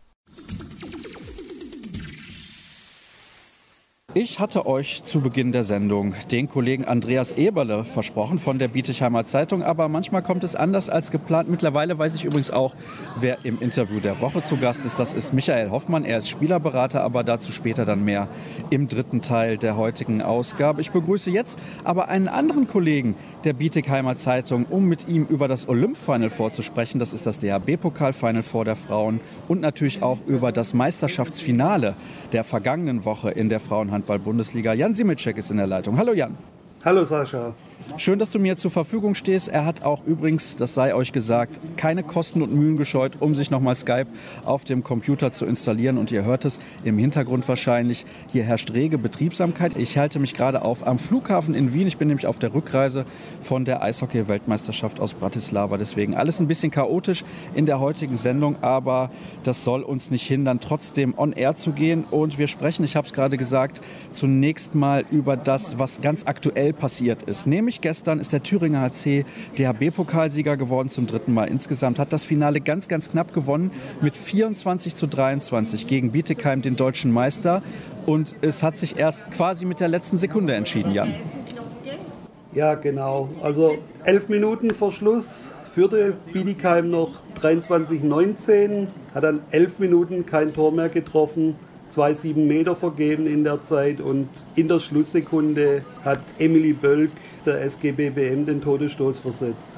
Ich 4.16 4.38
hatte 4.38 4.64
euch 4.64 5.02
zu 5.02 5.20
Beginn 5.20 5.50
der 5.50 5.64
Sendung 5.64 6.14
den 6.30 6.48
Kollegen 6.48 6.84
Andreas 6.84 7.32
Eberle 7.32 7.82
versprochen 7.82 8.38
von 8.38 8.60
der 8.60 8.68
Bietigheimer 8.68 9.24
Zeitung, 9.24 9.64
aber 9.64 9.88
manchmal 9.88 10.22
kommt 10.22 10.44
es 10.44 10.54
anders 10.54 10.88
als 10.88 11.10
geplant. 11.10 11.50
Mittlerweile 11.50 11.98
weiß 11.98 12.14
ich 12.14 12.24
übrigens 12.24 12.52
auch, 12.52 12.76
wer 13.18 13.44
im 13.44 13.60
Interview 13.60 13.98
der 13.98 14.20
Woche 14.20 14.44
zu 14.44 14.56
Gast 14.56 14.84
ist. 14.84 15.00
Das 15.00 15.14
ist 15.14 15.34
Michael 15.34 15.70
Hoffmann. 15.70 16.04
Er 16.04 16.18
ist 16.18 16.28
Spielerberater, 16.28 17.02
aber 17.02 17.24
dazu 17.24 17.50
später 17.50 17.84
dann 17.84 18.04
mehr 18.04 18.28
im 18.70 18.86
dritten 18.86 19.20
Teil 19.20 19.58
der 19.58 19.76
heutigen 19.76 20.22
Ausgabe. 20.22 20.80
Ich 20.80 20.92
begrüße 20.92 21.32
jetzt 21.32 21.58
aber 21.82 22.06
einen 22.06 22.28
anderen 22.28 22.68
Kollegen 22.68 23.16
der 23.42 23.52
Bietigheimer 23.52 24.14
Zeitung, 24.14 24.66
um 24.70 24.84
mit 24.84 25.08
ihm 25.08 25.26
über 25.28 25.48
das 25.48 25.68
Olymp-Final 25.68 26.30
vorzusprechen. 26.30 27.00
Das 27.00 27.14
ist 27.14 27.26
das 27.26 27.40
DHB-Pokal-Final 27.40 28.44
vor 28.44 28.64
der 28.64 28.76
Frauen 28.76 29.18
und 29.48 29.60
natürlich 29.60 30.04
auch 30.04 30.18
über 30.24 30.52
das 30.52 30.72
Meisterschaftsfinale 30.72 31.96
der 32.30 32.44
vergangenen 32.44 33.04
Woche 33.04 33.32
in 33.32 33.48
der 33.48 33.58
Frauenhandball-Bundesliga. 34.04 34.74
Jan 34.74 34.94
Simicek 34.94 35.38
ist 35.38 35.50
in 35.50 35.56
der 35.56 35.66
Leitung. 35.66 35.96
Hallo 35.96 36.12
Jan. 36.12 36.36
Hallo 36.84 37.04
Sascha. 37.04 37.54
Schön, 37.96 38.18
dass 38.18 38.30
du 38.30 38.40
mir 38.40 38.56
zur 38.56 38.72
Verfügung 38.72 39.14
stehst. 39.14 39.46
Er 39.46 39.64
hat 39.64 39.82
auch 39.82 40.04
übrigens, 40.04 40.56
das 40.56 40.74
sei 40.74 40.94
euch 40.94 41.12
gesagt, 41.12 41.60
keine 41.76 42.02
Kosten 42.02 42.42
und 42.42 42.52
Mühen 42.52 42.76
gescheut, 42.76 43.18
um 43.20 43.36
sich 43.36 43.50
nochmal 43.50 43.74
Skype 43.74 44.06
auf 44.44 44.64
dem 44.64 44.82
Computer 44.82 45.32
zu 45.32 45.46
installieren. 45.46 45.96
Und 45.98 46.10
ihr 46.10 46.24
hört 46.24 46.44
es 46.44 46.58
im 46.82 46.98
Hintergrund 46.98 47.46
wahrscheinlich. 47.46 48.04
Hier 48.32 48.42
herrscht 48.42 48.72
rege 48.72 48.98
Betriebsamkeit. 48.98 49.76
Ich 49.76 49.96
halte 49.96 50.18
mich 50.18 50.34
gerade 50.34 50.62
auf 50.62 50.84
am 50.84 50.98
Flughafen 50.98 51.54
in 51.54 51.72
Wien. 51.72 51.86
Ich 51.86 51.98
bin 51.98 52.08
nämlich 52.08 52.26
auf 52.26 52.38
der 52.38 52.52
Rückreise 52.52 53.04
von 53.42 53.64
der 53.64 53.82
Eishockey-Weltmeisterschaft 53.82 54.98
aus 54.98 55.14
Bratislava. 55.14 55.76
Deswegen 55.76 56.16
alles 56.16 56.40
ein 56.40 56.48
bisschen 56.48 56.72
chaotisch 56.72 57.22
in 57.54 57.66
der 57.66 57.78
heutigen 57.78 58.16
Sendung, 58.16 58.56
aber 58.62 59.10
das 59.44 59.62
soll 59.62 59.82
uns 59.82 60.10
nicht 60.10 60.26
hindern, 60.26 60.58
trotzdem 60.58 61.14
on 61.16 61.32
air 61.32 61.54
zu 61.54 61.70
gehen. 61.70 62.04
Und 62.10 62.38
wir 62.38 62.48
sprechen, 62.48 62.82
ich 62.82 62.96
habe 62.96 63.06
es 63.06 63.12
gerade 63.12 63.36
gesagt, 63.36 63.82
zunächst 64.10 64.74
mal 64.74 65.04
über 65.10 65.36
das, 65.36 65.78
was 65.78 66.00
ganz 66.00 66.26
aktuell 66.26 66.72
passiert 66.72 67.22
ist. 67.22 67.46
Nämlich 67.46 67.63
Nämlich 67.64 67.80
gestern 67.80 68.18
ist 68.18 68.34
der 68.34 68.42
Thüringer 68.42 68.82
HC 68.82 69.24
DHB-Pokalsieger 69.56 70.58
geworden 70.58 70.90
zum 70.90 71.06
dritten 71.06 71.32
Mal 71.32 71.46
insgesamt. 71.48 71.98
Hat 71.98 72.12
das 72.12 72.22
Finale 72.22 72.60
ganz, 72.60 72.88
ganz 72.88 73.10
knapp 73.10 73.32
gewonnen 73.32 73.70
mit 74.02 74.18
24 74.18 74.94
zu 74.94 75.06
23 75.06 75.86
gegen 75.86 76.12
Bietigheim, 76.12 76.60
den 76.60 76.76
deutschen 76.76 77.10
Meister. 77.10 77.62
Und 78.04 78.36
es 78.42 78.62
hat 78.62 78.76
sich 78.76 78.98
erst 78.98 79.30
quasi 79.30 79.64
mit 79.64 79.80
der 79.80 79.88
letzten 79.88 80.18
Sekunde 80.18 80.54
entschieden, 80.54 80.92
Jan. 80.92 81.14
Ja, 82.52 82.74
genau. 82.74 83.30
Also 83.42 83.78
elf 84.04 84.28
Minuten 84.28 84.74
vor 84.74 84.92
Schluss 84.92 85.50
führte 85.74 86.18
Bietigheim 86.34 86.90
noch 86.90 87.22
23-19, 87.40 88.88
hat 89.14 89.24
dann 89.24 89.40
elf 89.52 89.78
Minuten 89.78 90.26
kein 90.26 90.52
Tor 90.52 90.70
mehr 90.70 90.90
getroffen 90.90 91.56
zwei 91.94 92.12
sieben 92.12 92.48
Meter 92.48 92.74
vergeben 92.74 93.28
in 93.28 93.44
der 93.44 93.62
Zeit 93.62 94.00
und 94.00 94.28
in 94.56 94.66
der 94.66 94.80
Schlusssekunde 94.80 95.82
hat 96.04 96.18
Emily 96.40 96.72
Bölk 96.72 97.12
der 97.46 97.62
SGBBM 97.62 98.46
den 98.46 98.62
Todesstoß 98.62 99.18
versetzt. 99.18 99.70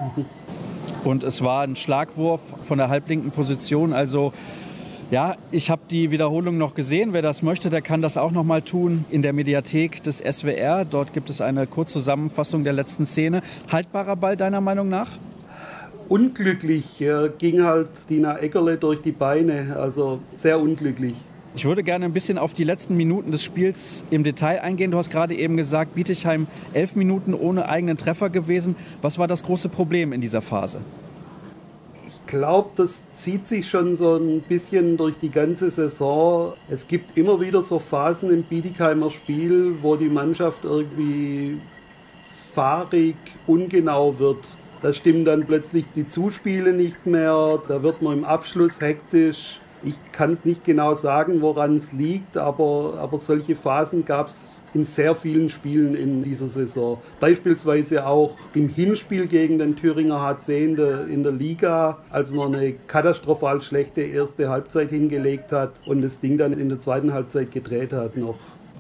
Und 1.04 1.24
es 1.24 1.42
war 1.42 1.62
ein 1.62 1.76
Schlagwurf 1.76 2.40
von 2.62 2.78
der 2.78 2.88
halblinken 2.88 3.30
Position, 3.30 3.92
also 3.92 4.32
ja, 5.08 5.36
ich 5.52 5.70
habe 5.70 5.82
die 5.88 6.10
Wiederholung 6.10 6.58
noch 6.58 6.74
gesehen. 6.74 7.12
Wer 7.12 7.22
das 7.22 7.40
möchte, 7.40 7.70
der 7.70 7.80
kann 7.80 8.02
das 8.02 8.16
auch 8.16 8.32
noch 8.32 8.42
mal 8.42 8.60
tun 8.60 9.04
in 9.08 9.22
der 9.22 9.32
Mediathek 9.32 10.02
des 10.02 10.18
SWR. 10.18 10.84
Dort 10.84 11.12
gibt 11.12 11.30
es 11.30 11.40
eine 11.40 11.68
Kurzzusammenfassung 11.68 12.64
der 12.64 12.72
letzten 12.72 13.06
Szene. 13.06 13.42
Haltbarer 13.70 14.16
Ball 14.16 14.36
deiner 14.36 14.60
Meinung 14.60 14.88
nach? 14.88 15.10
Unglücklich 16.08 17.00
äh, 17.00 17.30
ging 17.38 17.62
halt 17.62 17.88
Dina 18.10 18.38
Eckerle 18.38 18.78
durch 18.78 19.00
die 19.00 19.12
Beine, 19.12 19.76
also 19.76 20.18
sehr 20.34 20.58
unglücklich. 20.58 21.14
Ich 21.56 21.64
würde 21.64 21.82
gerne 21.82 22.04
ein 22.04 22.12
bisschen 22.12 22.36
auf 22.36 22.52
die 22.52 22.64
letzten 22.64 22.98
Minuten 22.98 23.30
des 23.30 23.42
Spiels 23.42 24.04
im 24.10 24.24
Detail 24.24 24.60
eingehen. 24.60 24.90
Du 24.90 24.98
hast 24.98 25.10
gerade 25.10 25.34
eben 25.34 25.56
gesagt, 25.56 25.94
Bietigheim 25.94 26.48
elf 26.74 26.96
Minuten 26.96 27.32
ohne 27.32 27.70
eigenen 27.70 27.96
Treffer 27.96 28.28
gewesen. 28.28 28.76
Was 29.00 29.18
war 29.18 29.26
das 29.26 29.42
große 29.42 29.70
Problem 29.70 30.12
in 30.12 30.20
dieser 30.20 30.42
Phase? 30.42 30.80
Ich 32.06 32.26
glaube, 32.26 32.72
das 32.76 33.04
zieht 33.14 33.46
sich 33.46 33.70
schon 33.70 33.96
so 33.96 34.16
ein 34.16 34.42
bisschen 34.46 34.98
durch 34.98 35.14
die 35.22 35.30
ganze 35.30 35.70
Saison. 35.70 36.52
Es 36.68 36.86
gibt 36.86 37.16
immer 37.16 37.40
wieder 37.40 37.62
so 37.62 37.78
Phasen 37.78 38.30
im 38.30 38.42
Bietigheimer 38.42 39.10
Spiel, 39.10 39.76
wo 39.80 39.96
die 39.96 40.10
Mannschaft 40.10 40.62
irgendwie 40.62 41.62
fahrig, 42.54 43.16
ungenau 43.46 44.18
wird. 44.18 44.44
Da 44.82 44.92
stimmen 44.92 45.24
dann 45.24 45.46
plötzlich 45.46 45.86
die 45.94 46.06
Zuspiele 46.06 46.74
nicht 46.74 47.06
mehr, 47.06 47.62
da 47.66 47.82
wird 47.82 48.02
man 48.02 48.18
im 48.18 48.24
Abschluss 48.24 48.78
hektisch. 48.78 49.58
Ich 49.82 49.94
kann 50.12 50.32
es 50.32 50.44
nicht 50.44 50.64
genau 50.64 50.94
sagen, 50.94 51.42
woran 51.42 51.76
es 51.76 51.92
liegt, 51.92 52.36
aber, 52.36 52.94
aber 53.00 53.18
solche 53.18 53.54
Phasen 53.54 54.04
gab 54.04 54.28
es 54.28 54.62
in 54.74 54.84
sehr 54.84 55.14
vielen 55.14 55.50
Spielen 55.50 55.94
in 55.94 56.22
dieser 56.22 56.48
Saison. 56.48 56.98
Beispielsweise 57.20 58.06
auch 58.06 58.32
im 58.54 58.68
Hinspiel 58.68 59.26
gegen 59.26 59.58
den 59.58 59.76
Thüringer 59.76 60.20
HC 60.20 60.64
in 60.64 60.76
der, 60.76 61.06
in 61.06 61.22
der 61.22 61.32
Liga, 61.32 61.98
als 62.10 62.30
man 62.30 62.54
eine 62.54 62.72
katastrophal 62.72 63.60
schlechte 63.62 64.02
erste 64.02 64.48
Halbzeit 64.48 64.90
hingelegt 64.90 65.52
hat 65.52 65.72
und 65.86 66.02
das 66.02 66.20
Ding 66.20 66.38
dann 66.38 66.52
in 66.52 66.68
der 66.68 66.80
zweiten 66.80 67.12
Halbzeit 67.12 67.52
gedreht 67.52 67.92
hat 67.92 68.16
noch. 68.16 68.36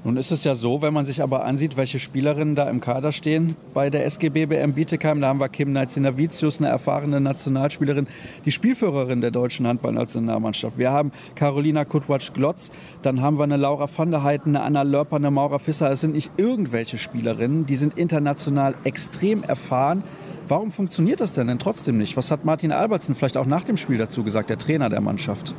Nun 0.06 0.18
ist 0.18 0.30
es 0.30 0.44
ja 0.44 0.54
so, 0.54 0.82
wenn 0.82 0.94
man 0.94 1.04
sich 1.04 1.20
aber 1.20 1.44
ansieht, 1.44 1.76
welche 1.76 1.98
Spielerinnen 1.98 2.54
da 2.54 2.70
im 2.70 2.80
Kader 2.80 3.10
stehen 3.10 3.56
bei 3.74 3.90
der 3.90 4.06
SGB 4.06 4.46
BM 4.46 4.72
Bietigheim, 4.72 5.20
da 5.20 5.26
haben 5.26 5.40
wir 5.40 5.48
Kim 5.48 5.72
Neitzinavicius, 5.72 6.60
eine 6.60 6.68
erfahrene 6.68 7.20
Nationalspielerin, 7.20 8.06
die 8.44 8.52
Spielführerin 8.52 9.20
der 9.20 9.32
deutschen 9.32 9.66
Handballnationalmannschaft. 9.66 10.78
Wir 10.78 10.92
haben 10.92 11.10
Carolina 11.34 11.84
Kutwatsch-Glotz, 11.84 12.70
dann 13.02 13.20
haben 13.20 13.36
wir 13.36 13.42
eine 13.42 13.56
Laura 13.56 13.88
van 13.92 14.12
der 14.12 14.22
Heiden, 14.22 14.54
eine 14.54 14.64
Anna 14.64 14.82
Lörper, 14.82 15.16
eine 15.16 15.32
Maura 15.32 15.58
Fisser. 15.58 15.90
Es 15.90 16.02
sind 16.02 16.14
nicht 16.14 16.30
irgendwelche 16.36 16.98
Spielerinnen, 16.98 17.66
die 17.66 17.74
sind 17.74 17.98
international 17.98 18.76
extrem 18.84 19.42
erfahren. 19.42 20.04
Warum 20.46 20.70
funktioniert 20.70 21.20
das 21.20 21.32
denn, 21.32 21.48
denn 21.48 21.58
trotzdem 21.58 21.98
nicht? 21.98 22.16
Was 22.16 22.30
hat 22.30 22.44
Martin 22.44 22.70
Albertsen 22.70 23.16
vielleicht 23.16 23.36
auch 23.36 23.46
nach 23.46 23.64
dem 23.64 23.76
Spiel 23.76 23.98
dazu 23.98 24.22
gesagt, 24.22 24.50
der 24.50 24.58
Trainer 24.58 24.88
der 24.88 25.00
Mannschaft? 25.00 25.56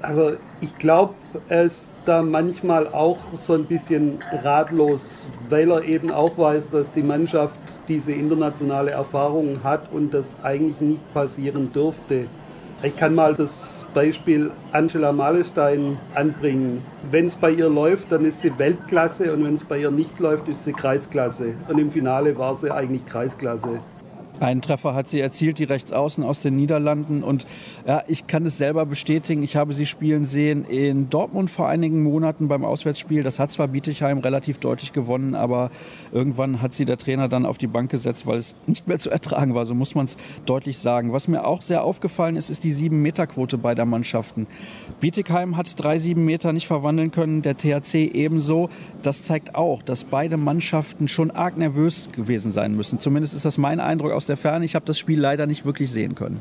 Also 0.00 0.32
ich 0.60 0.76
glaube, 0.78 1.14
er 1.48 1.64
ist 1.64 1.92
da 2.04 2.22
manchmal 2.22 2.86
auch 2.86 3.18
so 3.34 3.54
ein 3.54 3.66
bisschen 3.66 4.18
ratlos, 4.42 5.28
weil 5.48 5.70
er 5.70 5.82
eben 5.84 6.10
auch 6.10 6.38
weiß, 6.38 6.70
dass 6.70 6.92
die 6.92 7.02
Mannschaft 7.02 7.58
diese 7.88 8.12
internationale 8.12 8.92
Erfahrung 8.92 9.62
hat 9.64 9.92
und 9.92 10.14
das 10.14 10.36
eigentlich 10.42 10.80
nicht 10.80 11.14
passieren 11.14 11.72
dürfte. 11.72 12.26
Ich 12.80 12.96
kann 12.96 13.12
mal 13.12 13.34
das 13.34 13.84
Beispiel 13.92 14.52
Angela 14.70 15.10
Malestein 15.10 15.98
anbringen. 16.14 16.84
Wenn 17.10 17.26
es 17.26 17.34
bei 17.34 17.50
ihr 17.50 17.68
läuft, 17.68 18.12
dann 18.12 18.24
ist 18.24 18.40
sie 18.40 18.56
Weltklasse 18.56 19.32
und 19.32 19.44
wenn 19.44 19.54
es 19.54 19.64
bei 19.64 19.78
ihr 19.78 19.90
nicht 19.90 20.20
läuft, 20.20 20.46
ist 20.46 20.64
sie 20.64 20.72
Kreisklasse. 20.72 21.54
Und 21.66 21.78
im 21.78 21.90
Finale 21.90 22.38
war 22.38 22.54
sie 22.54 22.70
eigentlich 22.70 23.04
Kreisklasse. 23.04 23.80
Einen 24.40 24.62
Treffer 24.62 24.94
hat 24.94 25.08
sie 25.08 25.20
erzielt, 25.20 25.58
die 25.58 25.64
Rechtsaußen 25.64 26.22
aus 26.24 26.42
den 26.42 26.56
Niederlanden. 26.56 27.22
Und 27.22 27.46
ja, 27.86 28.02
ich 28.06 28.26
kann 28.26 28.46
es 28.46 28.58
selber 28.58 28.86
bestätigen. 28.86 29.42
Ich 29.42 29.56
habe 29.56 29.74
sie 29.74 29.86
spielen 29.86 30.24
sehen 30.24 30.64
in 30.64 31.10
Dortmund 31.10 31.50
vor 31.50 31.68
einigen 31.68 32.02
Monaten 32.02 32.48
beim 32.48 32.64
Auswärtsspiel. 32.64 33.22
Das 33.22 33.38
hat 33.38 33.50
zwar 33.50 33.68
Bietigheim 33.68 34.18
relativ 34.18 34.58
deutlich 34.58 34.92
gewonnen, 34.92 35.34
aber 35.34 35.70
irgendwann 36.12 36.62
hat 36.62 36.74
sie 36.74 36.84
der 36.84 36.98
Trainer 36.98 37.28
dann 37.28 37.46
auf 37.46 37.58
die 37.58 37.66
Bank 37.66 37.90
gesetzt, 37.90 38.26
weil 38.26 38.38
es 38.38 38.54
nicht 38.66 38.86
mehr 38.86 38.98
zu 38.98 39.10
ertragen 39.10 39.54
war. 39.54 39.66
So 39.66 39.74
muss 39.74 39.94
man 39.94 40.04
es 40.04 40.16
deutlich 40.46 40.78
sagen. 40.78 41.12
Was 41.12 41.28
mir 41.28 41.44
auch 41.44 41.62
sehr 41.62 41.82
aufgefallen 41.82 42.36
ist, 42.36 42.50
ist 42.50 42.64
die 42.64 42.72
7-Meter-Quote 42.72 43.58
beider 43.58 43.84
Mannschaften. 43.84 44.46
Bietigheim 45.00 45.56
hat 45.56 45.82
drei 45.82 45.98
7 45.98 46.24
Meter 46.24 46.52
nicht 46.52 46.66
verwandeln 46.66 47.10
können, 47.10 47.42
der 47.42 47.56
THC 47.56 48.10
ebenso. 48.14 48.70
Das 49.02 49.24
zeigt 49.24 49.54
auch, 49.54 49.82
dass 49.82 50.04
beide 50.04 50.36
Mannschaften 50.36 51.08
schon 51.08 51.30
arg 51.30 51.56
nervös 51.56 52.10
gewesen 52.12 52.52
sein 52.52 52.76
müssen. 52.76 52.98
Zumindest 52.98 53.34
ist 53.34 53.44
das 53.44 53.58
mein 53.58 53.80
Eindruck 53.80 54.12
aus 54.12 54.27
der 54.28 54.36
Ferne. 54.36 54.64
Ich 54.64 54.74
habe 54.74 54.84
das 54.84 54.98
Spiel 54.98 55.20
leider 55.20 55.46
nicht 55.46 55.64
wirklich 55.64 55.90
sehen 55.90 56.14
können. 56.14 56.40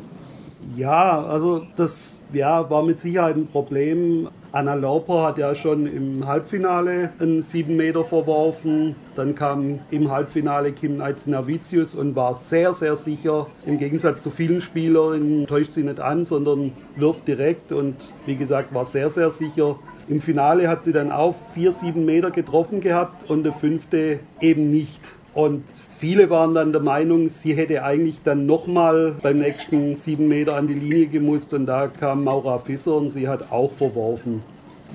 Ja, 0.76 1.24
also 1.24 1.66
das 1.76 2.18
ja, 2.34 2.70
war 2.70 2.84
mit 2.84 3.00
Sicherheit 3.00 3.36
ein 3.36 3.48
Problem. 3.48 4.28
Anna 4.52 4.74
Lauper 4.74 5.24
hat 5.24 5.38
ja 5.38 5.56
schon 5.56 5.88
im 5.88 6.26
Halbfinale 6.26 7.12
einen 7.20 7.42
7 7.42 7.76
Meter 7.76 8.04
verworfen. 8.04 8.96
Dann 9.16 9.36
kam 9.36 9.80
im 9.92 10.12
Halbfinale 10.12 10.74
Kim 10.74 10.98
Navicius 10.98 11.96
und 11.96 12.16
war 12.16 12.36
sehr, 12.36 12.74
sehr 12.74 12.96
sicher. 12.96 13.48
Im 13.66 13.80
Gegensatz 13.80 14.24
zu 14.24 14.30
vielen 14.30 14.62
Spielern 14.62 15.48
täuscht 15.48 15.72
sie 15.72 15.84
nicht 15.84 16.00
an, 16.00 16.26
sondern 16.26 16.74
wirft 16.96 17.28
direkt 17.28 17.72
und 17.72 17.96
wie 18.26 18.36
gesagt 18.36 18.74
war 18.74 18.86
sehr, 18.86 19.10
sehr 19.10 19.32
sicher. 19.32 19.78
Im 20.08 20.22
Finale 20.22 20.70
hat 20.70 20.84
sie 20.84 20.94
dann 20.94 21.12
auch 21.12 21.36
4, 21.54 21.72
7 21.72 22.06
Meter 22.06 22.32
getroffen 22.32 22.82
gehabt 22.82 23.30
und 23.30 23.44
der 23.44 23.54
fünfte 23.54 24.20
eben 24.42 24.72
nicht. 24.72 25.02
Und 25.34 25.64
Viele 26.00 26.30
waren 26.30 26.54
dann 26.54 26.72
der 26.72 26.82
Meinung, 26.82 27.30
sie 27.30 27.56
hätte 27.56 27.84
eigentlich 27.84 28.18
dann 28.24 28.46
nochmal 28.46 29.16
beim 29.24 29.40
nächsten 29.40 29.96
sieben 29.96 30.28
Meter 30.28 30.56
an 30.56 30.68
die 30.68 30.76
Linie 30.76 31.08
gemusst 31.08 31.56
und 31.56 31.66
da 31.66 31.88
kam 31.88 32.24
Maura 32.24 32.60
Fisser 32.60 32.98
und 32.98 33.10
sie 33.10 33.28
hat 33.28 33.52
auch 33.52 33.72
verworfen. 33.72 34.44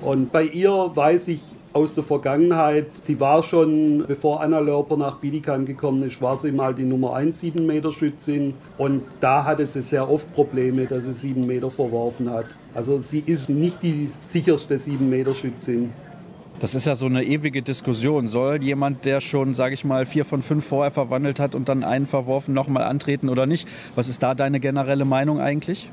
Und 0.01 0.31
bei 0.31 0.43
ihr 0.43 0.71
weiß 0.71 1.27
ich 1.27 1.41
aus 1.73 1.93
der 1.95 2.05
Vergangenheit, 2.05 2.85
sie 3.01 3.19
war 3.19 3.43
schon, 3.43 4.05
bevor 4.07 4.41
Anna 4.41 4.59
Lörper 4.59 4.95
nach 4.95 5.17
Bietigheim 5.17 5.65
gekommen 5.65 6.03
ist, 6.03 6.21
war 6.21 6.37
sie 6.37 6.53
mal 6.53 6.73
die 6.73 6.85
Nummer 6.85 7.15
1 7.15 7.37
7 7.37 7.65
Meter 7.65 7.91
Schützin 7.91 8.53
und 8.77 9.01
da 9.19 9.43
hatte 9.43 9.65
sie 9.65 9.81
sehr 9.81 10.09
oft 10.09 10.33
Probleme, 10.33 10.85
dass 10.85 11.03
sie 11.03 11.13
7 11.13 11.41
Meter 11.41 11.69
verworfen 11.69 12.29
hat. 12.29 12.45
Also 12.73 12.99
sie 12.99 13.23
ist 13.25 13.49
nicht 13.49 13.83
die 13.83 14.09
sicherste 14.25 14.79
7 14.79 15.09
Meter 15.09 15.33
Schützin. 15.35 15.91
Das 16.59 16.75
ist 16.75 16.85
ja 16.85 16.95
so 16.95 17.07
eine 17.07 17.23
ewige 17.23 17.61
Diskussion. 17.61 18.27
Soll 18.27 18.63
jemand, 18.63 19.05
der 19.05 19.21
schon, 19.21 19.53
sage 19.53 19.73
ich 19.73 19.83
mal, 19.83 20.05
vier 20.05 20.23
von 20.23 20.41
fünf 20.41 20.65
vorher 20.65 20.91
verwandelt 20.91 21.39
hat 21.39 21.55
und 21.55 21.67
dann 21.67 21.83
einen 21.83 22.07
verworfen, 22.07 22.53
nochmal 22.53 22.83
antreten 22.83 23.29
oder 23.29 23.45
nicht? 23.45 23.67
Was 23.95 24.07
ist 24.07 24.23
da 24.23 24.33
deine 24.33 24.59
generelle 24.59 25.05
Meinung 25.05 25.39
eigentlich? 25.39 25.89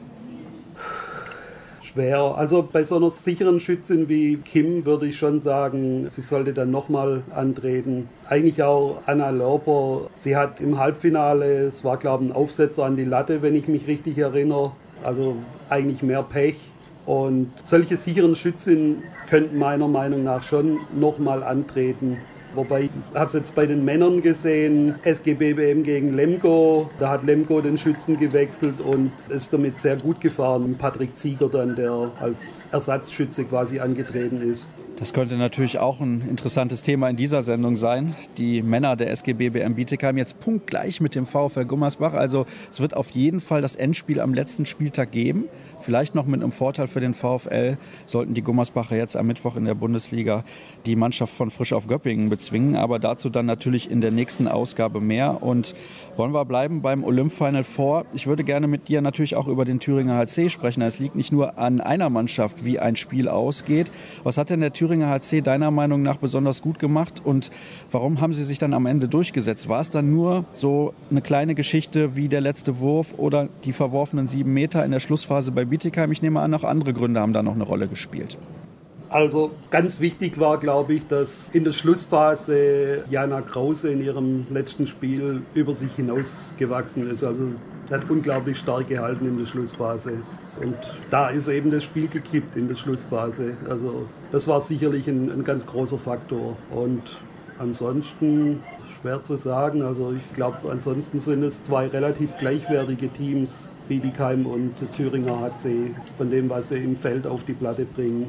schwer. 1.92 2.34
Also 2.36 2.66
bei 2.70 2.84
so 2.84 2.96
einer 2.96 3.10
sicheren 3.10 3.60
Schützin 3.60 4.08
wie 4.08 4.36
Kim 4.36 4.84
würde 4.84 5.06
ich 5.06 5.18
schon 5.18 5.40
sagen, 5.40 6.08
sie 6.08 6.20
sollte 6.20 6.52
dann 6.52 6.70
nochmal 6.70 7.22
antreten. 7.34 8.08
Eigentlich 8.28 8.62
auch 8.62 9.02
Anna 9.06 9.30
Lörper. 9.30 10.08
Sie 10.16 10.36
hat 10.36 10.60
im 10.60 10.78
Halbfinale, 10.78 11.66
es 11.66 11.84
war 11.84 11.96
glaube 11.96 12.24
ich 12.24 12.30
ein 12.30 12.36
Aufsetzer 12.36 12.84
an 12.84 12.96
die 12.96 13.04
Latte, 13.04 13.42
wenn 13.42 13.54
ich 13.54 13.68
mich 13.68 13.86
richtig 13.86 14.18
erinnere. 14.18 14.72
Also 15.02 15.36
eigentlich 15.68 16.02
mehr 16.02 16.22
Pech. 16.22 16.56
Und 17.06 17.50
solche 17.64 17.96
sicheren 17.96 18.36
Schützen 18.36 19.02
könnten 19.30 19.58
meiner 19.58 19.88
Meinung 19.88 20.24
nach 20.24 20.42
schon 20.42 20.80
nochmal 20.98 21.42
antreten. 21.42 22.18
Wobei, 22.54 22.82
ich 22.82 22.90
habe 23.14 23.28
es 23.28 23.34
jetzt 23.34 23.54
bei 23.54 23.64
den 23.64 23.84
Männern 23.84 24.22
gesehen, 24.22 24.96
SGBBM 25.04 25.84
gegen 25.84 26.16
Lemgo. 26.16 26.90
Da 26.98 27.10
hat 27.10 27.22
Lemgo 27.22 27.60
den 27.60 27.78
Schützen 27.78 28.18
gewechselt 28.18 28.80
und 28.80 29.12
ist 29.28 29.52
damit 29.52 29.78
sehr 29.78 29.96
gut 29.96 30.20
gefahren. 30.20 30.74
Patrick 30.76 31.16
Zieger 31.16 31.48
dann, 31.48 31.76
der 31.76 32.10
als 32.18 32.66
Ersatzschütze 32.72 33.44
quasi 33.44 33.78
angetreten 33.78 34.42
ist. 34.52 34.66
Das 35.00 35.14
könnte 35.14 35.36
natürlich 35.36 35.78
auch 35.78 36.00
ein 36.00 36.20
interessantes 36.28 36.82
Thema 36.82 37.08
in 37.08 37.16
dieser 37.16 37.40
Sendung 37.40 37.76
sein. 37.76 38.14
Die 38.36 38.60
Männer 38.60 38.96
der 38.96 39.10
SGB 39.10 39.48
BM 39.48 39.74
Bietigheim 39.74 40.18
jetzt 40.18 40.40
punktgleich 40.40 41.00
mit 41.00 41.14
dem 41.14 41.24
VfL 41.24 41.64
Gummersbach. 41.64 42.12
Also 42.12 42.44
es 42.70 42.80
wird 42.80 42.94
auf 42.94 43.10
jeden 43.12 43.40
Fall 43.40 43.62
das 43.62 43.76
Endspiel 43.76 44.20
am 44.20 44.34
letzten 44.34 44.66
Spieltag 44.66 45.10
geben. 45.10 45.44
Vielleicht 45.80 46.14
noch 46.14 46.26
mit 46.26 46.42
einem 46.42 46.52
Vorteil 46.52 46.86
für 46.86 47.00
den 47.00 47.14
VfL 47.14 47.76
sollten 48.06 48.34
die 48.34 48.42
Gummersbacher 48.42 48.96
jetzt 48.96 49.16
am 49.16 49.26
Mittwoch 49.26 49.56
in 49.56 49.64
der 49.64 49.74
Bundesliga 49.74 50.44
die 50.86 50.96
Mannschaft 50.96 51.34
von 51.34 51.50
Frisch 51.50 51.72
auf 51.72 51.86
Göppingen 51.86 52.28
bezwingen. 52.28 52.76
Aber 52.76 52.98
dazu 52.98 53.30
dann 53.30 53.46
natürlich 53.46 53.90
in 53.90 54.00
der 54.00 54.12
nächsten 54.12 54.48
Ausgabe 54.48 55.00
mehr. 55.00 55.42
Und 55.42 55.74
wollen 56.16 56.32
wir 56.32 56.44
bleiben 56.44 56.82
beim 56.82 57.04
Olymp 57.04 57.32
Final. 57.32 57.64
Ich 58.12 58.26
würde 58.26 58.44
gerne 58.44 58.66
mit 58.66 58.88
dir 58.88 59.00
natürlich 59.00 59.36
auch 59.36 59.46
über 59.46 59.64
den 59.64 59.80
Thüringer 59.80 60.16
HC 60.16 60.50
sprechen. 60.50 60.82
Es 60.82 60.98
liegt 60.98 61.16
nicht 61.16 61.32
nur 61.32 61.58
an 61.58 61.80
einer 61.80 62.10
Mannschaft, 62.10 62.64
wie 62.64 62.78
ein 62.78 62.96
Spiel 62.96 63.28
ausgeht. 63.28 63.90
Was 64.22 64.36
hat 64.36 64.50
denn 64.50 64.60
der 64.60 64.72
Thüringer 64.72 65.08
HC 65.08 65.40
deiner 65.40 65.70
Meinung 65.70 66.02
nach 66.02 66.16
besonders 66.16 66.62
gut 66.62 66.78
gemacht 66.78 67.22
und 67.24 67.50
warum 67.90 68.20
haben 68.20 68.32
sie 68.32 68.44
sich 68.44 68.58
dann 68.58 68.74
am 68.74 68.86
Ende 68.86 69.08
durchgesetzt? 69.08 69.68
War 69.68 69.80
es 69.80 69.90
dann 69.90 70.10
nur 70.10 70.44
so 70.52 70.94
eine 71.10 71.22
kleine 71.22 71.54
Geschichte 71.54 72.16
wie 72.16 72.28
der 72.28 72.40
letzte 72.40 72.80
Wurf 72.80 73.14
oder 73.16 73.48
die 73.64 73.72
verworfenen 73.72 74.26
sieben 74.26 74.52
Meter 74.52 74.84
in 74.84 74.90
der 74.90 75.00
Schlussphase 75.00 75.52
bei 75.52 75.64
Bietigheim? 75.70 76.12
Ich 76.12 76.22
nehme 76.22 76.40
an, 76.40 76.52
auch 76.54 76.64
andere 76.64 76.92
Gründe 76.92 77.20
haben 77.20 77.32
da 77.32 77.42
noch 77.42 77.54
eine 77.54 77.64
Rolle 77.64 77.88
gespielt. 77.88 78.36
Also 79.08 79.50
ganz 79.70 79.98
wichtig 79.98 80.38
war, 80.38 80.58
glaube 80.58 80.94
ich, 80.94 81.06
dass 81.08 81.50
in 81.50 81.64
der 81.64 81.72
Schlussphase 81.72 83.04
Jana 83.10 83.40
Krause 83.40 83.90
in 83.90 84.04
ihrem 84.04 84.46
letzten 84.50 84.86
Spiel 84.86 85.42
über 85.52 85.74
sich 85.74 85.90
hinausgewachsen 85.96 87.10
ist. 87.10 87.24
Also 87.24 87.48
hat 87.90 88.08
unglaublich 88.08 88.58
stark 88.58 88.88
gehalten 88.88 89.26
in 89.26 89.38
der 89.38 89.46
Schlussphase. 89.46 90.12
Und 90.60 90.76
da 91.10 91.28
ist 91.28 91.48
eben 91.48 91.72
das 91.72 91.82
Spiel 91.82 92.06
gekippt 92.06 92.56
in 92.56 92.68
der 92.68 92.76
Schlussphase. 92.76 93.54
Also 93.68 94.06
das 94.30 94.46
war 94.46 94.60
sicherlich 94.60 95.08
ein, 95.08 95.30
ein 95.30 95.44
ganz 95.44 95.66
großer 95.66 95.98
Faktor. 95.98 96.56
Und 96.70 97.02
ansonsten 97.58 98.62
schwer 99.00 99.22
zu 99.22 99.36
sagen. 99.36 99.82
Also 99.82 100.12
ich 100.12 100.34
glaube, 100.34 100.70
ansonsten 100.70 101.20
sind 101.20 101.42
es 101.42 101.62
zwei 101.62 101.86
relativ 101.86 102.36
gleichwertige 102.38 103.08
Teams, 103.08 103.68
Bietigheim 103.90 104.46
und 104.46 104.72
Thüringer 104.96 105.40
HC, 105.40 105.90
von 106.16 106.30
dem, 106.30 106.48
was 106.48 106.68
sie 106.68 106.76
im 106.76 106.96
Feld 106.96 107.26
auf 107.26 107.44
die 107.44 107.54
Platte 107.54 107.84
bringen. 107.84 108.28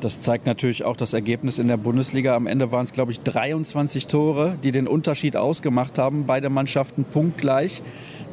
Das 0.00 0.20
zeigt 0.20 0.46
natürlich 0.46 0.84
auch 0.84 0.96
das 0.96 1.12
Ergebnis 1.12 1.60
in 1.60 1.68
der 1.68 1.76
Bundesliga. 1.76 2.34
Am 2.34 2.48
Ende 2.48 2.72
waren 2.72 2.82
es, 2.84 2.92
glaube 2.92 3.12
ich, 3.12 3.20
23 3.20 4.08
Tore, 4.08 4.58
die 4.64 4.72
den 4.72 4.88
Unterschied 4.88 5.36
ausgemacht 5.36 5.96
haben. 5.96 6.26
Beide 6.26 6.50
Mannschaften 6.50 7.04
punktgleich 7.04 7.82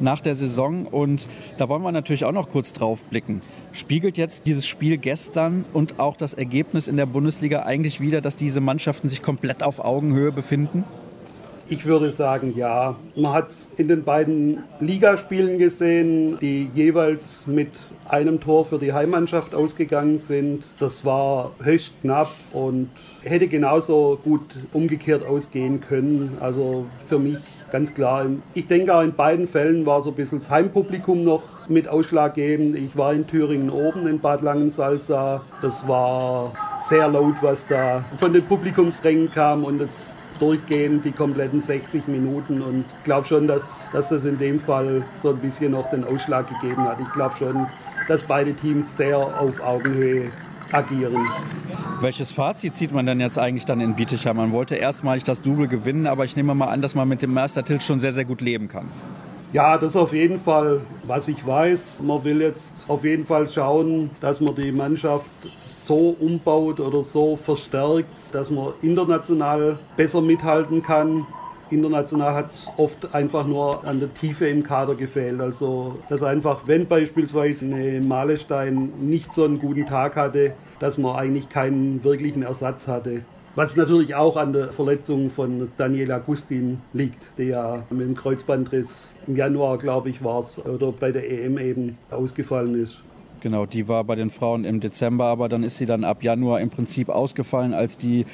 nach 0.00 0.20
der 0.20 0.34
Saison. 0.34 0.86
Und 0.86 1.28
da 1.58 1.68
wollen 1.68 1.82
wir 1.82 1.92
natürlich 1.92 2.24
auch 2.24 2.32
noch 2.32 2.48
kurz 2.48 2.72
drauf 2.72 3.04
blicken. 3.04 3.40
Spiegelt 3.70 4.18
jetzt 4.18 4.44
dieses 4.46 4.66
Spiel 4.66 4.98
gestern 4.98 5.64
und 5.72 6.00
auch 6.00 6.16
das 6.16 6.34
Ergebnis 6.34 6.88
in 6.88 6.96
der 6.96 7.06
Bundesliga 7.06 7.62
eigentlich 7.62 8.00
wieder, 8.00 8.20
dass 8.20 8.34
diese 8.34 8.60
Mannschaften 8.60 9.08
sich 9.08 9.22
komplett 9.22 9.62
auf 9.62 9.78
Augenhöhe 9.78 10.32
befinden? 10.32 10.82
Ich 11.68 11.86
würde 11.86 12.10
sagen, 12.10 12.54
ja. 12.56 12.94
Man 13.16 13.32
hat 13.32 13.48
es 13.48 13.70
in 13.78 13.88
den 13.88 14.04
beiden 14.04 14.64
Ligaspielen 14.80 15.58
gesehen, 15.58 16.38
die 16.40 16.68
jeweils 16.74 17.46
mit 17.46 17.70
einem 18.06 18.38
Tor 18.40 18.66
für 18.66 18.78
die 18.78 18.92
Heimmannschaft 18.92 19.54
ausgegangen 19.54 20.18
sind. 20.18 20.64
Das 20.78 21.04
war 21.06 21.52
höchst 21.62 21.92
knapp 22.02 22.30
und 22.52 22.90
hätte 23.22 23.48
genauso 23.48 24.18
gut 24.22 24.42
umgekehrt 24.74 25.24
ausgehen 25.24 25.80
können. 25.80 26.36
Also 26.38 26.84
für 27.08 27.18
mich 27.18 27.38
ganz 27.72 27.94
klar. 27.94 28.26
Ich 28.52 28.68
denke 28.68 28.94
auch 28.94 29.02
in 29.02 29.14
beiden 29.14 29.48
Fällen 29.48 29.86
war 29.86 30.02
so 30.02 30.10
ein 30.10 30.16
bisschen 30.16 30.40
das 30.40 30.50
Heimpublikum 30.50 31.24
noch 31.24 31.42
mit 31.68 31.88
ausschlaggebend. 31.88 32.76
Ich 32.76 32.94
war 32.96 33.14
in 33.14 33.26
Thüringen 33.26 33.70
oben 33.70 34.06
in 34.06 34.20
Bad 34.20 34.42
Langensalza. 34.42 35.42
Das 35.62 35.88
war 35.88 36.52
sehr 36.88 37.08
laut, 37.08 37.36
was 37.40 37.66
da 37.66 38.04
von 38.18 38.34
den 38.34 38.44
Publikumsrängen 38.44 39.30
kam 39.32 39.64
und 39.64 39.80
es 39.80 40.16
durchgehend 40.38 41.04
die 41.04 41.12
kompletten 41.12 41.60
60 41.60 42.08
Minuten 42.08 42.60
und 42.62 42.84
ich 42.98 43.04
glaube 43.04 43.26
schon, 43.26 43.46
dass, 43.46 43.82
dass 43.92 44.08
das 44.08 44.24
in 44.24 44.38
dem 44.38 44.60
Fall 44.60 45.04
so 45.22 45.30
ein 45.30 45.38
bisschen 45.38 45.72
noch 45.72 45.90
den 45.90 46.04
Ausschlag 46.04 46.48
gegeben 46.48 46.82
hat. 46.84 46.98
Ich 47.00 47.12
glaube 47.12 47.34
schon, 47.38 47.66
dass 48.08 48.22
beide 48.22 48.54
Teams 48.54 48.96
sehr 48.96 49.18
auf 49.18 49.60
Augenhöhe 49.60 50.30
agieren. 50.72 51.16
Welches 52.00 52.32
Fazit 52.32 52.74
zieht 52.74 52.92
man 52.92 53.06
denn 53.06 53.20
jetzt 53.20 53.38
eigentlich 53.38 53.64
dann 53.64 53.80
in 53.80 53.94
Bietigheim? 53.94 54.36
Man 54.36 54.52
wollte 54.52 54.74
erstmalig 54.74 55.24
das 55.24 55.42
Double 55.42 55.68
gewinnen, 55.68 56.06
aber 56.06 56.24
ich 56.24 56.36
nehme 56.36 56.54
mal 56.54 56.66
an, 56.66 56.82
dass 56.82 56.94
man 56.94 57.08
mit 57.08 57.22
dem 57.22 57.32
Meistertitel 57.32 57.80
schon 57.80 58.00
sehr, 58.00 58.12
sehr 58.12 58.24
gut 58.24 58.40
leben 58.40 58.68
kann. 58.68 58.88
Ja, 59.54 59.78
das 59.78 59.94
auf 59.94 60.12
jeden 60.12 60.40
Fall. 60.40 60.80
Was 61.06 61.28
ich 61.28 61.46
weiß, 61.46 62.02
man 62.02 62.24
will 62.24 62.40
jetzt 62.40 62.86
auf 62.88 63.04
jeden 63.04 63.24
Fall 63.24 63.48
schauen, 63.48 64.10
dass 64.20 64.40
man 64.40 64.56
die 64.56 64.72
Mannschaft 64.72 65.30
so 65.44 66.16
umbaut 66.18 66.80
oder 66.80 67.04
so 67.04 67.36
verstärkt, 67.36 68.12
dass 68.32 68.50
man 68.50 68.72
international 68.82 69.78
besser 69.96 70.22
mithalten 70.22 70.82
kann. 70.82 71.24
International 71.70 72.34
hat 72.34 72.50
es 72.50 72.66
oft 72.76 73.14
einfach 73.14 73.46
nur 73.46 73.86
an 73.86 74.00
der 74.00 74.12
Tiefe 74.12 74.48
im 74.48 74.64
Kader 74.64 74.96
gefehlt. 74.96 75.40
Also, 75.40 76.00
dass 76.08 76.24
einfach, 76.24 76.66
wenn 76.66 76.88
beispielsweise 76.88 77.64
eine 77.64 78.00
Malestein 78.00 78.92
nicht 79.02 79.32
so 79.32 79.44
einen 79.44 79.60
guten 79.60 79.86
Tag 79.86 80.16
hatte, 80.16 80.54
dass 80.80 80.98
man 80.98 81.14
eigentlich 81.14 81.48
keinen 81.48 82.02
wirklichen 82.02 82.42
Ersatz 82.42 82.88
hatte. 82.88 83.22
Was 83.56 83.76
natürlich 83.76 84.16
auch 84.16 84.36
an 84.36 84.52
der 84.52 84.66
Verletzung 84.68 85.30
von 85.30 85.68
Daniel 85.76 86.10
Agustin 86.10 86.80
liegt, 86.92 87.22
der 87.38 87.46
ja 87.46 87.82
mit 87.88 88.00
dem 88.00 88.16
Kreuzbandriss 88.16 89.08
im 89.28 89.36
Januar, 89.36 89.78
glaube 89.78 90.10
ich, 90.10 90.24
war 90.24 90.40
es, 90.40 90.58
oder 90.58 90.90
bei 90.90 91.12
der 91.12 91.30
EM 91.30 91.58
eben 91.58 91.96
ausgefallen 92.10 92.82
ist. 92.82 93.00
Genau, 93.42 93.64
die 93.64 93.86
war 93.86 94.02
bei 94.02 94.16
den 94.16 94.30
Frauen 94.30 94.64
im 94.64 94.80
Dezember, 94.80 95.26
aber 95.26 95.48
dann 95.48 95.62
ist 95.62 95.76
sie 95.76 95.86
dann 95.86 96.02
ab 96.02 96.24
Januar 96.24 96.60
im 96.60 96.70
Prinzip 96.70 97.08
ausgefallen, 97.08 97.74
als 97.74 97.96
die 97.96 98.26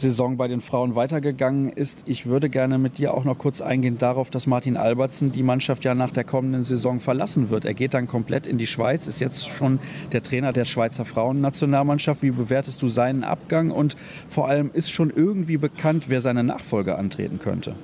Saison 0.00 0.36
bei 0.36 0.48
den 0.48 0.60
Frauen 0.60 0.94
weitergegangen 0.94 1.70
ist. 1.70 2.02
Ich 2.06 2.26
würde 2.26 2.50
gerne 2.50 2.78
mit 2.78 2.98
dir 2.98 3.14
auch 3.14 3.24
noch 3.24 3.38
kurz 3.38 3.60
eingehen 3.60 3.98
darauf, 3.98 4.30
dass 4.30 4.46
Martin 4.46 4.76
Albertsen 4.76 5.32
die 5.32 5.42
Mannschaft 5.42 5.84
ja 5.84 5.94
nach 5.94 6.10
der 6.10 6.24
kommenden 6.24 6.64
Saison 6.64 7.00
verlassen 7.00 7.50
wird. 7.50 7.64
Er 7.64 7.74
geht 7.74 7.94
dann 7.94 8.08
komplett 8.08 8.46
in 8.46 8.58
die 8.58 8.66
Schweiz, 8.66 9.06
ist 9.06 9.20
jetzt 9.20 9.48
schon 9.48 9.78
der 10.12 10.22
Trainer 10.22 10.52
der 10.52 10.64
Schweizer 10.64 11.04
Frauennationalmannschaft. 11.04 12.22
Wie 12.22 12.30
bewertest 12.30 12.82
du 12.82 12.88
seinen 12.88 13.24
Abgang 13.24 13.70
und 13.70 13.96
vor 14.28 14.48
allem 14.48 14.70
ist 14.72 14.90
schon 14.90 15.10
irgendwie 15.10 15.56
bekannt, 15.56 16.04
wer 16.08 16.20
seine 16.20 16.42
Nachfolge 16.42 16.96
antreten 16.96 17.38
könnte? 17.38 17.74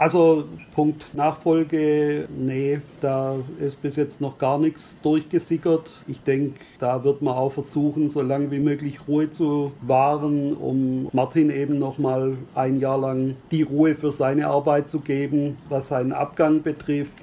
Also 0.00 0.44
Punkt 0.74 1.14
Nachfolge, 1.14 2.26
nee, 2.34 2.80
da 3.02 3.36
ist 3.60 3.82
bis 3.82 3.96
jetzt 3.96 4.22
noch 4.22 4.38
gar 4.38 4.58
nichts 4.58 4.98
durchgesickert. 5.02 5.90
Ich 6.06 6.22
denke, 6.22 6.58
da 6.78 7.04
wird 7.04 7.20
man 7.20 7.34
auch 7.34 7.52
versuchen, 7.52 8.08
so 8.08 8.22
lange 8.22 8.50
wie 8.50 8.60
möglich 8.60 9.06
Ruhe 9.06 9.30
zu 9.30 9.72
wahren, 9.82 10.56
um 10.56 11.10
Martin 11.12 11.50
eben 11.50 11.78
noch 11.78 11.98
mal 11.98 12.38
ein 12.54 12.80
Jahr 12.80 12.96
lang 12.96 13.36
die 13.50 13.60
Ruhe 13.60 13.94
für 13.94 14.10
seine 14.10 14.46
Arbeit 14.46 14.88
zu 14.88 15.00
geben, 15.00 15.58
was 15.68 15.88
seinen 15.88 16.14
Abgang 16.14 16.62
betrifft. 16.62 17.22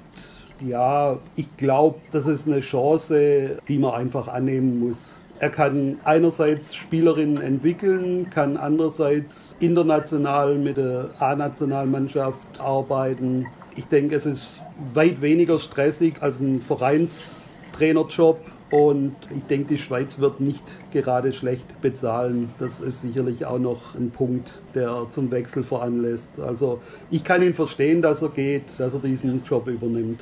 Ja, 0.64 1.18
ich 1.34 1.56
glaube, 1.56 1.98
das 2.12 2.28
ist 2.28 2.46
eine 2.46 2.60
Chance, 2.60 3.58
die 3.66 3.78
man 3.78 3.94
einfach 3.94 4.28
annehmen 4.28 4.78
muss. 4.78 5.17
Er 5.40 5.50
kann 5.50 5.98
einerseits 6.02 6.74
Spielerinnen 6.74 7.40
entwickeln, 7.40 8.28
kann 8.30 8.56
andererseits 8.56 9.54
international 9.60 10.56
mit 10.56 10.76
der 10.76 11.10
A-Nationalmannschaft 11.20 12.58
arbeiten. 12.58 13.46
Ich 13.76 13.84
denke, 13.84 14.16
es 14.16 14.26
ist 14.26 14.62
weit 14.94 15.20
weniger 15.20 15.60
stressig 15.60 16.14
als 16.20 16.40
ein 16.40 16.60
Vereinstrainerjob. 16.60 18.40
Und 18.70 19.14
ich 19.34 19.44
denke, 19.44 19.74
die 19.74 19.78
Schweiz 19.78 20.18
wird 20.18 20.40
nicht 20.40 20.64
gerade 20.92 21.32
schlecht 21.32 21.80
bezahlen. 21.80 22.50
Das 22.58 22.80
ist 22.80 23.02
sicherlich 23.02 23.46
auch 23.46 23.60
noch 23.60 23.94
ein 23.94 24.10
Punkt, 24.10 24.52
der 24.74 25.06
zum 25.10 25.30
Wechsel 25.30 25.62
veranlässt. 25.62 26.38
Also 26.40 26.80
ich 27.10 27.24
kann 27.24 27.42
ihn 27.42 27.54
verstehen, 27.54 28.02
dass 28.02 28.20
er 28.22 28.28
geht, 28.28 28.64
dass 28.76 28.92
er 28.92 29.00
diesen 29.00 29.42
Job 29.44 29.68
übernimmt. 29.68 30.20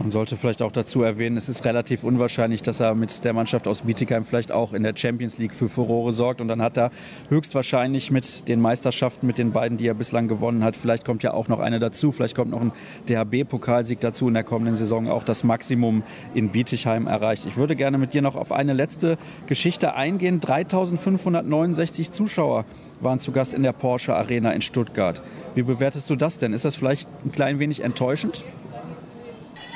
Man 0.00 0.10
sollte 0.10 0.36
vielleicht 0.36 0.60
auch 0.60 0.72
dazu 0.72 1.02
erwähnen, 1.02 1.36
es 1.36 1.48
ist 1.48 1.64
relativ 1.64 2.02
unwahrscheinlich, 2.02 2.62
dass 2.62 2.80
er 2.80 2.96
mit 2.96 3.24
der 3.24 3.32
Mannschaft 3.32 3.68
aus 3.68 3.82
Bietigheim 3.82 4.24
vielleicht 4.24 4.50
auch 4.50 4.72
in 4.72 4.82
der 4.82 4.94
Champions 4.96 5.38
League 5.38 5.54
für 5.54 5.68
Furore 5.68 6.12
sorgt. 6.12 6.40
Und 6.40 6.48
dann 6.48 6.60
hat 6.60 6.76
er 6.76 6.90
höchstwahrscheinlich 7.28 8.10
mit 8.10 8.48
den 8.48 8.60
Meisterschaften, 8.60 9.26
mit 9.26 9.38
den 9.38 9.52
beiden, 9.52 9.78
die 9.78 9.86
er 9.86 9.94
bislang 9.94 10.26
gewonnen 10.26 10.64
hat, 10.64 10.76
vielleicht 10.76 11.04
kommt 11.04 11.22
ja 11.22 11.32
auch 11.32 11.46
noch 11.46 11.60
eine 11.60 11.78
dazu, 11.78 12.10
vielleicht 12.10 12.34
kommt 12.34 12.50
noch 12.50 12.60
ein 12.60 12.72
DHB-Pokalsieg 13.08 14.00
dazu 14.00 14.26
in 14.26 14.34
der 14.34 14.42
kommenden 14.42 14.76
Saison, 14.76 15.08
auch 15.08 15.22
das 15.22 15.44
Maximum 15.44 16.02
in 16.34 16.50
Bietigheim 16.50 17.06
erreicht. 17.06 17.46
Ich 17.46 17.56
würde 17.56 17.76
gerne 17.76 17.96
mit 17.96 18.14
dir 18.14 18.22
noch 18.22 18.34
auf 18.34 18.50
eine 18.50 18.72
letzte 18.72 19.16
Geschichte 19.46 19.94
eingehen. 19.94 20.40
3569 20.40 22.10
Zuschauer 22.10 22.64
waren 23.00 23.20
zu 23.20 23.30
Gast 23.30 23.54
in 23.54 23.62
der 23.62 23.72
Porsche 23.72 24.16
Arena 24.16 24.50
in 24.50 24.60
Stuttgart. 24.62 25.22
Wie 25.54 25.62
bewertest 25.62 26.10
du 26.10 26.16
das 26.16 26.38
denn? 26.38 26.52
Ist 26.52 26.64
das 26.64 26.74
vielleicht 26.74 27.08
ein 27.24 27.30
klein 27.30 27.60
wenig 27.60 27.84
enttäuschend? 27.84 28.44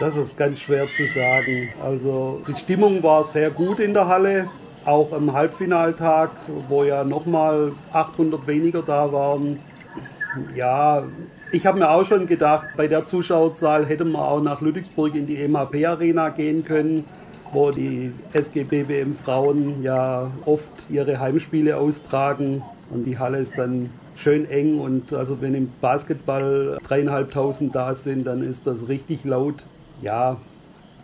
Das 0.01 0.17
ist 0.17 0.37
ganz 0.39 0.61
schwer 0.61 0.87
zu 0.87 1.07
sagen. 1.07 1.71
Also 1.83 2.41
die 2.47 2.55
Stimmung 2.55 3.03
war 3.03 3.25
sehr 3.25 3.51
gut 3.51 3.81
in 3.81 3.95
der 3.95 4.07
Halle, 4.07 4.49
auch 4.85 5.13
am 5.13 5.33
Halbfinaltag, 5.33 6.31
wo 6.69 6.85
ja 6.85 7.03
nochmal 7.03 7.73
800 7.93 8.47
weniger 8.47 8.83
da 8.83 9.13
waren. 9.13 9.59
Ja, 10.55 11.03
ich 11.51 11.67
habe 11.67 11.81
mir 11.81 11.91
auch 11.91 12.07
schon 12.07 12.29
gedacht, 12.29 12.69
bei 12.77 12.87
der 12.87 13.07
Zuschauerzahl 13.07 13.87
hätte 13.87 14.05
man 14.05 14.23
auch 14.23 14.41
nach 14.41 14.61
Ludwigsburg 14.61 15.17
in 15.17 15.27
die 15.27 15.49
MHP 15.49 15.87
Arena 15.87 16.29
gehen 16.29 16.65
können, 16.65 17.05
wo 17.53 17.73
die 17.73 18.13
SGBBM 18.35 19.17
Frauen 19.17 19.83
ja 19.83 20.31
oft 20.45 20.71
ihre 20.89 21.19
Heimspiele 21.19 21.77
austragen 21.77 22.63
und 22.91 23.05
die 23.05 23.19
Halle 23.19 23.39
ist 23.39 23.59
dann 23.59 23.91
schön 24.15 24.49
eng 24.49 24.79
und 24.79 25.13
also 25.13 25.41
wenn 25.41 25.55
im 25.55 25.71
Basketball 25.81 26.79
dreieinhalbtausend 26.87 27.75
da 27.75 27.97
sind, 27.97 28.29
dann 28.29 28.43
ist 28.43 28.67
das 28.67 28.87
richtig 28.87 29.25
laut 29.25 29.65
ja, 30.03 30.37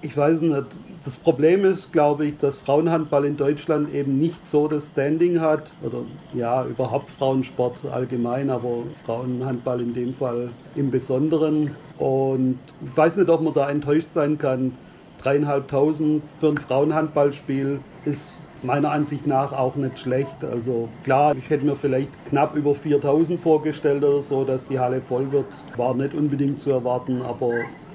ich 0.05 0.17
weiß 0.17 0.43
nicht. 0.43 0.67
Das 1.05 1.17
Problem 1.17 1.65
ist, 1.65 1.93
glaube 1.93 2.27
ich, 2.27 2.39
dass 2.39 2.59
Frauenhandball 2.59 3.25
in 3.25 3.37
Deutschland 3.37 3.93
eben 3.93 4.19
nicht 4.19 4.47
so 4.47 4.69
das 4.69 4.89
Standing 4.89 5.41
hat. 5.41 5.71
Oder 5.83 6.03
ja, 6.35 6.65
überhaupt 6.65 7.11
Frauensport 7.11 7.77
allgemein, 7.91 8.51
aber 8.51 8.85
Frauenhandball 9.05 9.81
in 9.81 9.95
dem 9.95 10.15
Fall 10.15 10.51
im 10.77 10.91
Besonderen. 10.91 11.71
Und 11.99 12.59
ich 12.87 12.97
weiß 12.97 13.17
nicht, 13.17 13.29
ob 13.29 13.43
man 13.43 13.55
da 13.55 13.69
enttäuscht 13.71 14.09
sein 14.15 14.39
kann. 14.39 14.73
Dreieinhalbtausend 15.23 16.23
für 16.39 16.49
ein 16.49 16.59
Frauenhandballspiel 16.59 17.81
ist 18.05 18.39
meiner 18.63 18.91
Ansicht 18.91 19.27
nach 19.27 19.53
auch 19.53 19.77
nicht 19.77 19.99
schlecht. 19.99 20.43
Also 20.43 20.89
klar, 21.03 21.35
ich 21.37 21.49
hätte 21.49 21.65
mir 21.65 21.77
vielleicht 21.77 22.09
knapp 22.29 22.57
über 22.57 22.75
4000 22.75 23.41
vorgestellt 23.41 24.03
oder 24.05 24.23
so, 24.23 24.45
dass 24.45 24.67
die 24.67 24.79
Halle 24.79 25.01
voll 25.01 25.33
wird. 25.33 25.47
War 25.77 25.95
nicht 25.95 26.15
unbedingt 26.15 26.61
zu 26.61 26.71
erwarten, 26.71 27.23
aber 27.23 27.53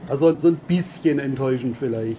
also 0.10 0.36
so 0.36 0.50
ein 0.50 0.60
bisschen 0.68 1.20
enttäuschend 1.20 1.78
vielleicht. 1.78 2.18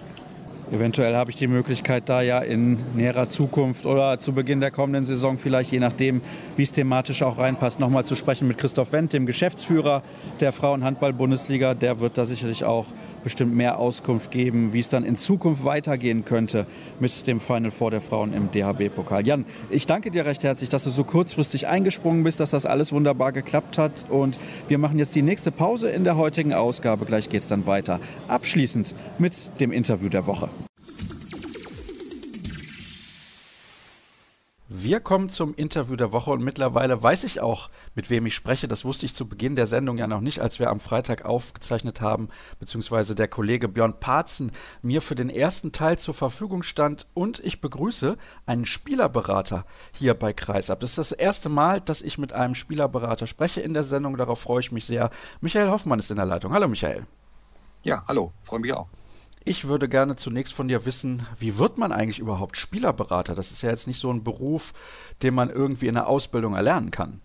Eventuell 0.71 1.13
habe 1.17 1.29
ich 1.29 1.35
die 1.35 1.47
Möglichkeit, 1.47 2.07
da 2.07 2.21
ja 2.21 2.39
in 2.39 2.77
näherer 2.95 3.27
Zukunft 3.27 3.85
oder 3.85 4.19
zu 4.19 4.31
Beginn 4.31 4.61
der 4.61 4.71
kommenden 4.71 5.03
Saison 5.03 5.37
vielleicht, 5.37 5.73
je 5.73 5.79
nachdem, 5.79 6.21
wie 6.55 6.63
es 6.63 6.71
thematisch 6.71 7.23
auch 7.23 7.37
reinpasst, 7.37 7.81
nochmal 7.81 8.05
zu 8.05 8.15
sprechen 8.15 8.47
mit 8.47 8.57
Christoph 8.57 8.93
Wendt, 8.93 9.11
dem 9.11 9.25
Geschäftsführer 9.25 10.01
der 10.39 10.53
Frauenhandball-Bundesliga. 10.53 11.73
Der 11.73 11.99
wird 11.99 12.17
da 12.17 12.23
sicherlich 12.23 12.63
auch 12.63 12.85
bestimmt 13.23 13.55
mehr 13.55 13.79
Auskunft 13.79 14.31
geben, 14.31 14.73
wie 14.73 14.79
es 14.79 14.89
dann 14.89 15.03
in 15.03 15.15
Zukunft 15.15 15.65
weitergehen 15.65 16.25
könnte 16.25 16.65
mit 16.99 17.27
dem 17.27 17.39
Final 17.39 17.71
Four 17.71 17.91
der 17.91 18.01
Frauen 18.01 18.33
im 18.33 18.51
DHB-Pokal. 18.51 19.25
Jan, 19.25 19.45
ich 19.69 19.85
danke 19.85 20.11
dir 20.11 20.25
recht 20.25 20.43
herzlich, 20.43 20.69
dass 20.69 20.83
du 20.83 20.89
so 20.89 21.03
kurzfristig 21.03 21.67
eingesprungen 21.67 22.23
bist, 22.23 22.39
dass 22.39 22.51
das 22.51 22.65
alles 22.65 22.91
wunderbar 22.91 23.31
geklappt 23.31 23.77
hat. 23.77 24.05
Und 24.09 24.39
wir 24.67 24.77
machen 24.77 24.99
jetzt 24.99 25.15
die 25.15 25.21
nächste 25.21 25.51
Pause 25.51 25.89
in 25.89 26.03
der 26.03 26.17
heutigen 26.17 26.53
Ausgabe. 26.53 27.05
Gleich 27.05 27.29
geht 27.29 27.41
es 27.41 27.47
dann 27.47 27.65
weiter. 27.67 27.99
Abschließend 28.27 28.95
mit 29.19 29.59
dem 29.59 29.71
Interview 29.71 30.09
der 30.09 30.25
Woche. 30.25 30.49
Wir 34.73 35.01
kommen 35.01 35.27
zum 35.27 35.53
Interview 35.53 35.97
der 35.97 36.13
Woche 36.13 36.31
und 36.31 36.41
mittlerweile 36.45 37.03
weiß 37.03 37.25
ich 37.25 37.41
auch, 37.41 37.69
mit 37.93 38.09
wem 38.09 38.25
ich 38.25 38.35
spreche. 38.35 38.69
Das 38.69 38.85
wusste 38.85 39.05
ich 39.05 39.13
zu 39.13 39.27
Beginn 39.27 39.57
der 39.57 39.65
Sendung 39.65 39.97
ja 39.97 40.07
noch 40.07 40.21
nicht, 40.21 40.39
als 40.39 40.59
wir 40.59 40.69
am 40.69 40.79
Freitag 40.79 41.25
aufgezeichnet 41.25 41.99
haben, 41.99 42.29
beziehungsweise 42.57 43.13
der 43.13 43.27
Kollege 43.27 43.67
Björn 43.67 43.99
Parzen 43.99 44.53
mir 44.81 45.01
für 45.01 45.15
den 45.15 45.29
ersten 45.29 45.73
Teil 45.73 45.99
zur 45.99 46.13
Verfügung 46.13 46.63
stand 46.63 47.05
und 47.13 47.39
ich 47.39 47.59
begrüße 47.59 48.17
einen 48.45 48.65
Spielerberater 48.65 49.65
hier 49.91 50.13
bei 50.13 50.31
Kreisab. 50.31 50.79
Das 50.79 50.91
ist 50.91 50.99
das 50.99 51.11
erste 51.11 51.49
Mal, 51.49 51.81
dass 51.81 52.01
ich 52.01 52.17
mit 52.17 52.31
einem 52.31 52.55
Spielerberater 52.55 53.27
spreche 53.27 53.59
in 53.59 53.73
der 53.73 53.83
Sendung. 53.83 54.15
Darauf 54.15 54.39
freue 54.39 54.61
ich 54.61 54.71
mich 54.71 54.85
sehr. 54.85 55.09
Michael 55.41 55.69
Hoffmann 55.69 55.99
ist 55.99 56.11
in 56.11 56.15
der 56.15 56.25
Leitung. 56.25 56.53
Hallo 56.53 56.69
Michael. 56.69 57.05
Ja, 57.83 58.05
hallo, 58.07 58.31
freue 58.41 58.61
mich 58.61 58.71
auch. 58.71 58.87
Ich 59.43 59.67
würde 59.67 59.89
gerne 59.89 60.15
zunächst 60.15 60.53
von 60.53 60.67
dir 60.67 60.85
wissen, 60.85 61.25
wie 61.39 61.57
wird 61.57 61.79
man 61.79 61.91
eigentlich 61.91 62.19
überhaupt 62.19 62.57
Spielerberater? 62.57 63.33
Das 63.33 63.51
ist 63.51 63.63
ja 63.63 63.71
jetzt 63.71 63.87
nicht 63.87 63.99
so 63.99 64.13
ein 64.13 64.23
Beruf, 64.23 64.71
den 65.23 65.33
man 65.33 65.49
irgendwie 65.49 65.87
in 65.87 65.95
der 65.95 66.07
Ausbildung 66.07 66.53
erlernen 66.53 66.91
kann. 66.91 67.21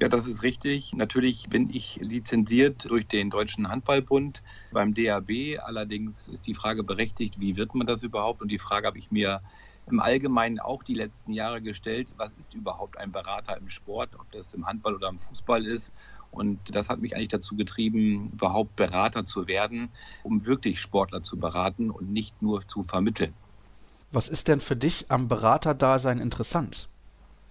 Ja, 0.00 0.08
das 0.08 0.26
ist 0.26 0.42
richtig. 0.42 0.94
Natürlich 0.94 1.48
bin 1.50 1.68
ich 1.70 2.00
lizenziert 2.02 2.90
durch 2.90 3.06
den 3.06 3.28
Deutschen 3.28 3.68
Handballbund 3.68 4.42
beim 4.72 4.94
DAB. 4.94 5.60
Allerdings 5.62 6.28
ist 6.28 6.46
die 6.46 6.54
Frage 6.54 6.82
berechtigt, 6.82 7.38
wie 7.38 7.56
wird 7.56 7.74
man 7.74 7.86
das 7.86 8.02
überhaupt? 8.02 8.40
Und 8.40 8.48
die 8.48 8.58
Frage 8.58 8.86
habe 8.86 8.98
ich 8.98 9.10
mir 9.10 9.40
im 9.86 10.00
Allgemeinen 10.00 10.58
auch 10.58 10.82
die 10.82 10.94
letzten 10.94 11.32
Jahre 11.32 11.60
gestellt. 11.60 12.08
Was 12.16 12.32
ist 12.32 12.54
überhaupt 12.54 12.96
ein 12.96 13.12
Berater 13.12 13.56
im 13.56 13.68
Sport, 13.68 14.16
ob 14.18 14.32
das 14.32 14.54
im 14.54 14.66
Handball 14.66 14.94
oder 14.94 15.08
im 15.08 15.18
Fußball 15.18 15.66
ist? 15.66 15.92
Und 16.34 16.74
das 16.74 16.88
hat 16.88 17.00
mich 17.00 17.14
eigentlich 17.14 17.28
dazu 17.28 17.56
getrieben, 17.56 18.30
überhaupt 18.32 18.76
Berater 18.76 19.24
zu 19.24 19.46
werden, 19.46 19.88
um 20.22 20.44
wirklich 20.44 20.80
Sportler 20.80 21.22
zu 21.22 21.38
beraten 21.38 21.90
und 21.90 22.12
nicht 22.12 22.42
nur 22.42 22.66
zu 22.66 22.82
vermitteln. 22.82 23.32
Was 24.12 24.28
ist 24.28 24.48
denn 24.48 24.60
für 24.60 24.76
dich 24.76 25.10
am 25.10 25.28
Beraterdasein 25.28 26.18
interessant? 26.18 26.88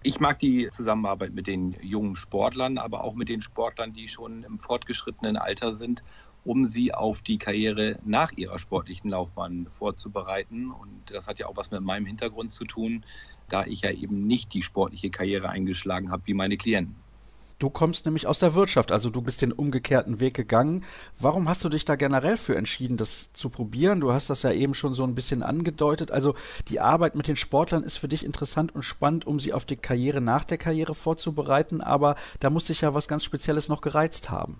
Ich 0.02 0.20
mag 0.20 0.38
die 0.38 0.68
Zusammenarbeit 0.70 1.32
mit 1.32 1.46
den 1.46 1.76
jungen 1.80 2.14
Sportlern, 2.14 2.76
aber 2.76 3.04
auch 3.04 3.14
mit 3.14 3.30
den 3.30 3.40
Sportlern, 3.40 3.94
die 3.94 4.08
schon 4.08 4.42
im 4.44 4.58
fortgeschrittenen 4.58 5.36
Alter 5.36 5.72
sind, 5.72 6.02
um 6.44 6.66
sie 6.66 6.92
auf 6.92 7.22
die 7.22 7.38
Karriere 7.38 7.98
nach 8.04 8.32
ihrer 8.32 8.58
sportlichen 8.58 9.10
Laufbahn 9.10 9.66
vorzubereiten. 9.70 10.70
Und 10.70 11.10
das 11.10 11.26
hat 11.26 11.38
ja 11.38 11.46
auch 11.46 11.56
was 11.56 11.70
mit 11.70 11.80
meinem 11.80 12.06
Hintergrund 12.06 12.50
zu 12.50 12.64
tun, 12.64 13.04
da 13.48 13.64
ich 13.64 13.80
ja 13.80 13.90
eben 13.90 14.26
nicht 14.26 14.52
die 14.52 14.62
sportliche 14.62 15.10
Karriere 15.10 15.48
eingeschlagen 15.48 16.10
habe 16.10 16.26
wie 16.26 16.34
meine 16.34 16.56
Klienten. 16.56 16.96
Du 17.58 17.70
kommst 17.70 18.04
nämlich 18.04 18.26
aus 18.26 18.40
der 18.40 18.54
Wirtschaft, 18.54 18.90
also 18.90 19.10
du 19.10 19.22
bist 19.22 19.40
den 19.40 19.52
umgekehrten 19.52 20.18
Weg 20.18 20.34
gegangen. 20.34 20.84
Warum 21.18 21.48
hast 21.48 21.62
du 21.62 21.68
dich 21.68 21.84
da 21.84 21.94
generell 21.94 22.36
für 22.36 22.56
entschieden, 22.56 22.96
das 22.96 23.32
zu 23.32 23.48
probieren? 23.48 24.00
Du 24.00 24.12
hast 24.12 24.28
das 24.28 24.42
ja 24.42 24.50
eben 24.50 24.74
schon 24.74 24.92
so 24.92 25.04
ein 25.04 25.14
bisschen 25.14 25.42
angedeutet. 25.42 26.10
Also 26.10 26.34
die 26.68 26.80
Arbeit 26.80 27.14
mit 27.14 27.28
den 27.28 27.36
Sportlern 27.36 27.84
ist 27.84 27.96
für 27.96 28.08
dich 28.08 28.24
interessant 28.24 28.74
und 28.74 28.82
spannend, 28.82 29.26
um 29.26 29.38
sie 29.38 29.52
auf 29.52 29.64
die 29.64 29.76
Karriere 29.76 30.20
nach 30.20 30.44
der 30.44 30.58
Karriere 30.58 30.94
vorzubereiten, 30.94 31.80
aber 31.80 32.16
da 32.40 32.50
muss 32.50 32.66
sich 32.66 32.80
ja 32.80 32.92
was 32.92 33.08
ganz 33.08 33.24
Spezielles 33.24 33.68
noch 33.68 33.80
gereizt 33.80 34.30
haben. 34.30 34.58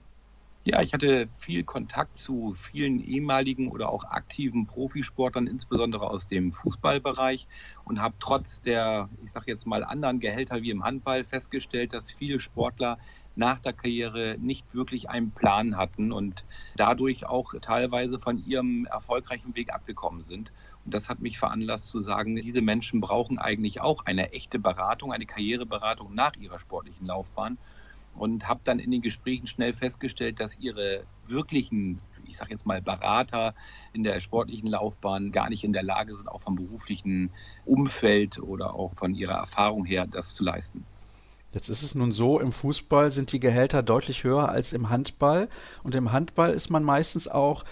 Ja, 0.66 0.80
ich 0.80 0.94
hatte 0.94 1.28
viel 1.28 1.62
Kontakt 1.64 2.16
zu 2.16 2.54
vielen 2.54 2.98
ehemaligen 2.98 3.68
oder 3.68 3.90
auch 3.90 4.04
aktiven 4.04 4.66
Profisportlern, 4.66 5.46
insbesondere 5.46 6.08
aus 6.08 6.26
dem 6.26 6.52
Fußballbereich 6.52 7.48
und 7.84 8.00
habe 8.00 8.14
trotz 8.18 8.62
der, 8.62 9.10
ich 9.22 9.30
sage 9.32 9.44
jetzt 9.50 9.66
mal, 9.66 9.84
anderen 9.84 10.20
Gehälter 10.20 10.62
wie 10.62 10.70
im 10.70 10.82
Handball 10.82 11.22
festgestellt, 11.24 11.92
dass 11.92 12.10
viele 12.10 12.40
Sportler 12.40 12.96
nach 13.34 13.60
der 13.60 13.74
Karriere 13.74 14.36
nicht 14.38 14.72
wirklich 14.72 15.10
einen 15.10 15.34
Plan 15.34 15.76
hatten 15.76 16.12
und 16.12 16.46
dadurch 16.76 17.26
auch 17.26 17.52
teilweise 17.60 18.18
von 18.18 18.38
ihrem 18.38 18.86
erfolgreichen 18.86 19.54
Weg 19.56 19.70
abgekommen 19.74 20.22
sind. 20.22 20.50
Und 20.82 20.94
das 20.94 21.10
hat 21.10 21.20
mich 21.20 21.38
veranlasst 21.38 21.90
zu 21.90 22.00
sagen, 22.00 22.36
diese 22.36 22.62
Menschen 22.62 23.00
brauchen 23.02 23.38
eigentlich 23.38 23.82
auch 23.82 24.06
eine 24.06 24.32
echte 24.32 24.58
Beratung, 24.58 25.12
eine 25.12 25.26
Karriereberatung 25.26 26.14
nach 26.14 26.36
ihrer 26.36 26.58
sportlichen 26.58 27.06
Laufbahn 27.06 27.58
und 28.14 28.48
habe 28.48 28.60
dann 28.64 28.78
in 28.78 28.90
den 28.90 29.02
Gesprächen 29.02 29.46
schnell 29.46 29.72
festgestellt, 29.72 30.40
dass 30.40 30.58
ihre 30.58 31.04
wirklichen, 31.26 32.00
ich 32.26 32.36
sage 32.36 32.52
jetzt 32.52 32.66
mal 32.66 32.80
Berater 32.80 33.54
in 33.92 34.04
der 34.04 34.20
sportlichen 34.20 34.68
Laufbahn 34.68 35.32
gar 35.32 35.48
nicht 35.48 35.64
in 35.64 35.72
der 35.72 35.82
Lage 35.82 36.14
sind, 36.14 36.28
auch 36.28 36.42
vom 36.42 36.56
beruflichen 36.56 37.30
Umfeld 37.64 38.38
oder 38.38 38.74
auch 38.74 38.94
von 38.94 39.14
ihrer 39.14 39.34
Erfahrung 39.34 39.84
her 39.84 40.06
das 40.06 40.34
zu 40.34 40.44
leisten. 40.44 40.84
Jetzt 41.52 41.68
ist 41.68 41.82
es 41.82 41.94
nun 41.94 42.10
so, 42.10 42.40
im 42.40 42.50
Fußball 42.50 43.12
sind 43.12 43.32
die 43.32 43.38
Gehälter 43.38 43.84
deutlich 43.84 44.24
höher 44.24 44.48
als 44.48 44.72
im 44.72 44.90
Handball 44.90 45.48
und 45.84 45.94
im 45.94 46.10
Handball 46.10 46.50
ist 46.50 46.68
man 46.68 46.82
meistens 46.82 47.28
auch 47.28 47.64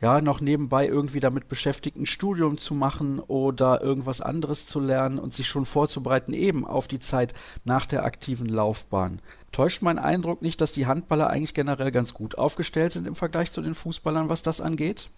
ja, 0.00 0.20
noch 0.20 0.40
nebenbei 0.40 0.86
irgendwie 0.86 1.20
damit 1.20 1.48
beschäftigt, 1.48 1.96
ein 1.96 2.06
Studium 2.06 2.58
zu 2.58 2.74
machen 2.74 3.18
oder 3.18 3.80
irgendwas 3.80 4.20
anderes 4.20 4.66
zu 4.66 4.78
lernen 4.78 5.18
und 5.18 5.32
sich 5.32 5.48
schon 5.48 5.64
vorzubereiten, 5.64 6.32
eben 6.34 6.66
auf 6.66 6.86
die 6.86 6.98
Zeit 6.98 7.32
nach 7.64 7.86
der 7.86 8.04
aktiven 8.04 8.46
Laufbahn. 8.46 9.20
Täuscht 9.56 9.80
mein 9.80 9.98
Eindruck 9.98 10.42
nicht, 10.42 10.60
dass 10.60 10.72
die 10.72 10.84
Handballer 10.84 11.30
eigentlich 11.30 11.54
generell 11.54 11.90
ganz 11.90 12.12
gut 12.12 12.36
aufgestellt 12.36 12.92
sind 12.92 13.06
im 13.06 13.14
Vergleich 13.14 13.50
zu 13.50 13.62
den 13.62 13.74
Fußballern, 13.74 14.28
was 14.28 14.42
das 14.42 14.60
angeht? 14.60 15.08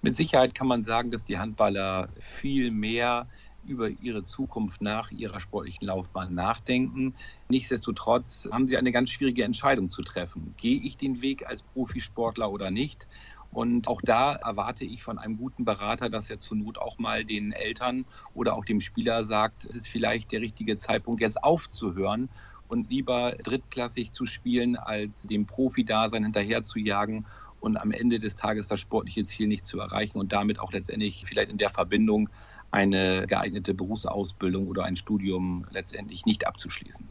Mit 0.00 0.16
Sicherheit 0.16 0.52
kann 0.52 0.66
man 0.66 0.82
sagen, 0.82 1.12
dass 1.12 1.24
die 1.24 1.38
Handballer 1.38 2.08
viel 2.18 2.72
mehr 2.72 3.28
über 3.64 3.88
ihre 3.88 4.24
Zukunft 4.24 4.82
nach 4.82 5.12
ihrer 5.12 5.38
sportlichen 5.38 5.86
Laufbahn 5.86 6.34
nachdenken. 6.34 7.14
Nichtsdestotrotz 7.48 8.48
haben 8.50 8.66
sie 8.66 8.76
eine 8.76 8.90
ganz 8.90 9.10
schwierige 9.10 9.44
Entscheidung 9.44 9.88
zu 9.88 10.02
treffen. 10.02 10.54
Gehe 10.56 10.80
ich 10.82 10.96
den 10.96 11.22
Weg 11.22 11.46
als 11.46 11.62
Profisportler 11.62 12.50
oder 12.50 12.72
nicht? 12.72 13.06
Und 13.52 13.86
auch 13.86 14.00
da 14.02 14.32
erwarte 14.32 14.84
ich 14.84 15.04
von 15.04 15.18
einem 15.18 15.36
guten 15.36 15.64
Berater, 15.64 16.08
dass 16.10 16.30
er 16.30 16.40
zur 16.40 16.56
Not 16.56 16.78
auch 16.78 16.98
mal 16.98 17.24
den 17.24 17.52
Eltern 17.52 18.06
oder 18.34 18.56
auch 18.56 18.64
dem 18.64 18.80
Spieler 18.80 19.22
sagt, 19.22 19.66
es 19.66 19.76
ist 19.76 19.86
vielleicht 19.88 20.32
der 20.32 20.40
richtige 20.40 20.76
Zeitpunkt, 20.78 21.20
jetzt 21.20 21.44
aufzuhören 21.44 22.28
und 22.72 22.88
lieber 22.88 23.32
drittklassig 23.44 24.12
zu 24.12 24.24
spielen, 24.24 24.76
als 24.76 25.24
dem 25.24 25.44
Profi-Dasein 25.44 26.24
hinterher 26.24 26.62
zu 26.62 26.78
jagen 26.78 27.26
und 27.60 27.76
am 27.76 27.92
Ende 27.92 28.18
des 28.18 28.34
Tages 28.34 28.66
das 28.66 28.80
sportliche 28.80 29.26
Ziel 29.26 29.46
nicht 29.46 29.66
zu 29.66 29.78
erreichen 29.78 30.18
und 30.18 30.32
damit 30.32 30.58
auch 30.58 30.72
letztendlich 30.72 31.24
vielleicht 31.26 31.50
in 31.50 31.58
der 31.58 31.68
Verbindung 31.68 32.30
eine 32.70 33.26
geeignete 33.26 33.74
Berufsausbildung 33.74 34.66
oder 34.68 34.84
ein 34.84 34.96
Studium 34.96 35.66
letztendlich 35.70 36.24
nicht 36.24 36.46
abzuschließen. 36.46 37.06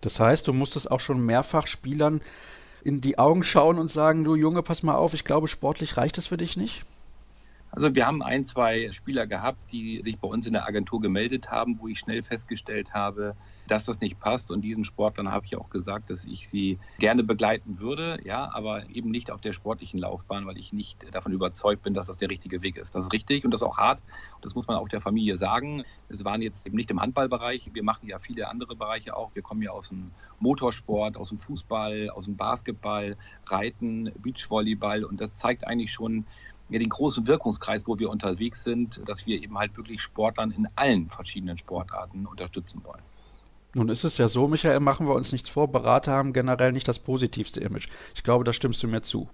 Das 0.00 0.20
heißt, 0.20 0.46
du 0.46 0.52
musstest 0.52 0.88
auch 0.90 1.00
schon 1.00 1.26
mehrfach 1.26 1.66
Spielern 1.66 2.20
in 2.84 3.00
die 3.00 3.18
Augen 3.18 3.42
schauen 3.42 3.78
und 3.78 3.88
sagen, 3.88 4.22
du 4.22 4.36
Junge, 4.36 4.62
pass 4.62 4.84
mal 4.84 4.94
auf, 4.94 5.12
ich 5.12 5.24
glaube, 5.24 5.48
sportlich 5.48 5.96
reicht 5.96 6.18
es 6.18 6.28
für 6.28 6.36
dich 6.36 6.56
nicht? 6.56 6.84
Also 7.72 7.94
wir 7.94 8.06
haben 8.06 8.22
ein, 8.22 8.44
zwei 8.44 8.90
Spieler 8.90 9.28
gehabt, 9.28 9.58
die 9.70 10.02
sich 10.02 10.18
bei 10.18 10.26
uns 10.26 10.44
in 10.44 10.54
der 10.54 10.66
Agentur 10.66 11.00
gemeldet 11.00 11.50
haben, 11.50 11.78
wo 11.78 11.86
ich 11.86 12.00
schnell 12.00 12.22
festgestellt 12.22 12.94
habe, 12.94 13.36
dass 13.68 13.84
das 13.84 14.00
nicht 14.00 14.18
passt. 14.18 14.50
Und 14.50 14.62
diesen 14.62 14.82
Sportlern 14.82 15.30
habe 15.30 15.46
ich 15.46 15.56
auch 15.56 15.70
gesagt, 15.70 16.10
dass 16.10 16.24
ich 16.24 16.48
sie 16.48 16.80
gerne 16.98 17.22
begleiten 17.22 17.78
würde, 17.78 18.18
ja, 18.24 18.50
aber 18.52 18.90
eben 18.90 19.10
nicht 19.10 19.30
auf 19.30 19.40
der 19.40 19.52
sportlichen 19.52 20.00
Laufbahn, 20.00 20.46
weil 20.46 20.58
ich 20.58 20.72
nicht 20.72 21.14
davon 21.14 21.32
überzeugt 21.32 21.82
bin, 21.82 21.94
dass 21.94 22.08
das 22.08 22.18
der 22.18 22.28
richtige 22.28 22.62
Weg 22.62 22.76
ist. 22.76 22.94
Das 22.94 23.04
ist 23.04 23.12
richtig 23.12 23.44
und 23.44 23.52
das 23.52 23.60
ist 23.62 23.66
auch 23.66 23.78
hart. 23.78 24.02
Das 24.42 24.56
muss 24.56 24.66
man 24.66 24.76
auch 24.76 24.88
der 24.88 25.00
Familie 25.00 25.36
sagen. 25.36 25.84
Es 26.08 26.24
waren 26.24 26.42
jetzt 26.42 26.66
eben 26.66 26.76
nicht 26.76 26.90
im 26.90 27.00
Handballbereich. 27.00 27.70
Wir 27.72 27.84
machen 27.84 28.08
ja 28.08 28.18
viele 28.18 28.48
andere 28.48 28.74
Bereiche 28.74 29.16
auch. 29.16 29.32
Wir 29.34 29.42
kommen 29.42 29.62
ja 29.62 29.70
aus 29.70 29.90
dem 29.90 30.10
Motorsport, 30.40 31.16
aus 31.16 31.28
dem 31.28 31.38
Fußball, 31.38 32.10
aus 32.10 32.24
dem 32.24 32.36
Basketball, 32.36 33.16
Reiten, 33.46 34.10
Beachvolleyball. 34.18 35.04
Und 35.04 35.20
das 35.20 35.38
zeigt 35.38 35.66
eigentlich 35.66 35.92
schon, 35.92 36.26
ja, 36.70 36.78
den 36.78 36.88
großen 36.88 37.26
Wirkungskreis, 37.26 37.86
wo 37.86 37.98
wir 37.98 38.10
unterwegs 38.10 38.64
sind, 38.64 39.00
dass 39.06 39.26
wir 39.26 39.42
eben 39.42 39.58
halt 39.58 39.76
wirklich 39.76 40.00
Sportlern 40.00 40.50
in 40.50 40.68
allen 40.76 41.08
verschiedenen 41.08 41.58
Sportarten 41.58 42.26
unterstützen 42.26 42.82
wollen. 42.84 43.02
Nun 43.74 43.88
ist 43.88 44.04
es 44.04 44.18
ja 44.18 44.26
so, 44.26 44.48
Michael, 44.48 44.80
machen 44.80 45.06
wir 45.06 45.14
uns 45.14 45.30
nichts 45.30 45.48
vor, 45.48 45.68
Berater 45.68 46.12
haben 46.12 46.32
generell 46.32 46.72
nicht 46.72 46.88
das 46.88 46.98
positivste 46.98 47.60
Image. 47.60 47.88
Ich 48.14 48.24
glaube, 48.24 48.44
da 48.44 48.52
stimmst 48.52 48.82
du 48.82 48.88
mir 48.88 49.02
zu. 49.02 49.28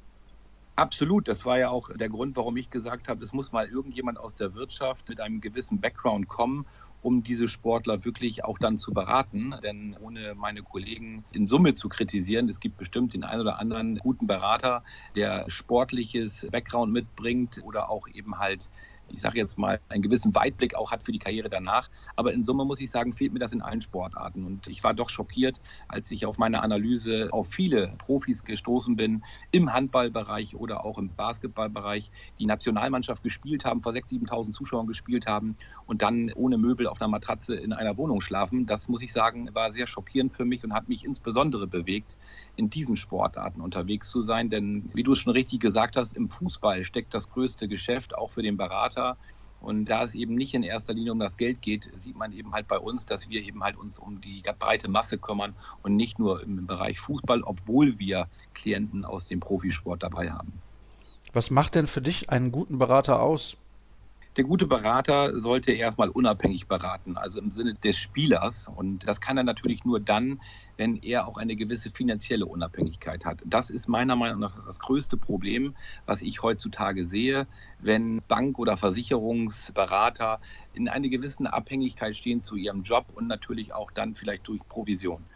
Absolut, 0.78 1.26
das 1.26 1.46
war 1.46 1.58
ja 1.58 1.70
auch 1.70 1.88
der 1.94 2.10
Grund, 2.10 2.36
warum 2.36 2.58
ich 2.58 2.68
gesagt 2.68 3.08
habe, 3.08 3.24
es 3.24 3.32
muss 3.32 3.50
mal 3.50 3.66
irgendjemand 3.66 4.18
aus 4.20 4.36
der 4.36 4.52
Wirtschaft 4.54 5.08
mit 5.08 5.20
einem 5.20 5.40
gewissen 5.40 5.80
Background 5.80 6.28
kommen 6.28 6.66
um 7.02 7.22
diese 7.22 7.46
Sportler 7.46 8.04
wirklich 8.04 8.44
auch 8.44 8.58
dann 8.58 8.76
zu 8.76 8.92
beraten. 8.92 9.54
Denn 9.62 9.94
ohne 9.96 10.34
meine 10.34 10.62
Kollegen 10.64 11.24
in 11.32 11.46
Summe 11.46 11.74
zu 11.74 11.88
kritisieren, 11.88 12.48
es 12.48 12.58
gibt 12.58 12.76
bestimmt 12.78 13.14
den 13.14 13.22
einen 13.22 13.42
oder 13.42 13.60
anderen 13.60 13.96
guten 13.98 14.26
Berater, 14.26 14.82
der 15.14 15.44
sportliches 15.48 16.48
Background 16.50 16.92
mitbringt 16.92 17.60
oder 17.62 17.90
auch 17.90 18.08
eben 18.08 18.38
halt 18.40 18.70
ich 19.08 19.20
sage 19.20 19.38
jetzt 19.38 19.58
mal, 19.58 19.80
einen 19.88 20.02
gewissen 20.02 20.34
Weitblick 20.34 20.74
auch 20.74 20.90
hat 20.90 21.02
für 21.02 21.12
die 21.12 21.18
Karriere 21.18 21.48
danach. 21.48 21.88
Aber 22.16 22.32
in 22.32 22.44
Summe 22.44 22.64
muss 22.64 22.80
ich 22.80 22.90
sagen, 22.90 23.12
fehlt 23.12 23.32
mir 23.32 23.38
das 23.38 23.52
in 23.52 23.62
allen 23.62 23.80
Sportarten. 23.80 24.44
Und 24.44 24.66
ich 24.66 24.82
war 24.84 24.94
doch 24.94 25.10
schockiert, 25.10 25.60
als 25.88 26.10
ich 26.10 26.26
auf 26.26 26.38
meine 26.38 26.62
Analyse 26.62 27.28
auf 27.32 27.48
viele 27.48 27.94
Profis 27.98 28.44
gestoßen 28.44 28.96
bin, 28.96 29.22
im 29.52 29.72
Handballbereich 29.72 30.56
oder 30.56 30.84
auch 30.84 30.98
im 30.98 31.14
Basketballbereich, 31.14 32.10
die 32.38 32.46
Nationalmannschaft 32.46 33.22
gespielt 33.22 33.64
haben, 33.64 33.82
vor 33.82 33.92
6.000, 33.92 34.28
7.000 34.28 34.52
Zuschauern 34.52 34.86
gespielt 34.86 35.26
haben 35.26 35.56
und 35.86 36.02
dann 36.02 36.32
ohne 36.34 36.58
Möbel 36.58 36.86
auf 36.86 37.00
einer 37.00 37.08
Matratze 37.08 37.54
in 37.54 37.72
einer 37.72 37.96
Wohnung 37.96 38.20
schlafen. 38.20 38.66
Das 38.66 38.88
muss 38.88 39.02
ich 39.02 39.12
sagen, 39.12 39.54
war 39.54 39.70
sehr 39.70 39.86
schockierend 39.86 40.34
für 40.34 40.44
mich 40.44 40.64
und 40.64 40.72
hat 40.72 40.88
mich 40.88 41.04
insbesondere 41.04 41.66
bewegt, 41.66 42.16
in 42.56 42.70
diesen 42.70 42.96
Sportarten 42.96 43.60
unterwegs 43.60 44.10
zu 44.10 44.22
sein. 44.22 44.48
Denn 44.48 44.90
wie 44.94 45.02
du 45.02 45.12
es 45.12 45.18
schon 45.18 45.32
richtig 45.32 45.60
gesagt 45.60 45.96
hast, 45.96 46.14
im 46.14 46.28
Fußball 46.28 46.84
steckt 46.84 47.14
das 47.14 47.30
größte 47.30 47.68
Geschäft 47.68 48.16
auch 48.16 48.30
für 48.30 48.42
den 48.42 48.56
Berater 48.56 48.95
Berater. 48.96 49.16
Und 49.60 49.86
da 49.86 50.02
es 50.02 50.14
eben 50.14 50.34
nicht 50.34 50.54
in 50.54 50.62
erster 50.62 50.92
Linie 50.92 51.12
um 51.12 51.18
das 51.18 51.36
Geld 51.36 51.62
geht, 51.62 51.90
sieht 51.96 52.16
man 52.16 52.32
eben 52.32 52.52
halt 52.52 52.68
bei 52.68 52.78
uns, 52.78 53.06
dass 53.06 53.28
wir 53.30 53.42
eben 53.42 53.62
halt 53.64 53.76
uns 53.76 53.98
um 53.98 54.20
die 54.20 54.42
breite 54.58 54.90
Masse 54.90 55.18
kümmern 55.18 55.54
und 55.82 55.96
nicht 55.96 56.18
nur 56.18 56.42
im 56.42 56.66
Bereich 56.66 57.00
Fußball, 57.00 57.42
obwohl 57.42 57.98
wir 57.98 58.28
Klienten 58.54 59.04
aus 59.04 59.26
dem 59.26 59.40
Profisport 59.40 60.02
dabei 60.02 60.30
haben. 60.30 60.52
Was 61.32 61.50
macht 61.50 61.74
denn 61.74 61.86
für 61.86 62.02
dich 62.02 62.30
einen 62.30 62.52
guten 62.52 62.78
Berater 62.78 63.20
aus? 63.20 63.56
Der 64.36 64.44
gute 64.44 64.66
Berater 64.66 65.40
sollte 65.40 65.72
erstmal 65.72 66.10
unabhängig 66.10 66.66
beraten, 66.66 67.16
also 67.16 67.40
im 67.40 67.50
Sinne 67.50 67.74
des 67.74 67.96
Spielers. 67.96 68.68
Und 68.68 69.08
das 69.08 69.22
kann 69.22 69.38
er 69.38 69.44
natürlich 69.44 69.84
nur 69.86 69.98
dann, 69.98 70.40
wenn 70.76 70.96
er 70.96 71.26
auch 71.26 71.36
eine 71.38 71.56
gewisse 71.56 71.90
finanzielle 71.90 72.46
Unabhängigkeit 72.46 73.24
hat. 73.24 73.42
Das 73.46 73.70
ist 73.70 73.88
meiner 73.88 74.16
Meinung 74.16 74.40
nach 74.40 74.64
das 74.64 74.78
größte 74.78 75.16
Problem, 75.16 75.76
was 76.04 76.22
ich 76.22 76.42
heutzutage 76.42 77.04
sehe, 77.04 77.46
wenn 77.78 78.22
Bank- 78.28 78.58
oder 78.58 78.76
Versicherungsberater 78.76 80.40
in 80.72 80.88
einer 80.88 81.08
gewissen 81.08 81.46
Abhängigkeit 81.46 82.16
stehen 82.16 82.42
zu 82.42 82.56
ihrem 82.56 82.82
Job 82.82 83.12
und 83.12 83.26
natürlich 83.26 83.72
auch 83.72 83.90
dann 83.90 84.14
vielleicht 84.14 84.48
durch 84.48 84.66
Provision 84.68 85.26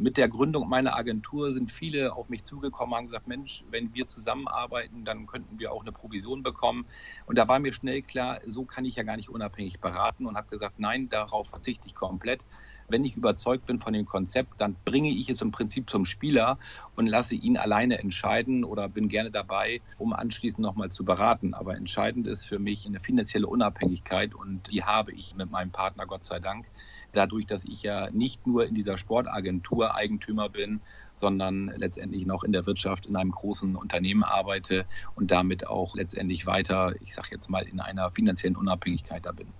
mit 0.00 0.16
der 0.16 0.30
Gründung 0.30 0.68
meiner 0.68 0.96
Agentur 0.96 1.52
sind 1.52 1.70
viele 1.70 2.14
auf 2.14 2.30
mich 2.30 2.44
zugekommen 2.44 2.94
haben 2.96 3.06
gesagt, 3.06 3.26
Mensch, 3.26 3.64
wenn 3.68 3.92
wir 3.92 4.06
zusammenarbeiten, 4.06 5.04
dann 5.04 5.26
könnten 5.26 5.58
wir 5.58 5.72
auch 5.72 5.82
eine 5.82 5.92
Provision 5.92 6.42
bekommen. 6.42 6.86
Und 7.26 7.36
da 7.36 7.48
war 7.48 7.58
mir 7.58 7.72
schnell 7.72 8.02
klar, 8.02 8.40
so 8.46 8.64
kann 8.64 8.86
ich 8.86 8.96
ja 8.96 9.02
gar 9.02 9.16
nicht 9.16 9.28
unabhängig 9.28 9.80
beraten 9.80 10.26
und 10.26 10.36
habe 10.36 10.48
gesagt, 10.48 10.78
nein, 10.78 11.08
darauf 11.10 11.48
verzichte 11.48 11.86
ich 11.86 11.94
komplett. 11.94 12.46
Wenn 12.90 13.04
ich 13.04 13.16
überzeugt 13.16 13.66
bin 13.66 13.78
von 13.78 13.92
dem 13.92 14.06
Konzept, 14.06 14.60
dann 14.60 14.76
bringe 14.84 15.10
ich 15.10 15.28
es 15.30 15.40
im 15.40 15.50
Prinzip 15.50 15.88
zum 15.88 16.04
Spieler 16.04 16.58
und 16.96 17.06
lasse 17.06 17.34
ihn 17.34 17.56
alleine 17.56 17.98
entscheiden 17.98 18.64
oder 18.64 18.88
bin 18.88 19.08
gerne 19.08 19.30
dabei, 19.30 19.80
um 19.98 20.12
anschließend 20.12 20.60
nochmal 20.60 20.90
zu 20.90 21.04
beraten. 21.04 21.54
Aber 21.54 21.76
entscheidend 21.76 22.26
ist 22.26 22.46
für 22.46 22.58
mich 22.58 22.86
eine 22.86 23.00
finanzielle 23.00 23.46
Unabhängigkeit 23.46 24.34
und 24.34 24.70
die 24.70 24.84
habe 24.84 25.12
ich 25.12 25.34
mit 25.34 25.50
meinem 25.50 25.70
Partner, 25.70 26.06
Gott 26.06 26.24
sei 26.24 26.40
Dank 26.40 26.66
dadurch, 27.12 27.46
dass 27.46 27.64
ich 27.64 27.82
ja 27.82 28.10
nicht 28.10 28.46
nur 28.46 28.66
in 28.66 28.74
dieser 28.74 28.96
Sportagentur 28.96 29.94
Eigentümer 29.94 30.48
bin, 30.48 30.80
sondern 31.12 31.72
letztendlich 31.76 32.26
noch 32.26 32.44
in 32.44 32.52
der 32.52 32.66
Wirtschaft 32.66 33.06
in 33.06 33.16
einem 33.16 33.32
großen 33.32 33.76
Unternehmen 33.76 34.22
arbeite 34.22 34.86
und 35.14 35.30
damit 35.30 35.66
auch 35.66 35.94
letztendlich 35.94 36.46
weiter, 36.46 36.94
ich 37.00 37.14
sage 37.14 37.28
jetzt 37.32 37.50
mal, 37.50 37.66
in 37.66 37.80
einer 37.80 38.10
finanziellen 38.10 38.56
Unabhängigkeit 38.56 39.24
da 39.26 39.32
bin. 39.32 39.52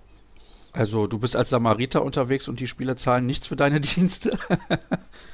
Also 0.73 1.05
du 1.05 1.19
bist 1.19 1.35
als 1.35 1.49
Samariter 1.49 2.03
unterwegs 2.03 2.47
und 2.47 2.59
die 2.61 2.67
Spieler 2.67 2.95
zahlen 2.95 3.25
nichts 3.25 3.47
für 3.47 3.57
deine 3.57 3.81
Dienste? 3.81 4.39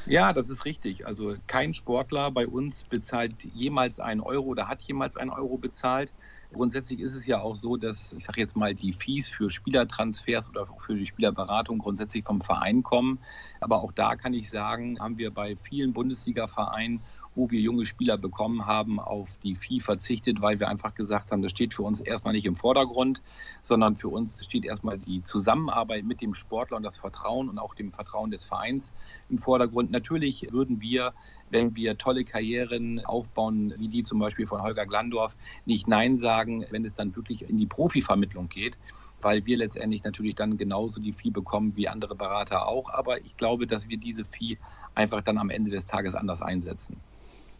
ja, 0.08 0.34
das 0.34 0.50
ist 0.50 0.66
richtig. 0.66 1.06
Also 1.06 1.36
kein 1.46 1.74
Sportler 1.74 2.32
bei 2.32 2.48
uns 2.48 2.84
bezahlt 2.84 3.34
jemals 3.54 4.00
einen 4.00 4.22
Euro 4.22 4.48
oder 4.48 4.68
hat 4.68 4.82
jemals 4.82 5.16
einen 5.16 5.30
Euro 5.30 5.58
bezahlt. 5.58 6.12
Grundsätzlich 6.54 7.02
ist 7.02 7.14
es 7.14 7.28
ja 7.28 7.42
auch 7.42 7.56
so, 7.56 7.78
dass, 7.78 8.14
ich 8.14 8.24
sage 8.24 8.42
jetzt 8.42 8.56
mal, 8.56 8.74
die 8.74 8.94
Fees 8.94 9.28
für 9.28 9.50
Spielertransfers 9.50 10.50
oder 10.50 10.66
für 10.80 10.96
die 10.96 11.06
Spielerberatung 11.06 11.78
grundsätzlich 11.78 12.24
vom 12.24 12.42
Verein 12.42 12.84
kommen. 12.84 13.20
Aber 13.60 13.84
auch 13.84 13.92
da 13.92 14.16
kann 14.16 14.34
ich 14.34 14.50
sagen, 14.50 15.00
haben 15.00 15.18
wir 15.18 15.32
bei 15.32 15.56
vielen 15.56 15.94
Bundesliga-Vereinen 15.94 17.02
wo 17.38 17.52
wir 17.52 17.62
junge 17.62 17.86
Spieler 17.86 18.18
bekommen 18.18 18.66
haben, 18.66 19.00
auf 19.00 19.38
die 19.38 19.56
Vieh 19.56 19.80
verzichtet, 19.80 20.42
weil 20.42 20.60
wir 20.60 20.68
einfach 20.68 20.96
gesagt 20.96 21.32
haben, 21.32 21.42
das 21.42 21.52
steht 21.52 21.74
für 21.74 21.84
uns 21.84 22.00
erstmal 22.00 22.34
nicht 22.34 22.46
im 22.46 22.56
Vordergrund, 22.56 23.22
sondern 23.62 23.96
für 23.96 24.10
uns 24.10 24.44
steht 24.44 24.66
erstmal 24.66 24.98
die 24.98 25.22
Zusammenarbeit 25.22 26.04
mit 26.04 26.20
dem 26.22 26.34
Sportler 26.34 26.78
und 26.78 26.84
das 26.84 26.98
Vertrauen 26.98 27.48
und 27.48 27.60
auch 27.60 27.76
dem 27.76 27.94
Vertrauen 27.94 28.32
des 28.32 28.44
Vereins 28.44 28.94
im 29.30 29.38
Vordergrund. 29.38 29.92
Natürlich 29.92 30.48
würden 30.52 30.82
wir, 30.82 31.14
wenn 31.50 31.76
wir 31.76 31.98
tolle 31.98 32.26
Karrieren 32.26 33.06
aufbauen, 33.06 33.74
wie 33.78 33.88
die 33.88 34.04
zum 34.04 34.20
Beispiel 34.20 34.48
von 34.48 34.64
Holger 34.64 34.88
Glandorf, 34.88 35.38
nicht 35.66 35.88
Nein 35.88 36.18
sagen, 36.18 36.66
wenn 36.72 36.86
es 36.86 36.96
dann 36.96 37.16
wirklich 37.16 37.48
in 37.48 37.58
die 37.58 37.68
Profivermittlung 37.68 38.50
geht 38.50 38.78
weil 39.22 39.46
wir 39.46 39.58
letztendlich 39.58 40.04
natürlich 40.04 40.36
dann 40.36 40.58
genauso 40.58 41.02
die 41.02 41.14
Vieh 41.14 41.32
bekommen 41.32 41.76
wie 41.76 41.88
andere 41.88 42.16
Berater 42.16 42.68
auch. 42.68 42.90
Aber 42.92 43.24
ich 43.26 43.36
glaube, 43.36 43.68
dass 43.68 43.90
wir 43.90 43.98
diese 43.98 44.26
Vieh 44.26 44.60
einfach 44.96 45.22
dann 45.22 45.38
am 45.38 45.50
Ende 45.50 45.72
des 45.72 45.86
Tages 45.86 46.16
anders 46.16 46.42
einsetzen. 46.42 47.02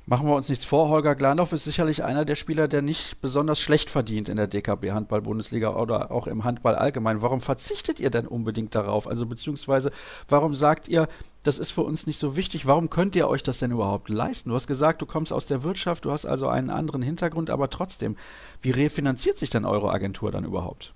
Machen 0.10 0.26
wir 0.26 0.38
uns 0.38 0.48
nichts 0.48 0.64
vor, 0.64 0.88
Holger 0.88 1.16
Glandorf 1.16 1.52
ist 1.52 1.66
sicherlich 1.66 2.02
einer 2.02 2.24
der 2.24 2.38
Spieler, 2.38 2.70
der 2.70 2.82
nicht 2.82 3.20
besonders 3.20 3.60
schlecht 3.60 3.90
verdient 3.90 4.30
in 4.30 4.38
der 4.38 4.48
DKB 4.48 4.92
Handball-Bundesliga 4.92 5.76
oder 5.76 6.12
auch 6.12 6.28
im 6.28 6.46
Handball 6.46 6.76
allgemein. 6.76 7.22
Warum 7.22 7.42
verzichtet 7.42 8.00
ihr 8.00 8.10
denn 8.10 8.26
unbedingt 8.26 8.74
darauf? 8.74 9.06
Also 9.06 9.26
beziehungsweise, 9.26 9.92
warum 10.30 10.56
sagt 10.56 10.88
ihr, 10.88 11.10
das 11.44 11.60
ist 11.60 11.72
für 11.72 11.82
uns 11.82 12.08
nicht 12.08 12.20
so 12.20 12.38
wichtig? 12.38 12.66
Warum 12.66 12.90
könnt 12.90 13.18
ihr 13.18 13.28
euch 13.28 13.44
das 13.44 13.60
denn 13.60 13.72
überhaupt 13.72 14.08
leisten? 14.08 14.48
Du 14.48 14.56
hast 14.56 14.68
gesagt, 14.68 15.02
du 15.02 15.06
kommst 15.06 15.34
aus 15.34 15.46
der 15.46 15.64
Wirtschaft, 15.64 16.06
du 16.06 16.12
hast 16.14 16.26
also 16.26 16.48
einen 16.48 16.70
anderen 16.70 17.02
Hintergrund, 17.02 17.50
aber 17.50 17.70
trotzdem, 17.70 18.16
wie 18.62 18.72
refinanziert 18.72 19.38
sich 19.38 19.50
denn 19.50 19.66
eure 19.66 19.92
Agentur 19.92 20.32
dann 20.32 20.46
überhaupt? 20.46 20.94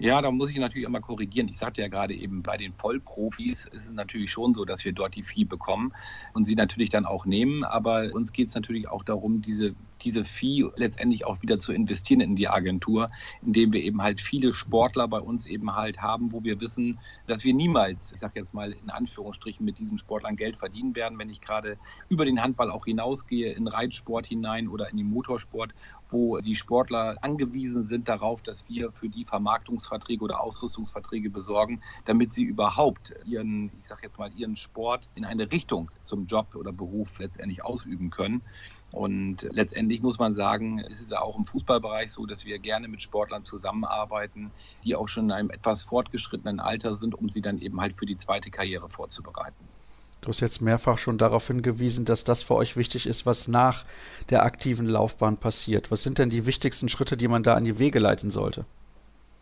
Ja, 0.00 0.22
da 0.22 0.30
muss 0.30 0.48
ich 0.50 0.56
natürlich 0.58 0.86
einmal 0.86 1.00
korrigieren. 1.00 1.48
Ich 1.48 1.58
sagte 1.58 1.80
ja 1.82 1.88
gerade 1.88 2.14
eben, 2.14 2.44
bei 2.44 2.56
den 2.56 2.72
Vollprofis 2.72 3.64
ist 3.64 3.86
es 3.86 3.90
natürlich 3.90 4.30
schon 4.30 4.54
so, 4.54 4.64
dass 4.64 4.84
wir 4.84 4.92
dort 4.92 5.16
die 5.16 5.24
Vieh 5.24 5.44
bekommen 5.44 5.92
und 6.34 6.44
sie 6.44 6.54
natürlich 6.54 6.88
dann 6.90 7.04
auch 7.04 7.26
nehmen. 7.26 7.64
Aber 7.64 8.12
uns 8.14 8.32
geht 8.32 8.46
es 8.46 8.54
natürlich 8.54 8.88
auch 8.88 9.02
darum, 9.02 9.42
diese 9.42 9.74
diese 9.98 10.24
Fee 10.24 10.64
letztendlich 10.76 11.26
auch 11.26 11.42
wieder 11.42 11.58
zu 11.58 11.72
investieren 11.72 12.20
in 12.20 12.36
die 12.36 12.48
Agentur, 12.48 13.08
indem 13.42 13.72
wir 13.72 13.82
eben 13.82 14.02
halt 14.02 14.20
viele 14.20 14.52
Sportler 14.52 15.08
bei 15.08 15.20
uns 15.20 15.46
eben 15.46 15.74
halt 15.74 16.00
haben, 16.00 16.32
wo 16.32 16.42
wir 16.44 16.60
wissen, 16.60 16.98
dass 17.26 17.44
wir 17.44 17.54
niemals, 17.54 18.12
ich 18.12 18.20
sage 18.20 18.38
jetzt 18.40 18.54
mal 18.54 18.72
in 18.72 18.90
Anführungsstrichen, 18.90 19.64
mit 19.64 19.78
diesen 19.78 19.98
Sportlern 19.98 20.36
Geld 20.36 20.56
verdienen 20.56 20.94
werden, 20.96 21.18
wenn 21.18 21.30
ich 21.30 21.40
gerade 21.40 21.78
über 22.08 22.24
den 22.24 22.42
Handball 22.42 22.70
auch 22.70 22.84
hinausgehe, 22.84 23.52
in 23.52 23.68
Reitsport 23.68 24.26
hinein 24.26 24.68
oder 24.68 24.90
in 24.90 24.96
den 24.96 25.08
Motorsport, 25.08 25.72
wo 26.08 26.38
die 26.38 26.54
Sportler 26.54 27.16
angewiesen 27.22 27.84
sind 27.84 28.08
darauf, 28.08 28.42
dass 28.42 28.68
wir 28.68 28.92
für 28.92 29.08
die 29.08 29.24
Vermarktungsverträge 29.24 30.24
oder 30.24 30.40
Ausrüstungsverträge 30.40 31.30
besorgen, 31.30 31.80
damit 32.04 32.32
sie 32.32 32.44
überhaupt 32.44 33.14
ihren, 33.24 33.70
ich 33.78 33.86
sage 33.86 34.02
jetzt 34.04 34.18
mal, 34.18 34.32
ihren 34.34 34.56
Sport 34.56 35.08
in 35.14 35.24
eine 35.24 35.50
Richtung 35.50 35.90
zum 36.02 36.26
Job 36.26 36.54
oder 36.54 36.72
Beruf 36.72 37.18
letztendlich 37.18 37.64
ausüben 37.64 38.10
können. 38.10 38.42
Und 38.90 39.46
letztendlich 39.50 40.00
muss 40.00 40.18
man 40.18 40.32
sagen, 40.32 40.80
es 40.80 41.00
ist 41.00 41.10
ja 41.10 41.20
auch 41.20 41.36
im 41.38 41.44
Fußballbereich 41.44 42.10
so, 42.10 42.24
dass 42.24 42.46
wir 42.46 42.58
gerne 42.58 42.88
mit 42.88 43.02
Sportlern 43.02 43.44
zusammenarbeiten, 43.44 44.50
die 44.84 44.96
auch 44.96 45.08
schon 45.08 45.26
in 45.26 45.32
einem 45.32 45.50
etwas 45.50 45.82
fortgeschrittenen 45.82 46.58
Alter 46.58 46.94
sind, 46.94 47.14
um 47.14 47.28
sie 47.28 47.42
dann 47.42 47.58
eben 47.58 47.80
halt 47.80 47.98
für 47.98 48.06
die 48.06 48.16
zweite 48.16 48.50
Karriere 48.50 48.88
vorzubereiten. 48.88 49.68
Du 50.20 50.28
hast 50.28 50.40
jetzt 50.40 50.60
mehrfach 50.60 50.98
schon 50.98 51.18
darauf 51.18 51.46
hingewiesen, 51.46 52.04
dass 52.04 52.24
das 52.24 52.42
für 52.42 52.54
euch 52.54 52.76
wichtig 52.76 53.06
ist, 53.06 53.24
was 53.24 53.46
nach 53.46 53.84
der 54.30 54.42
aktiven 54.42 54.86
Laufbahn 54.86 55.36
passiert. 55.36 55.90
Was 55.90 56.02
sind 56.02 56.18
denn 56.18 56.30
die 56.30 56.44
wichtigsten 56.44 56.88
Schritte, 56.88 57.16
die 57.16 57.28
man 57.28 57.42
da 57.42 57.54
an 57.54 57.64
die 57.64 57.78
Wege 57.78 57.98
leiten 57.98 58.30
sollte? 58.30 58.64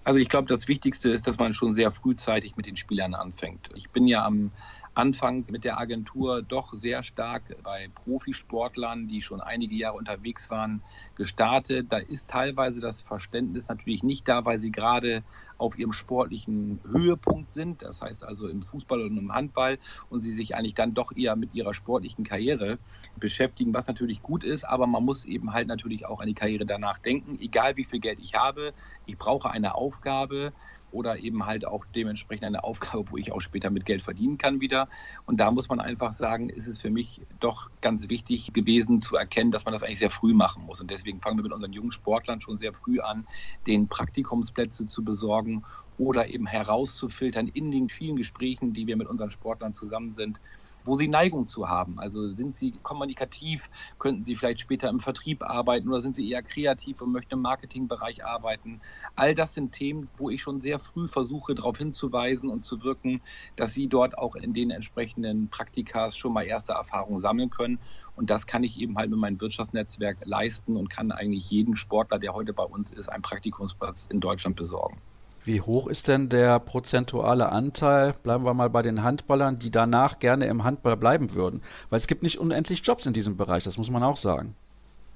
Also 0.04 0.20
ich 0.20 0.28
glaube, 0.28 0.46
das 0.46 0.68
Wichtigste 0.68 1.10
ist, 1.10 1.26
dass 1.26 1.38
man 1.38 1.52
schon 1.52 1.72
sehr 1.72 1.90
frühzeitig 1.90 2.56
mit 2.56 2.66
den 2.66 2.76
Spielern 2.76 3.14
anfängt. 3.14 3.70
Ich 3.74 3.90
bin 3.90 4.06
ja 4.06 4.24
am 4.24 4.52
Anfang 4.96 5.44
mit 5.50 5.64
der 5.64 5.78
Agentur 5.78 6.42
doch 6.42 6.72
sehr 6.72 7.02
stark 7.02 7.54
bei 7.62 7.90
Profisportlern, 7.94 9.08
die 9.08 9.20
schon 9.20 9.42
einige 9.42 9.74
Jahre 9.76 9.96
unterwegs 9.96 10.48
waren, 10.50 10.84
gestartet. 11.14 11.92
Da 11.92 11.98
ist 11.98 12.30
teilweise 12.30 12.80
das 12.80 13.02
Verständnis 13.02 13.68
natürlich 13.68 14.02
nicht 14.02 14.26
da, 14.26 14.44
weil 14.46 14.58
sie 14.58 14.72
gerade 14.72 15.22
auf 15.58 15.78
ihrem 15.78 15.92
sportlichen 15.92 16.80
Höhepunkt 16.86 17.50
sind, 17.50 17.82
das 17.82 18.00
heißt 18.00 18.24
also 18.24 18.48
im 18.48 18.62
Fußball 18.62 19.02
und 19.02 19.16
im 19.18 19.32
Handball 19.32 19.78
und 20.08 20.22
sie 20.22 20.32
sich 20.32 20.54
eigentlich 20.56 20.74
dann 20.74 20.94
doch 20.94 21.12
eher 21.14 21.36
mit 21.36 21.52
ihrer 21.52 21.74
sportlichen 21.74 22.24
Karriere 22.24 22.78
beschäftigen, 23.16 23.74
was 23.74 23.88
natürlich 23.88 24.22
gut 24.22 24.44
ist, 24.44 24.64
aber 24.64 24.86
man 24.86 25.04
muss 25.04 25.24
eben 25.26 25.52
halt 25.52 25.68
natürlich 25.68 26.06
auch 26.06 26.20
an 26.20 26.28
die 26.28 26.34
Karriere 26.34 26.64
danach 26.66 26.98
denken, 26.98 27.38
egal 27.38 27.76
wie 27.76 27.84
viel 27.84 28.00
Geld 28.00 28.18
ich 28.18 28.34
habe, 28.34 28.74
ich 29.04 29.18
brauche 29.18 29.50
eine 29.50 29.74
Aufgabe, 29.74 30.54
oder 30.90 31.18
eben 31.18 31.46
halt 31.46 31.66
auch 31.66 31.84
dementsprechend 31.94 32.44
eine 32.44 32.64
Aufgabe, 32.64 33.10
wo 33.10 33.16
ich 33.16 33.32
auch 33.32 33.40
später 33.40 33.70
mit 33.70 33.84
Geld 33.84 34.02
verdienen 34.02 34.38
kann 34.38 34.60
wieder. 34.60 34.88
Und 35.24 35.38
da 35.38 35.50
muss 35.50 35.68
man 35.68 35.80
einfach 35.80 36.12
sagen, 36.12 36.48
ist 36.48 36.66
es 36.66 36.80
für 36.80 36.90
mich 36.90 37.26
doch 37.40 37.70
ganz 37.80 38.08
wichtig 38.08 38.52
gewesen 38.52 39.00
zu 39.00 39.16
erkennen, 39.16 39.50
dass 39.50 39.64
man 39.64 39.72
das 39.72 39.82
eigentlich 39.82 39.98
sehr 39.98 40.10
früh 40.10 40.34
machen 40.34 40.64
muss. 40.64 40.80
Und 40.80 40.90
deswegen 40.90 41.20
fangen 41.20 41.38
wir 41.38 41.42
mit 41.44 41.52
unseren 41.52 41.72
jungen 41.72 41.90
Sportlern 41.90 42.40
schon 42.40 42.56
sehr 42.56 42.72
früh 42.72 43.00
an, 43.00 43.26
den 43.66 43.88
Praktikumsplätze 43.88 44.86
zu 44.86 45.04
besorgen 45.04 45.64
oder 45.96 46.28
eben 46.28 46.46
herauszufiltern 46.46 47.48
in 47.48 47.70
den 47.70 47.88
vielen 47.88 48.16
Gesprächen, 48.16 48.72
die 48.72 48.86
wir 48.86 48.96
mit 48.96 49.08
unseren 49.08 49.30
Sportlern 49.30 49.74
zusammen 49.74 50.10
sind, 50.10 50.40
wo 50.86 50.94
sie 50.94 51.08
Neigung 51.08 51.46
zu 51.46 51.68
haben. 51.68 51.98
Also 51.98 52.28
sind 52.28 52.56
sie 52.56 52.78
kommunikativ, 52.82 53.68
könnten 53.98 54.24
sie 54.24 54.34
vielleicht 54.34 54.60
später 54.60 54.88
im 54.88 55.00
Vertrieb 55.00 55.42
arbeiten 55.42 55.88
oder 55.88 56.00
sind 56.00 56.16
sie 56.16 56.30
eher 56.30 56.42
kreativ 56.42 57.00
und 57.00 57.12
möchten 57.12 57.34
im 57.34 57.42
Marketingbereich 57.42 58.24
arbeiten. 58.24 58.80
All 59.14 59.34
das 59.34 59.54
sind 59.54 59.72
Themen, 59.72 60.10
wo 60.16 60.30
ich 60.30 60.42
schon 60.42 60.60
sehr 60.60 60.78
früh 60.78 61.08
versuche, 61.08 61.54
darauf 61.54 61.78
hinzuweisen 61.78 62.48
und 62.48 62.64
zu 62.64 62.82
wirken, 62.82 63.20
dass 63.56 63.72
sie 63.72 63.88
dort 63.88 64.18
auch 64.18 64.36
in 64.36 64.52
den 64.52 64.70
entsprechenden 64.70 65.50
Praktikas 65.50 66.16
schon 66.16 66.32
mal 66.32 66.42
erste 66.42 66.72
Erfahrungen 66.72 67.18
sammeln 67.18 67.50
können. 67.50 67.80
Und 68.14 68.30
das 68.30 68.46
kann 68.46 68.64
ich 68.64 68.78
eben 68.80 68.96
halt 68.96 69.10
mit 69.10 69.18
meinem 69.18 69.40
Wirtschaftsnetzwerk 69.40 70.18
leisten 70.24 70.76
und 70.76 70.90
kann 70.90 71.12
eigentlich 71.12 71.50
jeden 71.50 71.76
Sportler, 71.76 72.18
der 72.18 72.34
heute 72.34 72.52
bei 72.52 72.64
uns 72.64 72.92
ist, 72.92 73.08
einen 73.08 73.22
Praktikumsplatz 73.22 74.06
in 74.06 74.20
Deutschland 74.20 74.56
besorgen. 74.56 75.02
Wie 75.46 75.60
hoch 75.60 75.86
ist 75.86 76.08
denn 76.08 76.28
der 76.28 76.58
prozentuale 76.58 77.52
Anteil, 77.52 78.14
bleiben 78.24 78.44
wir 78.44 78.52
mal 78.52 78.68
bei 78.68 78.82
den 78.82 79.04
Handballern, 79.04 79.60
die 79.60 79.70
danach 79.70 80.18
gerne 80.18 80.46
im 80.46 80.64
Handball 80.64 80.96
bleiben 80.96 81.34
würden? 81.34 81.62
Weil 81.88 81.98
es 81.98 82.08
gibt 82.08 82.24
nicht 82.24 82.40
unendlich 82.40 82.84
Jobs 82.84 83.06
in 83.06 83.12
diesem 83.12 83.36
Bereich, 83.36 83.62
das 83.62 83.78
muss 83.78 83.88
man 83.88 84.02
auch 84.02 84.16
sagen. 84.16 84.56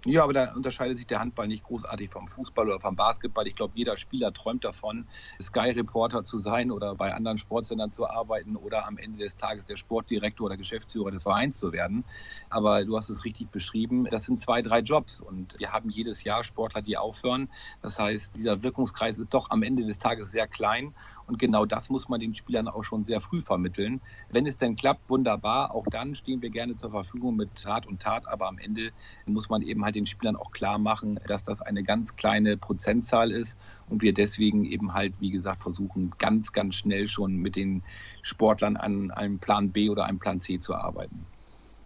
Ja, 0.06 0.24
aber 0.24 0.32
da 0.32 0.54
unterscheidet 0.54 0.96
sich 0.96 1.06
der 1.06 1.20
Handball 1.20 1.46
nicht 1.46 1.62
großartig 1.62 2.08
vom 2.08 2.26
Fußball 2.26 2.66
oder 2.66 2.80
vom 2.80 2.96
Basketball. 2.96 3.46
Ich 3.46 3.54
glaube, 3.54 3.74
jeder 3.76 3.98
Spieler 3.98 4.32
träumt 4.32 4.64
davon, 4.64 5.06
Sky-Reporter 5.42 6.24
zu 6.24 6.38
sein 6.38 6.70
oder 6.70 6.94
bei 6.94 7.12
anderen 7.12 7.36
Sportsendern 7.36 7.90
zu 7.90 8.08
arbeiten 8.08 8.56
oder 8.56 8.86
am 8.86 8.96
Ende 8.96 9.18
des 9.18 9.36
Tages 9.36 9.66
der 9.66 9.76
Sportdirektor 9.76 10.46
oder 10.46 10.56
Geschäftsführer 10.56 11.10
des 11.10 11.24
Vereins 11.24 11.58
zu 11.58 11.72
werden. 11.72 12.06
Aber 12.48 12.82
du 12.86 12.96
hast 12.96 13.10
es 13.10 13.26
richtig 13.26 13.50
beschrieben. 13.50 14.06
Das 14.10 14.24
sind 14.24 14.38
zwei, 14.40 14.62
drei 14.62 14.78
Jobs 14.78 15.20
und 15.20 15.54
wir 15.58 15.70
haben 15.70 15.90
jedes 15.90 16.24
Jahr 16.24 16.44
Sportler, 16.44 16.80
die 16.80 16.96
aufhören. 16.96 17.50
Das 17.82 17.98
heißt, 17.98 18.34
dieser 18.34 18.62
Wirkungskreis 18.62 19.18
ist 19.18 19.34
doch 19.34 19.50
am 19.50 19.62
Ende 19.62 19.84
des 19.84 19.98
Tages 19.98 20.30
sehr 20.30 20.48
klein 20.48 20.94
und 21.26 21.38
genau 21.38 21.66
das 21.66 21.90
muss 21.90 22.08
man 22.08 22.20
den 22.20 22.34
Spielern 22.34 22.68
auch 22.68 22.84
schon 22.84 23.04
sehr 23.04 23.20
früh 23.20 23.42
vermitteln. 23.42 24.00
Wenn 24.30 24.46
es 24.46 24.56
denn 24.56 24.76
klappt, 24.76 25.10
wunderbar. 25.10 25.74
Auch 25.74 25.86
dann 25.88 26.14
stehen 26.14 26.40
wir 26.40 26.50
gerne 26.50 26.74
zur 26.74 26.90
Verfügung 26.90 27.36
mit 27.36 27.54
Tat 27.54 27.86
und 27.86 28.00
Tat. 28.00 28.26
Aber 28.26 28.48
am 28.48 28.58
Ende 28.58 28.92
muss 29.26 29.48
man 29.48 29.62
eben 29.62 29.84
halt 29.84 29.89
halt 29.90 29.96
den 29.96 30.06
Spielern 30.06 30.36
auch 30.36 30.52
klar 30.52 30.78
machen, 30.78 31.18
dass 31.26 31.42
das 31.42 31.60
eine 31.60 31.82
ganz 31.82 32.16
kleine 32.16 32.56
Prozentzahl 32.56 33.32
ist 33.32 33.58
und 33.88 34.02
wir 34.02 34.14
deswegen 34.14 34.64
eben 34.64 34.94
halt, 34.94 35.20
wie 35.20 35.30
gesagt, 35.30 35.62
versuchen, 35.62 36.12
ganz, 36.18 36.52
ganz 36.52 36.76
schnell 36.76 37.08
schon 37.08 37.36
mit 37.36 37.56
den 37.56 37.82
Sportlern 38.22 38.76
an 38.76 39.10
einem 39.10 39.38
Plan 39.38 39.70
B 39.70 39.90
oder 39.90 40.04
einem 40.04 40.18
Plan 40.18 40.40
C 40.40 40.58
zu 40.58 40.74
arbeiten. 40.74 41.26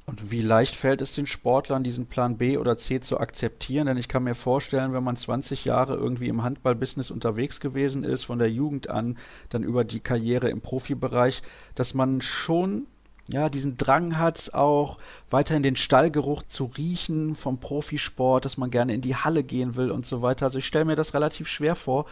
Und 0.07 0.31
wie 0.31 0.43
leicht 0.43 0.77
fällt 0.77 1.01
es 1.01 1.15
den 1.15 1.27
Sportlern, 1.27 1.83
diesen 1.83 2.07
Plan 2.07 2.37
B 2.37 2.59
oder 2.59 2.77
C 2.77 3.01
zu 3.01 3.19
akzeptieren? 3.19 3.87
Denn 3.87 3.97
ich 3.97 4.07
kann 4.07 4.23
mir 4.23 4.35
vorstellen, 4.35 4.93
wenn 4.93 5.03
man 5.03 5.17
20 5.17 5.65
Jahre 5.65 5.95
irgendwie 5.95 6.29
im 6.29 6.43
Handballbusiness 6.43 7.11
unterwegs 7.11 7.59
gewesen 7.59 8.05
ist, 8.05 8.25
von 8.25 8.39
der 8.39 8.51
Jugend 8.51 8.91
an, 8.91 9.17
dann 9.49 9.63
über 9.63 9.83
die 9.83 10.01
Karriere 10.01 10.51
im 10.51 10.61
Profibereich, 10.61 11.41
dass 11.75 11.95
man 11.95 12.21
schon 12.21 12.87
ja, 13.29 13.49
diesen 13.49 13.79
Drang 13.79 14.19
hat, 14.19 14.53
auch 14.53 14.99
weiterhin 15.31 15.63
den 15.63 15.77
Stallgeruch 15.77 16.43
zu 16.43 16.71
riechen 16.77 17.35
vom 17.35 17.59
Profisport, 17.59 18.45
dass 18.45 18.59
man 18.59 18.71
gerne 18.71 18.95
in 18.95 19.01
die 19.01 19.17
Halle 19.17 19.43
gehen 19.43 19.77
will 19.77 19.91
und 19.91 20.05
so 20.05 20.21
weiter. 20.21 20.47
Also 20.47 20.59
ich 20.59 20.67
stelle 20.67 20.85
mir 20.85 20.97
das 20.97 21.15
relativ 21.15 21.49
schwer 21.49 21.75
vor, 21.75 22.05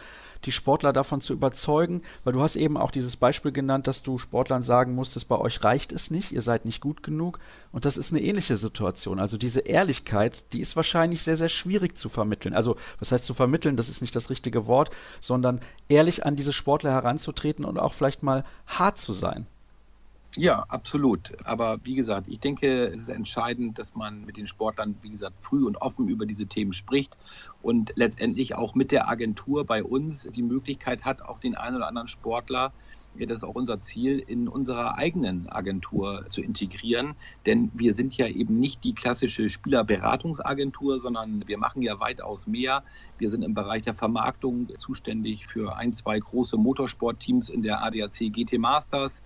die 0.45 0.51
Sportler 0.51 0.91
davon 0.91 1.21
zu 1.21 1.33
überzeugen, 1.33 2.01
weil 2.23 2.33
du 2.33 2.41
hast 2.41 2.55
eben 2.55 2.77
auch 2.77 2.89
dieses 2.89 3.15
Beispiel 3.15 3.51
genannt, 3.51 3.85
dass 3.85 4.01
du 4.01 4.17
Sportlern 4.17 4.63
sagen 4.63 4.95
musstest, 4.95 5.27
bei 5.27 5.37
euch 5.37 5.63
reicht 5.63 5.93
es 5.93 6.09
nicht, 6.09 6.31
ihr 6.31 6.41
seid 6.41 6.65
nicht 6.65 6.81
gut 6.81 7.03
genug. 7.03 7.39
Und 7.71 7.85
das 7.85 7.95
ist 7.95 8.11
eine 8.11 8.21
ähnliche 8.21 8.57
Situation. 8.57 9.19
Also 9.19 9.37
diese 9.37 9.61
Ehrlichkeit, 9.61 10.51
die 10.51 10.61
ist 10.61 10.75
wahrscheinlich 10.75 11.21
sehr, 11.21 11.37
sehr 11.37 11.49
schwierig 11.49 11.95
zu 11.95 12.09
vermitteln. 12.09 12.55
Also 12.55 12.75
was 12.99 13.11
heißt 13.11 13.25
zu 13.25 13.35
vermitteln, 13.35 13.77
das 13.77 13.87
ist 13.87 14.01
nicht 14.01 14.15
das 14.15 14.31
richtige 14.31 14.65
Wort, 14.65 14.89
sondern 15.21 15.59
ehrlich 15.89 16.25
an 16.25 16.35
diese 16.35 16.53
Sportler 16.53 16.91
heranzutreten 16.91 17.65
und 17.65 17.77
auch 17.77 17.93
vielleicht 17.93 18.23
mal 18.23 18.43
hart 18.65 18.97
zu 18.97 19.13
sein. 19.13 19.45
Ja, 20.35 20.63
absolut. 20.67 21.31
Aber 21.45 21.77
wie 21.83 21.93
gesagt, 21.93 22.27
ich 22.27 22.39
denke, 22.39 22.87
es 22.87 23.01
ist 23.01 23.09
entscheidend, 23.09 23.77
dass 23.77 23.93
man 23.93 24.25
mit 24.25 24.35
den 24.35 24.47
Sportlern, 24.47 24.97
wie 25.03 25.11
gesagt, 25.11 25.35
früh 25.43 25.63
und 25.63 25.77
offen 25.79 26.07
über 26.07 26.25
diese 26.25 26.47
Themen 26.47 26.73
spricht 26.73 27.17
und 27.61 27.93
letztendlich 27.95 28.55
auch 28.55 28.73
mit 28.73 28.91
der 28.91 29.07
Agentur 29.07 29.63
bei 29.63 29.83
uns 29.83 30.27
die 30.33 30.41
Möglichkeit 30.41 31.05
hat, 31.05 31.21
auch 31.21 31.37
den 31.37 31.53
einen 31.53 31.75
oder 31.75 31.87
anderen 31.87 32.07
Sportler, 32.07 32.73
das 33.13 33.37
ist 33.37 33.43
auch 33.43 33.53
unser 33.53 33.79
Ziel, 33.79 34.17
in 34.17 34.47
unserer 34.47 34.97
eigenen 34.97 35.47
Agentur 35.49 36.25
zu 36.29 36.41
integrieren. 36.41 37.13
Denn 37.45 37.69
wir 37.75 37.93
sind 37.93 38.17
ja 38.17 38.27
eben 38.27 38.59
nicht 38.59 38.83
die 38.83 38.95
klassische 38.95 39.49
Spielerberatungsagentur, 39.49 40.99
sondern 40.99 41.47
wir 41.47 41.59
machen 41.59 41.83
ja 41.83 41.99
weitaus 41.99 42.47
mehr. 42.47 42.83
Wir 43.19 43.29
sind 43.29 43.43
im 43.43 43.53
Bereich 43.53 43.83
der 43.83 43.93
Vermarktung 43.93 44.67
zuständig 44.77 45.45
für 45.45 45.75
ein, 45.77 45.93
zwei 45.93 46.17
große 46.17 46.57
Motorsportteams 46.57 47.49
in 47.49 47.61
der 47.61 47.83
ADAC 47.83 48.31
GT 48.31 48.57
Masters. 48.57 49.21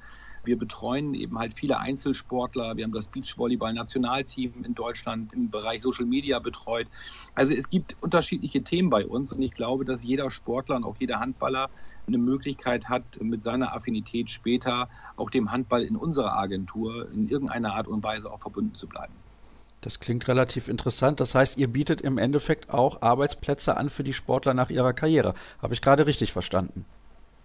Wir 0.48 0.58
betreuen 0.58 1.14
eben 1.14 1.38
halt 1.38 1.54
viele 1.54 1.80
Einzelsportler. 1.80 2.78
Wir 2.78 2.86
haben 2.86 2.94
das 2.94 3.08
Beachvolleyball-Nationalteam 3.08 4.64
in 4.64 4.74
Deutschland 4.74 5.34
im 5.34 5.52
Bereich 5.52 5.82
Social 5.84 6.06
Media 6.06 6.40
betreut. 6.40 6.88
Also 7.36 7.54
es 7.54 7.70
gibt 7.70 7.96
unterschiedliche 8.02 8.64
Themen 8.64 8.90
bei 8.90 9.06
uns 9.06 9.34
und 9.34 9.42
ich 9.42 9.52
glaube, 9.52 9.86
dass 9.86 10.04
jeder 10.04 10.32
Sportler 10.32 10.78
und 10.78 10.86
auch 10.86 10.96
jeder 10.98 11.20
Handballer 11.20 11.70
eine 12.08 12.18
Möglichkeit 12.18 12.88
hat, 12.90 13.04
mit 13.22 13.44
seiner 13.44 13.76
Affinität 13.76 14.30
später 14.30 14.88
auch 15.18 15.30
dem 15.30 15.52
Handball 15.52 15.84
in 15.84 15.98
unserer 15.98 16.38
Agentur 16.38 17.12
in 17.12 17.28
irgendeiner 17.28 17.74
Art 17.74 17.88
und 17.88 18.02
Weise 18.04 18.32
auch 18.32 18.40
verbunden 18.40 18.74
zu 18.74 18.88
bleiben. 18.88 19.14
Das 19.82 20.00
klingt 20.00 20.28
relativ 20.28 20.70
interessant. 20.70 21.20
Das 21.20 21.36
heißt, 21.36 21.58
ihr 21.58 21.68
bietet 21.68 22.02
im 22.02 22.18
Endeffekt 22.18 22.70
auch 22.70 23.02
Arbeitsplätze 23.02 23.78
an 23.78 23.90
für 23.90 24.04
die 24.04 24.14
Sportler 24.14 24.54
nach 24.54 24.70
ihrer 24.70 24.94
Karriere. 24.94 25.34
Habe 25.62 25.74
ich 25.74 25.82
gerade 25.82 26.08
richtig 26.08 26.32
verstanden? 26.32 26.86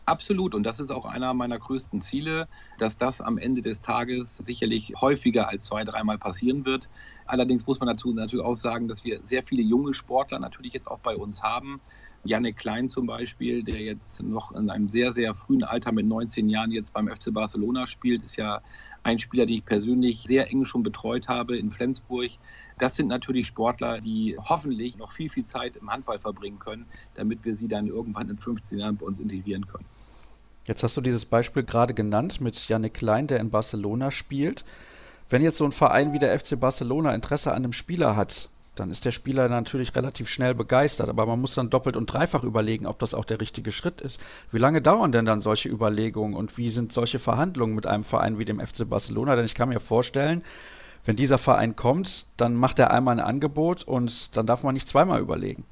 Absolut. 0.08 0.54
Und 0.56 0.64
das 0.64 0.80
ist 0.80 0.90
auch 0.90 1.04
einer 1.04 1.32
meiner 1.32 1.58
größten 1.60 2.00
Ziele, 2.00 2.48
dass 2.76 2.96
das 2.96 3.20
am 3.20 3.38
Ende 3.38 3.62
des 3.62 3.80
Tages 3.82 4.36
sicherlich 4.36 4.94
häufiger 5.00 5.48
als 5.48 5.64
zwei, 5.64 5.84
dreimal 5.84 6.18
passieren 6.18 6.64
wird. 6.66 6.88
Allerdings 7.24 7.66
muss 7.66 7.78
man 7.78 7.86
dazu 7.86 8.12
natürlich 8.12 8.44
auch 8.44 8.54
sagen, 8.54 8.88
dass 8.88 9.04
wir 9.04 9.20
sehr 9.24 9.44
viele 9.44 9.62
junge 9.62 9.94
Sportler 9.94 10.40
natürlich 10.40 10.72
jetzt 10.72 10.88
auch 10.88 10.98
bei 11.00 11.14
uns 11.16 11.42
haben. 11.44 11.82
Janik 12.24 12.56
Klein 12.56 12.88
zum 12.88 13.06
Beispiel, 13.06 13.64
der 13.64 13.80
jetzt 13.80 14.22
noch 14.22 14.52
in 14.52 14.70
einem 14.70 14.88
sehr, 14.88 15.12
sehr 15.12 15.34
frühen 15.34 15.64
Alter 15.64 15.90
mit 15.90 16.06
19 16.06 16.48
Jahren 16.48 16.70
jetzt 16.70 16.92
beim 16.92 17.08
FC 17.08 17.32
Barcelona 17.32 17.86
spielt, 17.86 18.22
ist 18.22 18.36
ja 18.36 18.60
ein 19.02 19.18
Spieler, 19.18 19.44
den 19.44 19.56
ich 19.56 19.64
persönlich 19.64 20.22
sehr 20.22 20.48
eng 20.50 20.64
schon 20.64 20.84
betreut 20.84 21.28
habe 21.28 21.56
in 21.58 21.70
Flensburg. 21.70 22.30
das 22.78 22.94
sind 22.96 23.08
natürlich 23.08 23.48
Sportler, 23.48 24.00
die 24.00 24.36
hoffentlich 24.38 24.96
noch 24.98 25.10
viel, 25.10 25.28
viel 25.28 25.44
Zeit 25.44 25.76
im 25.76 25.90
Handball 25.90 26.20
verbringen 26.20 26.60
können, 26.60 26.86
damit 27.14 27.44
wir 27.44 27.56
sie 27.56 27.66
dann 27.66 27.88
irgendwann 27.88 28.30
in 28.30 28.38
15 28.38 28.78
Jahren 28.78 28.96
bei 28.96 29.06
uns 29.06 29.18
integrieren 29.18 29.66
können. 29.66 29.86
Jetzt 30.64 30.84
hast 30.84 30.96
du 30.96 31.00
dieses 31.00 31.24
Beispiel 31.24 31.64
gerade 31.64 31.92
genannt 31.92 32.40
mit 32.40 32.68
Janik 32.68 32.94
Klein, 32.94 33.26
der 33.26 33.40
in 33.40 33.50
Barcelona 33.50 34.12
spielt. 34.12 34.64
Wenn 35.28 35.42
jetzt 35.42 35.58
so 35.58 35.64
ein 35.64 35.72
Verein 35.72 36.12
wie 36.12 36.20
der 36.20 36.38
FC 36.38 36.60
Barcelona 36.60 37.14
Interesse 37.14 37.50
an 37.50 37.64
einem 37.64 37.72
Spieler 37.72 38.14
hat, 38.14 38.48
dann 38.74 38.90
ist 38.90 39.04
der 39.04 39.12
Spieler 39.12 39.48
natürlich 39.48 39.94
relativ 39.94 40.28
schnell 40.28 40.54
begeistert. 40.54 41.08
Aber 41.08 41.26
man 41.26 41.40
muss 41.40 41.54
dann 41.54 41.70
doppelt 41.70 41.96
und 41.96 42.06
dreifach 42.06 42.42
überlegen, 42.42 42.86
ob 42.86 42.98
das 42.98 43.14
auch 43.14 43.24
der 43.24 43.40
richtige 43.40 43.72
Schritt 43.72 44.00
ist. 44.00 44.20
Wie 44.50 44.58
lange 44.58 44.80
dauern 44.80 45.12
denn 45.12 45.24
dann 45.24 45.40
solche 45.40 45.68
Überlegungen 45.68 46.34
und 46.34 46.56
wie 46.56 46.70
sind 46.70 46.92
solche 46.92 47.18
Verhandlungen 47.18 47.74
mit 47.74 47.86
einem 47.86 48.04
Verein 48.04 48.38
wie 48.38 48.44
dem 48.44 48.60
FC 48.60 48.88
Barcelona? 48.88 49.36
Denn 49.36 49.44
ich 49.44 49.54
kann 49.54 49.68
mir 49.68 49.80
vorstellen, 49.80 50.42
wenn 51.04 51.16
dieser 51.16 51.38
Verein 51.38 51.76
kommt, 51.76 52.26
dann 52.36 52.54
macht 52.54 52.78
er 52.78 52.92
einmal 52.92 53.18
ein 53.18 53.24
Angebot 53.24 53.82
und 53.82 54.36
dann 54.36 54.46
darf 54.46 54.62
man 54.62 54.74
nicht 54.74 54.88
zweimal 54.88 55.20
überlegen. 55.20 55.64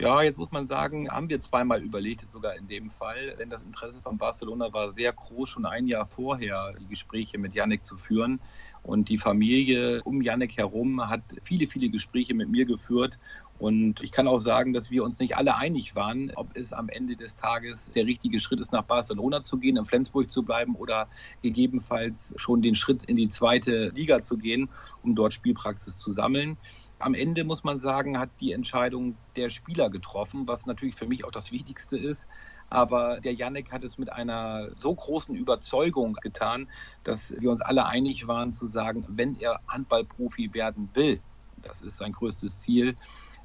Ja, 0.00 0.22
jetzt 0.22 0.38
muss 0.38 0.50
man 0.50 0.66
sagen, 0.66 1.08
haben 1.08 1.28
wir 1.28 1.38
zweimal 1.40 1.80
überlegt, 1.80 2.28
sogar 2.28 2.56
in 2.56 2.66
dem 2.66 2.90
Fall, 2.90 3.36
denn 3.38 3.48
das 3.48 3.62
Interesse 3.62 4.02
von 4.02 4.18
Barcelona 4.18 4.72
war 4.72 4.92
sehr 4.92 5.12
groß, 5.12 5.48
schon 5.48 5.66
ein 5.66 5.86
Jahr 5.86 6.04
vorher 6.04 6.72
die 6.80 6.88
Gespräche 6.88 7.38
mit 7.38 7.54
Yannick 7.54 7.84
zu 7.84 7.96
führen. 7.96 8.40
Und 8.82 9.08
die 9.08 9.18
Familie 9.18 10.02
um 10.02 10.20
Yannick 10.20 10.56
herum 10.56 11.08
hat 11.08 11.22
viele, 11.44 11.68
viele 11.68 11.90
Gespräche 11.90 12.34
mit 12.34 12.48
mir 12.48 12.64
geführt. 12.64 13.20
Und 13.56 14.02
ich 14.02 14.10
kann 14.10 14.26
auch 14.26 14.40
sagen, 14.40 14.72
dass 14.72 14.90
wir 14.90 15.04
uns 15.04 15.20
nicht 15.20 15.36
alle 15.36 15.56
einig 15.56 15.94
waren, 15.94 16.32
ob 16.34 16.56
es 16.56 16.72
am 16.72 16.88
Ende 16.88 17.16
des 17.16 17.36
Tages 17.36 17.92
der 17.92 18.04
richtige 18.04 18.40
Schritt 18.40 18.58
ist, 18.58 18.72
nach 18.72 18.82
Barcelona 18.82 19.42
zu 19.42 19.58
gehen, 19.58 19.76
in 19.76 19.84
Flensburg 19.86 20.28
zu 20.28 20.42
bleiben 20.42 20.74
oder 20.74 21.08
gegebenenfalls 21.40 22.34
schon 22.36 22.62
den 22.62 22.74
Schritt 22.74 23.04
in 23.04 23.14
die 23.16 23.28
zweite 23.28 23.90
Liga 23.90 24.22
zu 24.22 24.38
gehen, 24.38 24.72
um 25.02 25.14
dort 25.14 25.34
Spielpraxis 25.34 25.98
zu 25.98 26.10
sammeln 26.10 26.58
am 27.04 27.12
Ende 27.12 27.44
muss 27.44 27.64
man 27.64 27.78
sagen, 27.78 28.18
hat 28.18 28.30
die 28.40 28.52
Entscheidung 28.52 29.18
der 29.36 29.50
Spieler 29.50 29.90
getroffen, 29.90 30.48
was 30.48 30.64
natürlich 30.64 30.94
für 30.94 31.06
mich 31.06 31.24
auch 31.26 31.30
das 31.30 31.52
Wichtigste 31.52 31.98
ist. 31.98 32.28
Aber 32.70 33.20
der 33.20 33.34
Yannick 33.34 33.72
hat 33.72 33.84
es 33.84 33.98
mit 33.98 34.10
einer 34.10 34.70
so 34.80 34.94
großen 34.94 35.34
Überzeugung 35.36 36.14
getan, 36.22 36.70
dass 37.02 37.30
wir 37.38 37.50
uns 37.50 37.60
alle 37.60 37.84
einig 37.84 38.26
waren 38.26 38.52
zu 38.52 38.66
sagen, 38.66 39.04
wenn 39.10 39.34
er 39.36 39.60
Handballprofi 39.68 40.54
werden 40.54 40.90
will, 40.94 41.22
das 41.58 41.82
ist 41.82 41.98
sein 41.98 42.12
größtes 42.12 42.60
Ziel, 42.62 42.96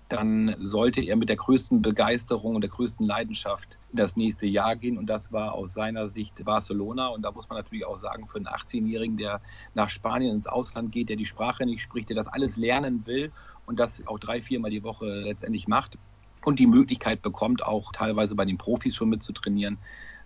dann 0.10 0.56
sollte 0.60 1.02
er 1.02 1.16
mit 1.16 1.30
der 1.30 1.36
größten 1.36 1.84
Begeisterung 1.84 2.56
und 2.56 2.62
der 2.62 2.72
größten 2.72 3.06
Leidenschaft 3.06 3.78
in 3.92 3.98
das 3.98 4.16
nächste 4.16 4.48
Jahr 4.48 4.76
gehen. 4.76 4.98
Und 4.98 5.06
das 5.06 5.32
war 5.32 5.54
aus 5.54 5.74
seiner 5.74 6.10
Sicht 6.10 6.44
Barcelona. 6.44 7.08
Und 7.08 7.22
da 7.22 7.32
muss 7.32 7.48
man 7.48 7.60
natürlich 7.60 7.86
auch 7.86 7.96
sagen, 7.96 8.28
für 8.28 8.38
einen 8.38 8.48
18-Jährigen, 8.48 9.18
der 9.18 9.40
nach 9.76 9.90
Spanien 9.90 10.34
ins 10.34 10.48
Ausland 10.48 10.92
geht, 10.92 11.10
der 11.10 11.16
die 11.16 11.28
Sprache 11.28 11.64
nicht 11.66 11.82
spricht, 11.82 12.10
der 12.10 12.16
das 12.16 12.28
alles 12.28 12.58
lernen 12.58 13.06
will 13.06 13.32
und 13.68 13.80
das 13.80 14.06
auch 14.08 14.18
drei, 14.18 14.42
viermal 14.42 14.72
die 14.72 14.84
Woche 14.84 15.06
letztendlich 15.06 15.68
macht 15.68 16.00
und 16.44 16.58
die 16.58 16.68
Möglichkeit 16.68 17.22
bekommt, 17.22 17.64
auch 17.64 17.92
teilweise 17.92 18.36
bei 18.36 18.46
den 18.46 18.58
Profis 18.58 18.96
schon 18.96 19.10
mitzutrainieren, 19.10 19.78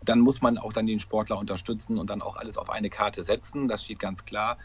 dann 0.06 0.20
muss 0.20 0.42
man 0.42 0.58
auch 0.58 0.72
dann 0.72 0.86
den 0.86 1.00
Sportler 1.00 1.38
unterstützen 1.38 1.98
und 1.98 2.10
dann 2.10 2.22
auch 2.22 2.38
alles 2.38 2.58
auf 2.58 2.70
eine 2.70 2.90
Karte 2.90 3.24
setzen. 3.24 3.68
Das 3.68 3.84
steht 3.84 4.00
ganz 4.00 4.26
klar 4.26 4.58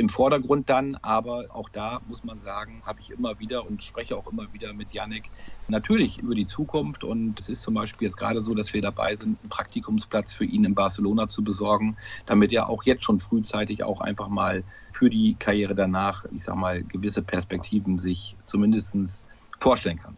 im 0.00 0.08
Vordergrund 0.08 0.68
dann. 0.70 0.96
Aber 1.02 1.46
auch 1.50 1.68
da 1.68 2.00
muss 2.06 2.24
man 2.24 2.40
sagen, 2.40 2.82
habe 2.84 3.00
ich 3.00 3.10
immer 3.10 3.38
wieder 3.38 3.66
und 3.66 3.82
spreche 3.82 4.16
auch 4.16 4.26
immer 4.26 4.52
wieder 4.52 4.72
mit 4.72 4.92
Yannick 4.92 5.30
natürlich 5.68 6.18
über 6.18 6.34
die 6.34 6.46
Zukunft. 6.46 7.04
Und 7.04 7.38
es 7.38 7.48
ist 7.48 7.62
zum 7.62 7.74
Beispiel 7.74 8.06
jetzt 8.06 8.16
gerade 8.16 8.40
so, 8.40 8.54
dass 8.54 8.72
wir 8.72 8.82
dabei 8.82 9.14
sind, 9.14 9.38
einen 9.40 9.50
Praktikumsplatz 9.50 10.32
für 10.32 10.46
ihn 10.46 10.64
in 10.64 10.74
Barcelona 10.74 11.28
zu 11.28 11.44
besorgen, 11.44 11.96
damit 12.26 12.52
er 12.52 12.68
auch 12.68 12.82
jetzt 12.84 13.04
schon 13.04 13.20
frühzeitig 13.20 13.84
auch 13.84 14.00
einfach 14.00 14.28
mal 14.28 14.64
für 14.90 15.10
die 15.10 15.36
Karriere 15.38 15.74
danach, 15.74 16.24
ich 16.32 16.44
sag 16.44 16.56
mal, 16.56 16.82
gewisse 16.82 17.22
Perspektiven 17.22 17.98
sich 17.98 18.36
zumindest 18.44 19.26
vorstellen 19.60 19.98
kann. 19.98 20.16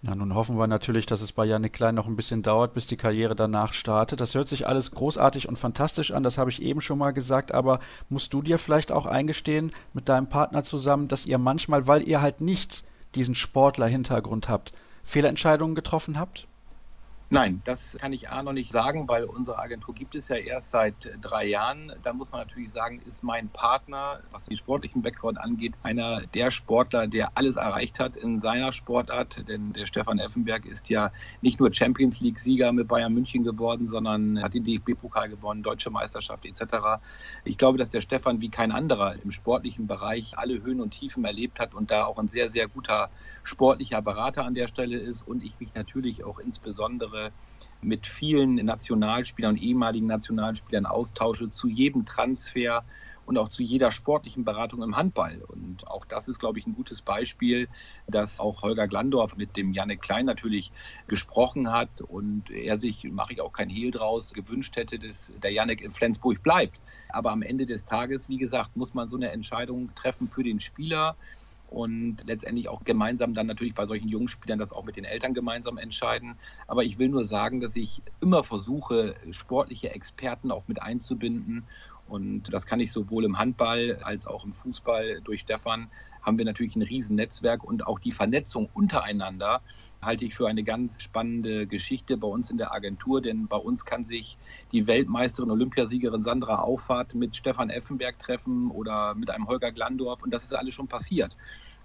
Ja, 0.00 0.14
nun 0.14 0.34
hoffen 0.34 0.56
wir 0.56 0.68
natürlich, 0.68 1.06
dass 1.06 1.22
es 1.22 1.32
bei 1.32 1.44
Janik 1.44 1.72
Klein 1.72 1.96
noch 1.96 2.06
ein 2.06 2.14
bisschen 2.14 2.42
dauert, 2.42 2.72
bis 2.72 2.86
die 2.86 2.96
Karriere 2.96 3.34
danach 3.34 3.72
startet. 3.72 4.20
Das 4.20 4.36
hört 4.36 4.46
sich 4.46 4.68
alles 4.68 4.92
großartig 4.92 5.48
und 5.48 5.58
fantastisch 5.58 6.12
an, 6.12 6.22
das 6.22 6.38
habe 6.38 6.50
ich 6.50 6.62
eben 6.62 6.80
schon 6.80 6.98
mal 6.98 7.10
gesagt, 7.10 7.52
aber 7.52 7.80
musst 8.08 8.32
du 8.32 8.40
dir 8.40 8.58
vielleicht 8.58 8.92
auch 8.92 9.06
eingestehen 9.06 9.72
mit 9.94 10.08
deinem 10.08 10.28
Partner 10.28 10.62
zusammen, 10.62 11.08
dass 11.08 11.26
ihr 11.26 11.38
manchmal, 11.38 11.88
weil 11.88 12.06
ihr 12.06 12.22
halt 12.22 12.40
nicht 12.40 12.84
diesen 13.16 13.34
Sportler-Hintergrund 13.34 14.48
habt, 14.48 14.72
Fehlentscheidungen 15.02 15.74
getroffen 15.74 16.16
habt? 16.16 16.46
Nein, 17.30 17.60
das 17.64 17.94
kann 18.00 18.14
ich 18.14 18.30
A 18.30 18.42
noch 18.42 18.54
nicht 18.54 18.72
sagen, 18.72 19.06
weil 19.06 19.24
unsere 19.24 19.58
Agentur 19.58 19.94
gibt 19.94 20.14
es 20.14 20.28
ja 20.28 20.36
erst 20.36 20.70
seit 20.70 21.14
drei 21.20 21.44
Jahren. 21.44 21.92
Da 22.00 22.14
muss 22.14 22.32
man 22.32 22.40
natürlich 22.40 22.72
sagen, 22.72 23.02
ist 23.02 23.22
mein 23.22 23.50
Partner, 23.50 24.22
was 24.30 24.46
den 24.46 24.56
sportlichen 24.56 25.02
Background 25.02 25.38
angeht, 25.38 25.76
einer 25.82 26.22
der 26.28 26.50
Sportler, 26.50 27.06
der 27.06 27.36
alles 27.36 27.56
erreicht 27.56 28.00
hat 28.00 28.16
in 28.16 28.40
seiner 28.40 28.72
Sportart. 28.72 29.46
Denn 29.46 29.74
der 29.74 29.84
Stefan 29.84 30.18
Effenberg 30.18 30.64
ist 30.64 30.88
ja 30.88 31.12
nicht 31.42 31.60
nur 31.60 31.70
Champions 31.70 32.18
League-Sieger 32.20 32.72
mit 32.72 32.88
Bayern 32.88 33.12
München 33.12 33.44
geworden, 33.44 33.88
sondern 33.88 34.42
hat 34.42 34.54
den 34.54 34.64
DFB-Pokal 34.64 35.28
gewonnen, 35.28 35.62
deutsche 35.62 35.90
Meisterschaft 35.90 36.46
etc. 36.46 37.02
Ich 37.44 37.58
glaube, 37.58 37.76
dass 37.76 37.90
der 37.90 38.00
Stefan 38.00 38.40
wie 38.40 38.48
kein 38.48 38.72
anderer 38.72 39.20
im 39.22 39.32
sportlichen 39.32 39.86
Bereich 39.86 40.38
alle 40.38 40.62
Höhen 40.62 40.80
und 40.80 40.92
Tiefen 40.92 41.26
erlebt 41.26 41.60
hat 41.60 41.74
und 41.74 41.90
da 41.90 42.06
auch 42.06 42.18
ein 42.18 42.28
sehr, 42.28 42.48
sehr 42.48 42.68
guter 42.68 43.10
sportlicher 43.42 44.00
Berater 44.00 44.46
an 44.46 44.54
der 44.54 44.66
Stelle 44.66 44.96
ist 44.96 45.20
und 45.20 45.44
ich 45.44 45.60
mich 45.60 45.74
natürlich 45.74 46.24
auch 46.24 46.38
insbesondere 46.38 47.17
Jahre 47.18 47.32
mit 47.80 48.08
vielen 48.08 48.56
Nationalspielern 48.56 49.52
und 49.54 49.62
ehemaligen 49.62 50.06
Nationalspielern 50.06 50.84
austausche 50.84 51.48
zu 51.48 51.68
jedem 51.68 52.04
Transfer 52.04 52.84
und 53.24 53.38
auch 53.38 53.48
zu 53.48 53.62
jeder 53.62 53.92
sportlichen 53.92 54.44
Beratung 54.44 54.82
im 54.82 54.96
Handball. 54.96 55.44
Und 55.46 55.86
auch 55.86 56.04
das 56.04 56.26
ist, 56.26 56.40
glaube 56.40 56.58
ich, 56.58 56.66
ein 56.66 56.74
gutes 56.74 57.02
Beispiel, 57.02 57.68
dass 58.08 58.40
auch 58.40 58.62
Holger 58.62 58.88
Glandorf 58.88 59.36
mit 59.36 59.56
dem 59.56 59.72
Janek 59.72 60.00
Klein 60.00 60.26
natürlich 60.26 60.72
gesprochen 61.06 61.70
hat 61.70 62.00
und 62.00 62.50
er 62.50 62.78
sich, 62.78 63.04
mache 63.04 63.34
ich 63.34 63.40
auch 63.40 63.52
kein 63.52 63.68
Hehl 63.68 63.92
draus, 63.92 64.32
gewünscht 64.32 64.74
hätte, 64.74 64.98
dass 64.98 65.32
der 65.36 65.52
Janek 65.52 65.80
in 65.80 65.92
Flensburg 65.92 66.42
bleibt. 66.42 66.80
Aber 67.10 67.30
am 67.30 67.42
Ende 67.42 67.66
des 67.66 67.84
Tages, 67.84 68.28
wie 68.28 68.38
gesagt, 68.38 68.74
muss 68.74 68.92
man 68.92 69.08
so 69.08 69.16
eine 69.16 69.30
Entscheidung 69.30 69.94
treffen 69.94 70.28
für 70.28 70.42
den 70.42 70.58
Spieler 70.58 71.16
und 71.68 72.24
letztendlich 72.26 72.68
auch 72.68 72.82
gemeinsam 72.84 73.34
dann 73.34 73.46
natürlich 73.46 73.74
bei 73.74 73.84
solchen 73.84 74.08
jungen 74.08 74.28
Spielern 74.28 74.58
das 74.58 74.72
auch 74.72 74.84
mit 74.84 74.96
den 74.96 75.04
Eltern 75.04 75.34
gemeinsam 75.34 75.76
entscheiden. 75.76 76.38
Aber 76.66 76.84
ich 76.84 76.98
will 76.98 77.08
nur 77.08 77.24
sagen, 77.24 77.60
dass 77.60 77.76
ich 77.76 78.02
immer 78.20 78.42
versuche, 78.42 79.14
sportliche 79.30 79.90
Experten 79.90 80.50
auch 80.50 80.66
mit 80.66 80.82
einzubinden. 80.82 81.68
Und 82.08 82.52
das 82.52 82.66
kann 82.66 82.80
ich 82.80 82.90
sowohl 82.90 83.24
im 83.24 83.38
Handball 83.38 83.98
als 84.02 84.26
auch 84.26 84.44
im 84.44 84.52
Fußball. 84.52 85.20
Durch 85.22 85.40
Stefan 85.40 85.90
haben 86.22 86.38
wir 86.38 86.44
natürlich 86.44 86.74
ein 86.74 86.82
Riesennetzwerk 86.82 87.62
und 87.62 87.86
auch 87.86 87.98
die 87.98 88.12
Vernetzung 88.12 88.68
untereinander 88.72 89.62
halte 90.00 90.24
ich 90.24 90.34
für 90.34 90.48
eine 90.48 90.62
ganz 90.62 91.02
spannende 91.02 91.66
Geschichte 91.66 92.16
bei 92.16 92.28
uns 92.28 92.50
in 92.50 92.56
der 92.56 92.72
Agentur, 92.72 93.20
denn 93.20 93.48
bei 93.48 93.56
uns 93.56 93.84
kann 93.84 94.04
sich 94.04 94.38
die 94.72 94.86
Weltmeisterin, 94.86 95.50
Olympiasiegerin 95.50 96.22
Sandra 96.22 96.60
Auffahrt 96.60 97.14
mit 97.14 97.36
Stefan 97.36 97.70
Effenberg 97.70 98.18
treffen 98.18 98.70
oder 98.70 99.14
mit 99.14 99.30
einem 99.30 99.48
Holger 99.48 99.72
Glandorf 99.72 100.22
und 100.22 100.32
das 100.32 100.44
ist 100.44 100.54
alles 100.54 100.74
schon 100.74 100.88
passiert. 100.88 101.36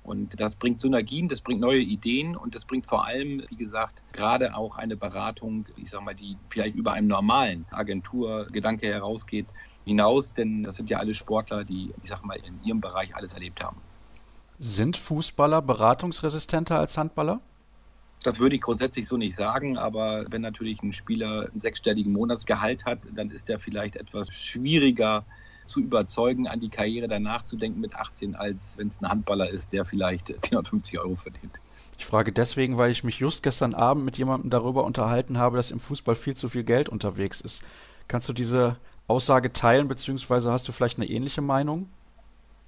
Und 0.03 0.39
das 0.39 0.57
bringt 0.57 0.81
Synergien, 0.81 1.29
das 1.29 1.41
bringt 1.41 1.61
neue 1.61 1.79
Ideen 1.79 2.35
und 2.35 2.55
das 2.55 2.65
bringt 2.65 2.85
vor 2.85 3.05
allem, 3.05 3.41
wie 3.49 3.55
gesagt, 3.55 4.03
gerade 4.11 4.55
auch 4.55 4.77
eine 4.77 4.97
Beratung, 4.97 5.65
ich 5.77 5.89
sage 5.89 6.03
mal, 6.03 6.13
die 6.13 6.37
vielleicht 6.49 6.75
über 6.75 6.91
einem 6.91 7.07
normalen 7.07 7.65
Agenturgedanke 7.71 8.87
herausgeht, 8.87 9.47
hinaus, 9.85 10.33
denn 10.33 10.63
das 10.63 10.75
sind 10.75 10.89
ja 10.89 10.99
alle 10.99 11.13
Sportler, 11.13 11.63
die, 11.63 11.93
ich 12.03 12.09
sage 12.09 12.25
mal, 12.27 12.37
in 12.37 12.61
ihrem 12.63 12.81
Bereich 12.81 13.15
alles 13.15 13.33
erlebt 13.33 13.63
haben. 13.63 13.77
Sind 14.59 14.97
Fußballer 14.97 15.61
beratungsresistenter 15.61 16.79
als 16.79 16.97
Handballer? 16.97 17.41
Das 18.23 18.39
würde 18.39 18.55
ich 18.55 18.61
grundsätzlich 18.61 19.07
so 19.07 19.17
nicht 19.17 19.35
sagen, 19.35 19.77
aber 19.77 20.25
wenn 20.29 20.41
natürlich 20.41 20.81
ein 20.81 20.93
Spieler 20.93 21.49
einen 21.51 21.59
sechsstelligen 21.59 22.13
Monatsgehalt 22.13 22.85
hat, 22.85 22.99
dann 23.13 23.29
ist 23.29 23.49
er 23.49 23.59
vielleicht 23.59 23.97
etwas 23.97 24.33
schwieriger 24.33 25.25
zu 25.65 25.79
überzeugen, 25.79 26.47
an 26.47 26.59
die 26.59 26.69
Karriere 26.69 27.07
danach 27.07 27.43
zu 27.43 27.57
denken 27.57 27.79
mit 27.79 27.95
18, 27.95 28.35
als 28.35 28.77
wenn 28.77 28.87
es 28.87 29.01
ein 29.01 29.09
Handballer 29.09 29.49
ist, 29.49 29.73
der 29.73 29.85
vielleicht 29.85 30.33
450 30.45 30.99
Euro 30.99 31.15
verdient. 31.15 31.59
Ich 31.97 32.05
frage 32.05 32.31
deswegen, 32.31 32.77
weil 32.77 32.91
ich 32.91 33.03
mich 33.03 33.19
just 33.19 33.43
gestern 33.43 33.73
Abend 33.73 34.03
mit 34.03 34.17
jemandem 34.17 34.49
darüber 34.49 34.83
unterhalten 34.83 35.37
habe, 35.37 35.57
dass 35.57 35.71
im 35.71 35.79
Fußball 35.79 36.15
viel 36.15 36.35
zu 36.35 36.49
viel 36.49 36.63
Geld 36.63 36.89
unterwegs 36.89 37.39
ist. 37.41 37.63
Kannst 38.07 38.27
du 38.27 38.33
diese 38.33 38.77
Aussage 39.07 39.53
teilen, 39.53 39.87
beziehungsweise 39.87 40.51
hast 40.51 40.67
du 40.67 40.71
vielleicht 40.71 40.97
eine 40.97 41.07
ähnliche 41.07 41.41
Meinung? 41.41 41.87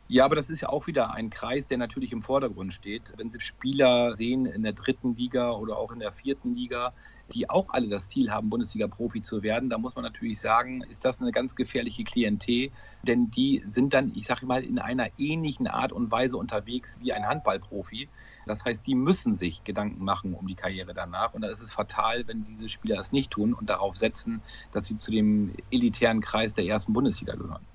Ja, 0.07 0.25
aber 0.25 0.35
das 0.35 0.51
ist 0.51 0.61
ja 0.61 0.69
auch 0.69 0.85
wieder 0.85 1.13
ein 1.13 1.31
Kreis, 1.31 1.65
der 1.65 1.79
natürlich 1.79 2.11
im 2.11 2.21
Vordergrund 2.21 2.73
steht. 2.73 3.13
Wenn 3.17 3.31
Sie 3.31 3.39
Spieler 3.39 4.15
sehen 4.15 4.45
in 4.45 4.61
der 4.61 4.73
dritten 4.73 5.15
Liga 5.15 5.51
oder 5.51 5.77
auch 5.77 5.91
in 5.91 5.99
der 5.99 6.11
vierten 6.11 6.53
Liga, 6.53 6.93
die 7.33 7.49
auch 7.49 7.69
alle 7.69 7.87
das 7.87 8.09
Ziel 8.09 8.31
haben, 8.31 8.49
Bundesliga-Profi 8.49 9.21
zu 9.21 9.43
werden, 9.43 9.69
da 9.69 9.77
muss 9.77 9.95
man 9.95 10.03
natürlich 10.03 10.39
sagen, 10.39 10.81
ist 10.83 11.05
das 11.05 11.21
eine 11.21 11.31
ganz 11.31 11.55
gefährliche 11.55 12.03
Klientel, 12.03 12.71
denn 13.03 13.31
die 13.31 13.63
sind 13.67 13.93
dann, 13.93 14.11
ich 14.15 14.25
sage 14.25 14.45
mal, 14.45 14.63
in 14.63 14.79
einer 14.79 15.07
ähnlichen 15.17 15.67
Art 15.67 15.91
und 15.91 16.11
Weise 16.11 16.37
unterwegs 16.37 16.99
wie 16.99 17.13
ein 17.13 17.27
Handballprofi. 17.27 18.09
Das 18.45 18.63
heißt, 18.63 18.85
die 18.85 18.95
müssen 18.95 19.35
sich 19.35 19.63
Gedanken 19.63 20.03
machen 20.03 20.33
um 20.33 20.47
die 20.47 20.55
Karriere 20.55 20.93
danach 20.93 21.33
und 21.33 21.41
da 21.41 21.49
ist 21.49 21.61
es 21.61 21.73
fatal, 21.73 22.27
wenn 22.27 22.43
diese 22.43 22.69
Spieler 22.69 22.95
das 22.95 23.11
nicht 23.11 23.31
tun 23.31 23.53
und 23.53 23.69
darauf 23.69 23.95
setzen, 23.95 24.43
dass 24.71 24.85
sie 24.85 24.97
zu 24.99 25.11
dem 25.11 25.53
elitären 25.71 26.21
Kreis 26.21 26.53
der 26.53 26.65
ersten 26.65 26.93
Bundesliga 26.93 27.35
gehören. 27.35 27.65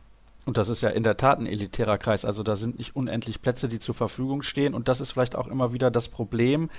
Und 0.51 0.59
das 0.59 0.69
ist 0.69 0.81
ja 0.81 0.89
in 0.89 1.05
der 1.05 1.17
Tat 1.17 1.39
ein 1.39 1.47
elitärer 1.47 1.97
Kreis. 1.97 2.25
Also 2.25 2.43
da 2.43 2.57
sind 2.57 2.77
nicht 2.77 2.97
unendlich 2.97 3.41
Plätze, 3.41 3.69
die 3.69 3.79
zur 3.79 3.95
Verfügung 3.95 4.43
stehen. 4.43 4.75
Und 4.75 4.89
das 4.89 5.01
ist 5.01 5.13
vielleicht 5.13 5.37
auch 5.37 5.47
immer 5.47 5.73
wieder 5.73 5.93
das 5.93 6.09
Problem. 6.09 6.71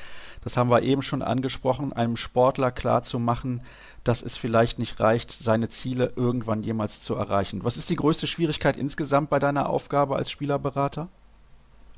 Das 0.43 0.57
haben 0.57 0.69
wir 0.69 0.81
eben 0.81 1.01
schon 1.01 1.21
angesprochen, 1.21 1.93
einem 1.93 2.17
Sportler 2.17 2.71
klar 2.71 3.01
zu 3.01 3.17
machen, 3.17 3.63
dass 4.03 4.23
es 4.23 4.35
vielleicht 4.35 4.77
nicht 4.77 4.99
reicht, 4.99 5.31
seine 5.31 5.69
Ziele 5.69 6.11
irgendwann 6.17 6.63
jemals 6.63 7.01
zu 7.01 7.15
erreichen. 7.15 7.63
Was 7.63 7.77
ist 7.77 7.89
die 7.89 7.95
größte 7.95 8.27
Schwierigkeit 8.27 8.75
insgesamt 8.75 9.29
bei 9.29 9.39
deiner 9.39 9.69
Aufgabe 9.69 10.17
als 10.17 10.29
Spielerberater? 10.29 11.07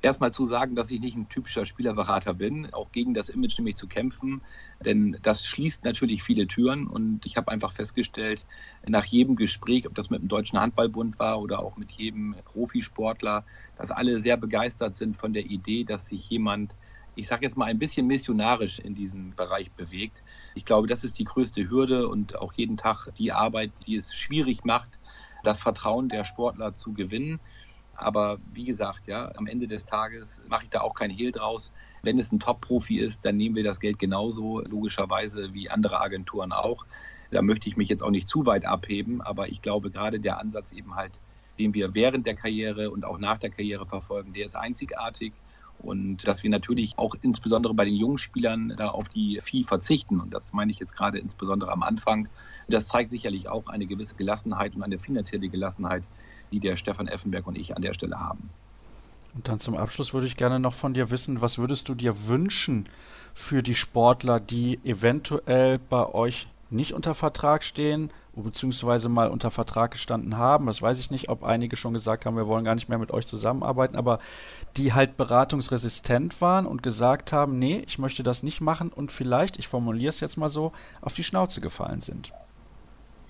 Erstmal 0.03 0.31
zu 0.31 0.45
sagen, 0.45 0.75
dass 0.75 0.91
ich 0.91 0.99
nicht 0.99 1.15
ein 1.15 1.29
typischer 1.29 1.65
Spielerberater 1.65 2.33
bin, 2.33 2.71
auch 2.73 2.91
gegen 2.91 3.13
das 3.13 3.29
Image 3.29 3.57
nämlich 3.57 3.75
zu 3.75 3.87
kämpfen, 3.87 4.43
denn 4.85 5.17
das 5.21 5.45
schließt 5.45 5.83
natürlich 5.83 6.21
viele 6.23 6.47
Türen 6.47 6.87
und 6.87 7.25
ich 7.25 7.37
habe 7.37 7.51
einfach 7.51 7.71
festgestellt, 7.71 8.45
nach 8.85 9.05
jedem 9.05 9.35
Gespräch, 9.35 9.87
ob 9.87 9.95
das 9.95 10.09
mit 10.09 10.21
dem 10.21 10.27
Deutschen 10.27 10.59
Handballbund 10.59 11.19
war 11.19 11.41
oder 11.41 11.59
auch 11.59 11.77
mit 11.77 11.91
jedem 11.93 12.35
Profisportler, 12.43 13.45
dass 13.75 13.91
alle 13.91 14.19
sehr 14.19 14.37
begeistert 14.37 14.95
sind 14.95 15.15
von 15.17 15.33
der 15.33 15.45
Idee, 15.45 15.83
dass 15.85 16.07
sich 16.07 16.29
jemand 16.29 16.75
ich 17.15 17.27
sage 17.27 17.45
jetzt 17.45 17.57
mal, 17.57 17.65
ein 17.65 17.79
bisschen 17.79 18.07
missionarisch 18.07 18.79
in 18.79 18.95
diesem 18.95 19.35
Bereich 19.35 19.71
bewegt. 19.73 20.23
Ich 20.55 20.65
glaube, 20.65 20.87
das 20.87 21.03
ist 21.03 21.19
die 21.19 21.25
größte 21.25 21.69
Hürde 21.69 22.07
und 22.07 22.39
auch 22.39 22.53
jeden 22.53 22.77
Tag 22.77 23.07
die 23.17 23.31
Arbeit, 23.31 23.85
die 23.85 23.95
es 23.95 24.13
schwierig 24.15 24.63
macht, 24.63 24.99
das 25.43 25.61
Vertrauen 25.61 26.09
der 26.09 26.23
Sportler 26.23 26.73
zu 26.73 26.93
gewinnen. 26.93 27.39
Aber 27.95 28.39
wie 28.51 28.65
gesagt, 28.65 29.05
ja, 29.07 29.31
am 29.35 29.47
Ende 29.47 29.67
des 29.67 29.85
Tages 29.85 30.41
mache 30.49 30.63
ich 30.63 30.69
da 30.69 30.81
auch 30.81 30.95
kein 30.95 31.11
Hehl 31.11 31.31
draus. 31.31 31.71
Wenn 32.01 32.17
es 32.17 32.31
ein 32.31 32.39
Top-Profi 32.39 32.99
ist, 32.99 33.23
dann 33.25 33.37
nehmen 33.37 33.55
wir 33.55 33.63
das 33.63 33.79
Geld 33.79 33.99
genauso, 33.99 34.61
logischerweise, 34.61 35.53
wie 35.53 35.69
andere 35.69 36.01
Agenturen 36.01 36.51
auch. 36.51 36.85
Da 37.31 37.41
möchte 37.41 37.69
ich 37.69 37.77
mich 37.77 37.89
jetzt 37.89 38.03
auch 38.03 38.11
nicht 38.11 38.27
zu 38.27 38.45
weit 38.45 38.65
abheben, 38.65 39.21
aber 39.21 39.49
ich 39.49 39.61
glaube, 39.61 39.91
gerade 39.91 40.19
der 40.19 40.39
Ansatz 40.39 40.71
eben 40.71 40.95
halt, 40.95 41.19
den 41.59 41.73
wir 41.73 41.93
während 41.93 42.25
der 42.25 42.35
Karriere 42.35 42.91
und 42.91 43.05
auch 43.05 43.19
nach 43.19 43.37
der 43.37 43.49
Karriere 43.49 43.85
verfolgen, 43.85 44.33
der 44.33 44.45
ist 44.45 44.55
einzigartig. 44.55 45.33
Und 45.79 46.25
dass 46.27 46.43
wir 46.43 46.49
natürlich 46.49 46.97
auch 46.97 47.15
insbesondere 47.21 47.73
bei 47.73 47.83
den 47.83 47.95
jungen 47.95 48.17
Spielern 48.17 48.73
da 48.77 48.89
auf 48.89 49.09
die 49.09 49.39
Vieh 49.41 49.63
verzichten. 49.63 50.21
Und 50.21 50.33
das 50.33 50.53
meine 50.53 50.71
ich 50.71 50.79
jetzt 50.79 50.95
gerade 50.95 51.17
insbesondere 51.19 51.71
am 51.71 51.83
Anfang. 51.83 52.29
Das 52.69 52.87
zeigt 52.87 53.11
sicherlich 53.11 53.49
auch 53.49 53.67
eine 53.67 53.85
gewisse 53.85 54.15
Gelassenheit 54.15 54.75
und 54.75 54.83
eine 54.83 54.97
finanzielle 54.97 55.49
Gelassenheit, 55.49 56.07
die 56.53 56.59
der 56.59 56.77
Stefan 56.77 57.07
Effenberg 57.07 57.47
und 57.47 57.57
ich 57.57 57.75
an 57.75 57.81
der 57.81 57.93
Stelle 57.93 58.19
haben. 58.19 58.49
Und 59.35 59.47
dann 59.47 59.59
zum 59.59 59.75
Abschluss 59.75 60.13
würde 60.13 60.27
ich 60.27 60.37
gerne 60.37 60.59
noch 60.59 60.73
von 60.73 60.93
dir 60.93 61.09
wissen, 61.09 61.41
was 61.41 61.57
würdest 61.57 61.89
du 61.89 61.95
dir 61.95 62.27
wünschen 62.27 62.87
für 63.33 63.63
die 63.63 63.73
Sportler, 63.73 64.39
die 64.39 64.79
eventuell 64.83 65.79
bei 65.79 66.07
euch 66.13 66.47
nicht 66.69 66.93
unter 66.93 67.15
Vertrag 67.15 67.63
stehen, 67.63 68.11
beziehungsweise 68.35 69.09
mal 69.09 69.29
unter 69.29 69.51
Vertrag 69.51 69.91
gestanden 69.91 70.37
haben. 70.37 70.67
Das 70.67 70.81
weiß 70.81 70.99
ich 70.99 71.11
nicht, 71.11 71.29
ob 71.29 71.43
einige 71.43 71.75
schon 71.75 71.93
gesagt 71.93 72.25
haben, 72.25 72.35
wir 72.35 72.47
wollen 72.47 72.65
gar 72.65 72.75
nicht 72.75 72.89
mehr 72.89 72.97
mit 72.97 73.11
euch 73.11 73.27
zusammenarbeiten, 73.27 73.95
aber 73.95 74.19
die 74.77 74.93
halt 74.93 75.17
beratungsresistent 75.17 76.41
waren 76.41 76.65
und 76.65 76.83
gesagt 76.83 77.31
haben, 77.31 77.57
nee, 77.59 77.83
ich 77.87 77.99
möchte 77.99 78.23
das 78.23 78.43
nicht 78.43 78.61
machen 78.61 78.91
und 78.91 79.11
vielleicht, 79.11 79.57
ich 79.57 79.67
formuliere 79.67 80.09
es 80.09 80.19
jetzt 80.19 80.37
mal 80.37 80.49
so, 80.49 80.71
auf 81.01 81.13
die 81.13 81.23
Schnauze 81.23 81.61
gefallen 81.61 82.01
sind. 82.01 82.31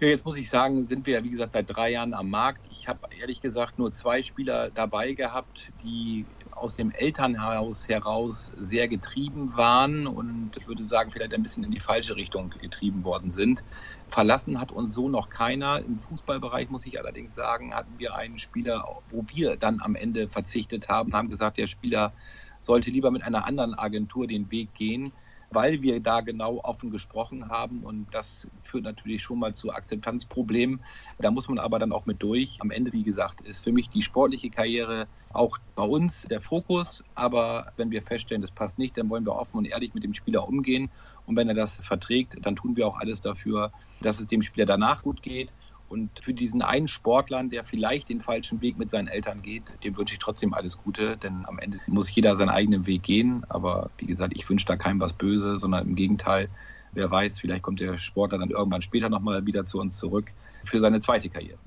Jetzt 0.09 0.25
muss 0.25 0.37
ich 0.37 0.49
sagen, 0.49 0.85
sind 0.85 1.05
wir 1.07 1.13
ja 1.15 1.23
wie 1.23 1.29
gesagt 1.29 1.53
seit 1.53 1.69
drei 1.69 1.91
Jahren 1.91 2.13
am 2.13 2.29
Markt. 2.29 2.67
Ich 2.69 2.87
habe 2.87 2.99
ehrlich 3.17 3.41
gesagt 3.41 3.77
nur 3.77 3.93
zwei 3.93 4.21
Spieler 4.21 4.69
dabei 4.69 5.13
gehabt, 5.13 5.71
die 5.81 6.27
aus 6.51 6.75
dem 6.75 6.91
Elternhaus 6.91 7.87
heraus 7.87 8.51
sehr 8.57 8.87
getrieben 8.89 9.55
waren 9.55 10.05
und 10.07 10.57
ich 10.57 10.67
würde 10.67 10.83
sagen, 10.83 11.09
vielleicht 11.09 11.33
ein 11.33 11.43
bisschen 11.43 11.63
in 11.63 11.71
die 11.71 11.79
falsche 11.79 12.15
Richtung 12.17 12.49
getrieben 12.49 13.03
worden 13.05 13.31
sind. 13.31 13.63
Verlassen 14.07 14.59
hat 14.59 14.71
uns 14.73 14.93
so 14.93 15.09
noch 15.09 15.29
keiner. 15.29 15.81
Im 15.83 15.97
Fußballbereich 15.97 16.69
muss 16.69 16.85
ich 16.85 16.99
allerdings 16.99 17.33
sagen, 17.33 17.73
hatten 17.73 17.97
wir 17.97 18.15
einen 18.15 18.37
Spieler, 18.39 18.83
wo 19.07 19.23
wir 19.29 19.57
dann 19.57 19.79
am 19.81 19.95
Ende 19.95 20.27
verzichtet 20.27 20.89
haben, 20.89 21.13
haben 21.13 21.29
gesagt, 21.29 21.57
der 21.57 21.67
Spieler 21.67 22.13
sollte 22.59 22.89
lieber 22.91 23.11
mit 23.11 23.23
einer 23.23 23.45
anderen 23.45 23.73
Agentur 23.73 24.27
den 24.27 24.51
Weg 24.51 24.73
gehen 24.73 25.13
weil 25.53 25.81
wir 25.81 25.99
da 25.99 26.21
genau 26.21 26.59
offen 26.63 26.89
gesprochen 26.89 27.49
haben. 27.49 27.83
Und 27.83 28.07
das 28.11 28.47
führt 28.61 28.83
natürlich 28.83 29.21
schon 29.21 29.39
mal 29.39 29.53
zu 29.53 29.71
Akzeptanzproblemen. 29.71 30.83
Da 31.19 31.31
muss 31.31 31.47
man 31.47 31.59
aber 31.59 31.79
dann 31.79 31.91
auch 31.91 32.05
mit 32.05 32.21
durch. 32.21 32.57
Am 32.61 32.71
Ende, 32.71 32.93
wie 32.93 33.03
gesagt, 33.03 33.41
ist 33.41 33.63
für 33.63 33.71
mich 33.71 33.89
die 33.89 34.01
sportliche 34.01 34.49
Karriere 34.49 35.07
auch 35.31 35.57
bei 35.75 35.83
uns 35.83 36.23
der 36.23 36.41
Fokus. 36.41 37.03
Aber 37.15 37.71
wenn 37.77 37.91
wir 37.91 38.01
feststellen, 38.01 38.41
das 38.41 38.51
passt 38.51 38.77
nicht, 38.77 38.97
dann 38.97 39.09
wollen 39.09 39.25
wir 39.25 39.35
offen 39.35 39.57
und 39.57 39.65
ehrlich 39.65 39.93
mit 39.93 40.03
dem 40.03 40.13
Spieler 40.13 40.47
umgehen. 40.47 40.89
Und 41.25 41.35
wenn 41.37 41.49
er 41.49 41.55
das 41.55 41.81
verträgt, 41.81 42.37
dann 42.45 42.55
tun 42.55 42.75
wir 42.75 42.87
auch 42.87 42.99
alles 42.99 43.21
dafür, 43.21 43.71
dass 44.01 44.19
es 44.19 44.27
dem 44.27 44.41
Spieler 44.41 44.65
danach 44.65 45.03
gut 45.03 45.21
geht. 45.21 45.53
Und 45.89 46.09
für 46.21 46.33
diesen 46.33 46.61
einen 46.61 46.87
Sportler, 46.87 47.43
der 47.43 47.63
vielleicht 47.63 48.09
den 48.09 48.19
falschen 48.19 48.61
Weg 48.61 48.79
mit 48.79 48.89
seinen 48.89 49.07
Eltern 49.07 49.41
geht, 49.41 49.73
dem 49.83 49.95
wünsche 49.95 50.13
ich 50.13 50.19
trotzdem 50.19 50.53
alles 50.53 50.77
Gute, 50.77 51.17
denn 51.17 51.45
am 51.45 51.59
Ende 51.59 51.79
muss 51.87 52.13
jeder 52.13 52.35
seinen 52.35 52.49
eigenen 52.49 52.87
Weg 52.87 53.03
gehen. 53.03 53.45
Aber 53.49 53.91
wie 53.97 54.07
gesagt, 54.07 54.33
ich 54.35 54.49
wünsche 54.49 54.65
da 54.65 54.75
keinem 54.75 54.99
was 54.99 55.13
Böse, 55.13 55.59
sondern 55.59 55.87
im 55.87 55.95
Gegenteil, 55.95 56.49
wer 56.93 57.11
weiß, 57.11 57.39
vielleicht 57.39 57.63
kommt 57.63 57.79
der 57.79 57.97
Sportler 57.97 58.39
dann 58.39 58.49
irgendwann 58.49 58.81
später 58.81 59.09
nochmal 59.09 59.45
wieder 59.45 59.65
zu 59.65 59.79
uns 59.79 59.97
zurück 59.97 60.31
für 60.63 60.79
seine 60.79 60.99
zweite 60.99 61.29
Karriere. 61.29 61.59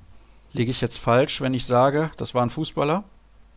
Liege 0.52 0.70
ich 0.70 0.80
jetzt 0.80 0.98
falsch, 0.98 1.40
wenn 1.40 1.54
ich 1.54 1.66
sage, 1.66 2.10
das 2.16 2.34
war 2.34 2.42
ein 2.42 2.50
Fußballer? 2.50 3.04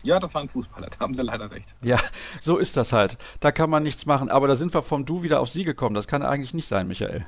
Ja, 0.03 0.19
das 0.19 0.33
war 0.33 0.41
ein 0.41 0.49
Fußballer, 0.49 0.89
da 0.97 0.99
haben 0.99 1.13
Sie 1.13 1.23
leider 1.23 1.51
recht. 1.51 1.75
Ja, 1.81 1.99
so 2.41 2.57
ist 2.57 2.77
das 2.77 2.93
halt. 2.93 3.17
Da 3.39 3.51
kann 3.51 3.69
man 3.69 3.83
nichts 3.83 4.05
machen. 4.05 4.29
Aber 4.29 4.47
da 4.47 4.55
sind 4.55 4.73
wir 4.73 4.81
vom 4.81 5.05
Du 5.05 5.23
wieder 5.23 5.39
auf 5.39 5.49
Sie 5.49 5.63
gekommen. 5.63 5.95
Das 5.95 6.07
kann 6.07 6.23
eigentlich 6.23 6.53
nicht 6.53 6.67
sein, 6.67 6.87
Michael. 6.87 7.25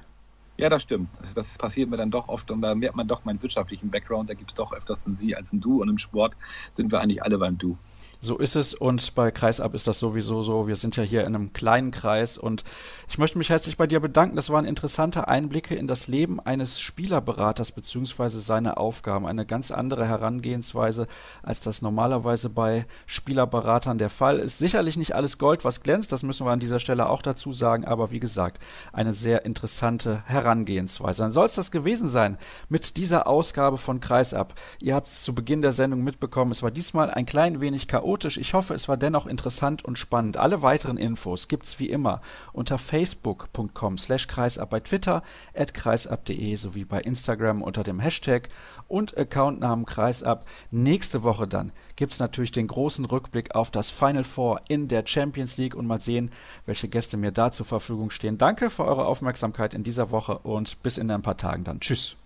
Ja, 0.59 0.69
das 0.69 0.83
stimmt. 0.83 1.17
Das 1.35 1.57
passiert 1.57 1.89
mir 1.89 1.97
dann 1.97 2.11
doch 2.11 2.27
oft 2.29 2.51
und 2.51 2.61
da 2.61 2.75
merkt 2.75 2.95
man 2.95 3.07
doch 3.07 3.23
meinen 3.23 3.41
wirtschaftlichen 3.41 3.89
Background. 3.89 4.29
Da 4.29 4.33
gibt 4.35 4.51
es 4.51 4.55
doch 4.55 4.73
öfters 4.73 5.05
ein 5.05 5.15
Sie 5.15 5.35
als 5.35 5.51
ein 5.53 5.59
Du 5.61 5.81
und 5.81 5.89
im 5.89 5.97
Sport 5.97 6.37
sind 6.73 6.91
wir 6.91 6.99
eigentlich 7.01 7.23
alle 7.23 7.37
beim 7.37 7.57
Du. 7.57 7.79
So 8.23 8.37
ist 8.37 8.55
es 8.55 8.75
und 8.75 9.15
bei 9.15 9.31
Kreisab 9.31 9.73
ist 9.73 9.87
das 9.87 9.97
sowieso 9.97 10.43
so. 10.43 10.67
Wir 10.67 10.75
sind 10.75 10.95
ja 10.95 11.01
hier 11.01 11.21
in 11.21 11.33
einem 11.33 11.53
kleinen 11.53 11.89
Kreis 11.89 12.37
und 12.37 12.63
ich 13.09 13.17
möchte 13.17 13.39
mich 13.39 13.49
herzlich 13.49 13.77
bei 13.77 13.87
dir 13.87 13.99
bedanken. 13.99 14.35
Das 14.35 14.51
waren 14.51 14.65
interessante 14.65 15.27
Einblicke 15.27 15.73
in 15.73 15.87
das 15.87 16.07
Leben 16.07 16.39
eines 16.39 16.79
Spielerberaters 16.79 17.71
beziehungsweise 17.71 18.39
seine 18.39 18.77
Aufgaben. 18.77 19.25
Eine 19.25 19.47
ganz 19.47 19.71
andere 19.71 20.07
Herangehensweise, 20.07 21.07
als 21.41 21.61
das 21.61 21.81
normalerweise 21.81 22.51
bei 22.51 22.85
Spielerberatern 23.07 23.97
der 23.97 24.11
Fall 24.11 24.37
ist. 24.37 24.59
Sicherlich 24.59 24.97
nicht 24.97 25.15
alles 25.15 25.39
Gold, 25.39 25.65
was 25.65 25.81
glänzt, 25.81 26.11
das 26.11 26.21
müssen 26.21 26.45
wir 26.45 26.51
an 26.51 26.59
dieser 26.59 26.79
Stelle 26.79 27.09
auch 27.09 27.23
dazu 27.23 27.53
sagen, 27.53 27.85
aber 27.85 28.11
wie 28.11 28.19
gesagt, 28.19 28.59
eine 28.93 29.15
sehr 29.15 29.45
interessante 29.45 30.21
Herangehensweise. 30.27 31.23
Dann 31.23 31.31
soll 31.31 31.47
es 31.47 31.55
das 31.55 31.71
gewesen 31.71 32.07
sein 32.07 32.37
mit 32.69 32.97
dieser 32.97 33.25
Ausgabe 33.25 33.79
von 33.79 33.99
Kreisab. 33.99 34.53
Ihr 34.79 34.93
habt 34.93 35.07
es 35.07 35.23
zu 35.23 35.33
Beginn 35.33 35.63
der 35.63 35.71
Sendung 35.71 36.03
mitbekommen, 36.03 36.51
es 36.51 36.61
war 36.61 36.69
diesmal 36.69 37.09
ein 37.09 37.25
klein 37.25 37.61
wenig 37.61 37.87
chaotisch 37.87 38.10
chaotisch. 38.11 38.37
Ich 38.37 38.53
hoffe, 38.53 38.73
es 38.73 38.89
war 38.89 38.97
dennoch 38.97 39.25
interessant 39.25 39.85
und 39.85 39.97
spannend. 39.97 40.35
Alle 40.35 40.61
weiteren 40.61 40.97
Infos 40.97 41.47
gibt's 41.47 41.79
wie 41.79 41.89
immer 41.89 42.19
unter 42.51 42.77
facebook.com 42.77 43.97
slash 43.97 44.27
kreisab, 44.27 44.69
bei 44.69 44.81
Twitter 44.81 45.23
at 45.55 45.73
kreisab.de 45.73 46.55
sowie 46.57 46.83
bei 46.83 46.99
Instagram 46.99 47.61
unter 47.61 47.83
dem 47.83 48.01
Hashtag 48.01 48.49
und 48.89 49.17
Accountnamen 49.17 49.85
kreisab. 49.85 50.45
Nächste 50.71 51.23
Woche 51.23 51.47
dann 51.47 51.71
gibt's 51.95 52.19
natürlich 52.19 52.51
den 52.51 52.67
großen 52.67 53.05
Rückblick 53.05 53.55
auf 53.55 53.71
das 53.71 53.89
Final 53.89 54.25
Four 54.25 54.59
in 54.67 54.89
der 54.89 55.03
Champions 55.05 55.55
League 55.55 55.75
und 55.75 55.87
mal 55.87 56.01
sehen, 56.01 56.31
welche 56.65 56.89
Gäste 56.89 57.15
mir 57.15 57.31
da 57.31 57.51
zur 57.51 57.65
Verfügung 57.65 58.09
stehen. 58.09 58.37
Danke 58.37 58.69
für 58.69 58.83
eure 58.83 59.05
Aufmerksamkeit 59.05 59.73
in 59.73 59.83
dieser 59.83 60.11
Woche 60.11 60.39
und 60.39 60.83
bis 60.83 60.97
in 60.97 61.09
ein 61.09 61.21
paar 61.21 61.37
Tagen 61.37 61.63
dann. 61.63 61.79
Tschüss. 61.79 62.17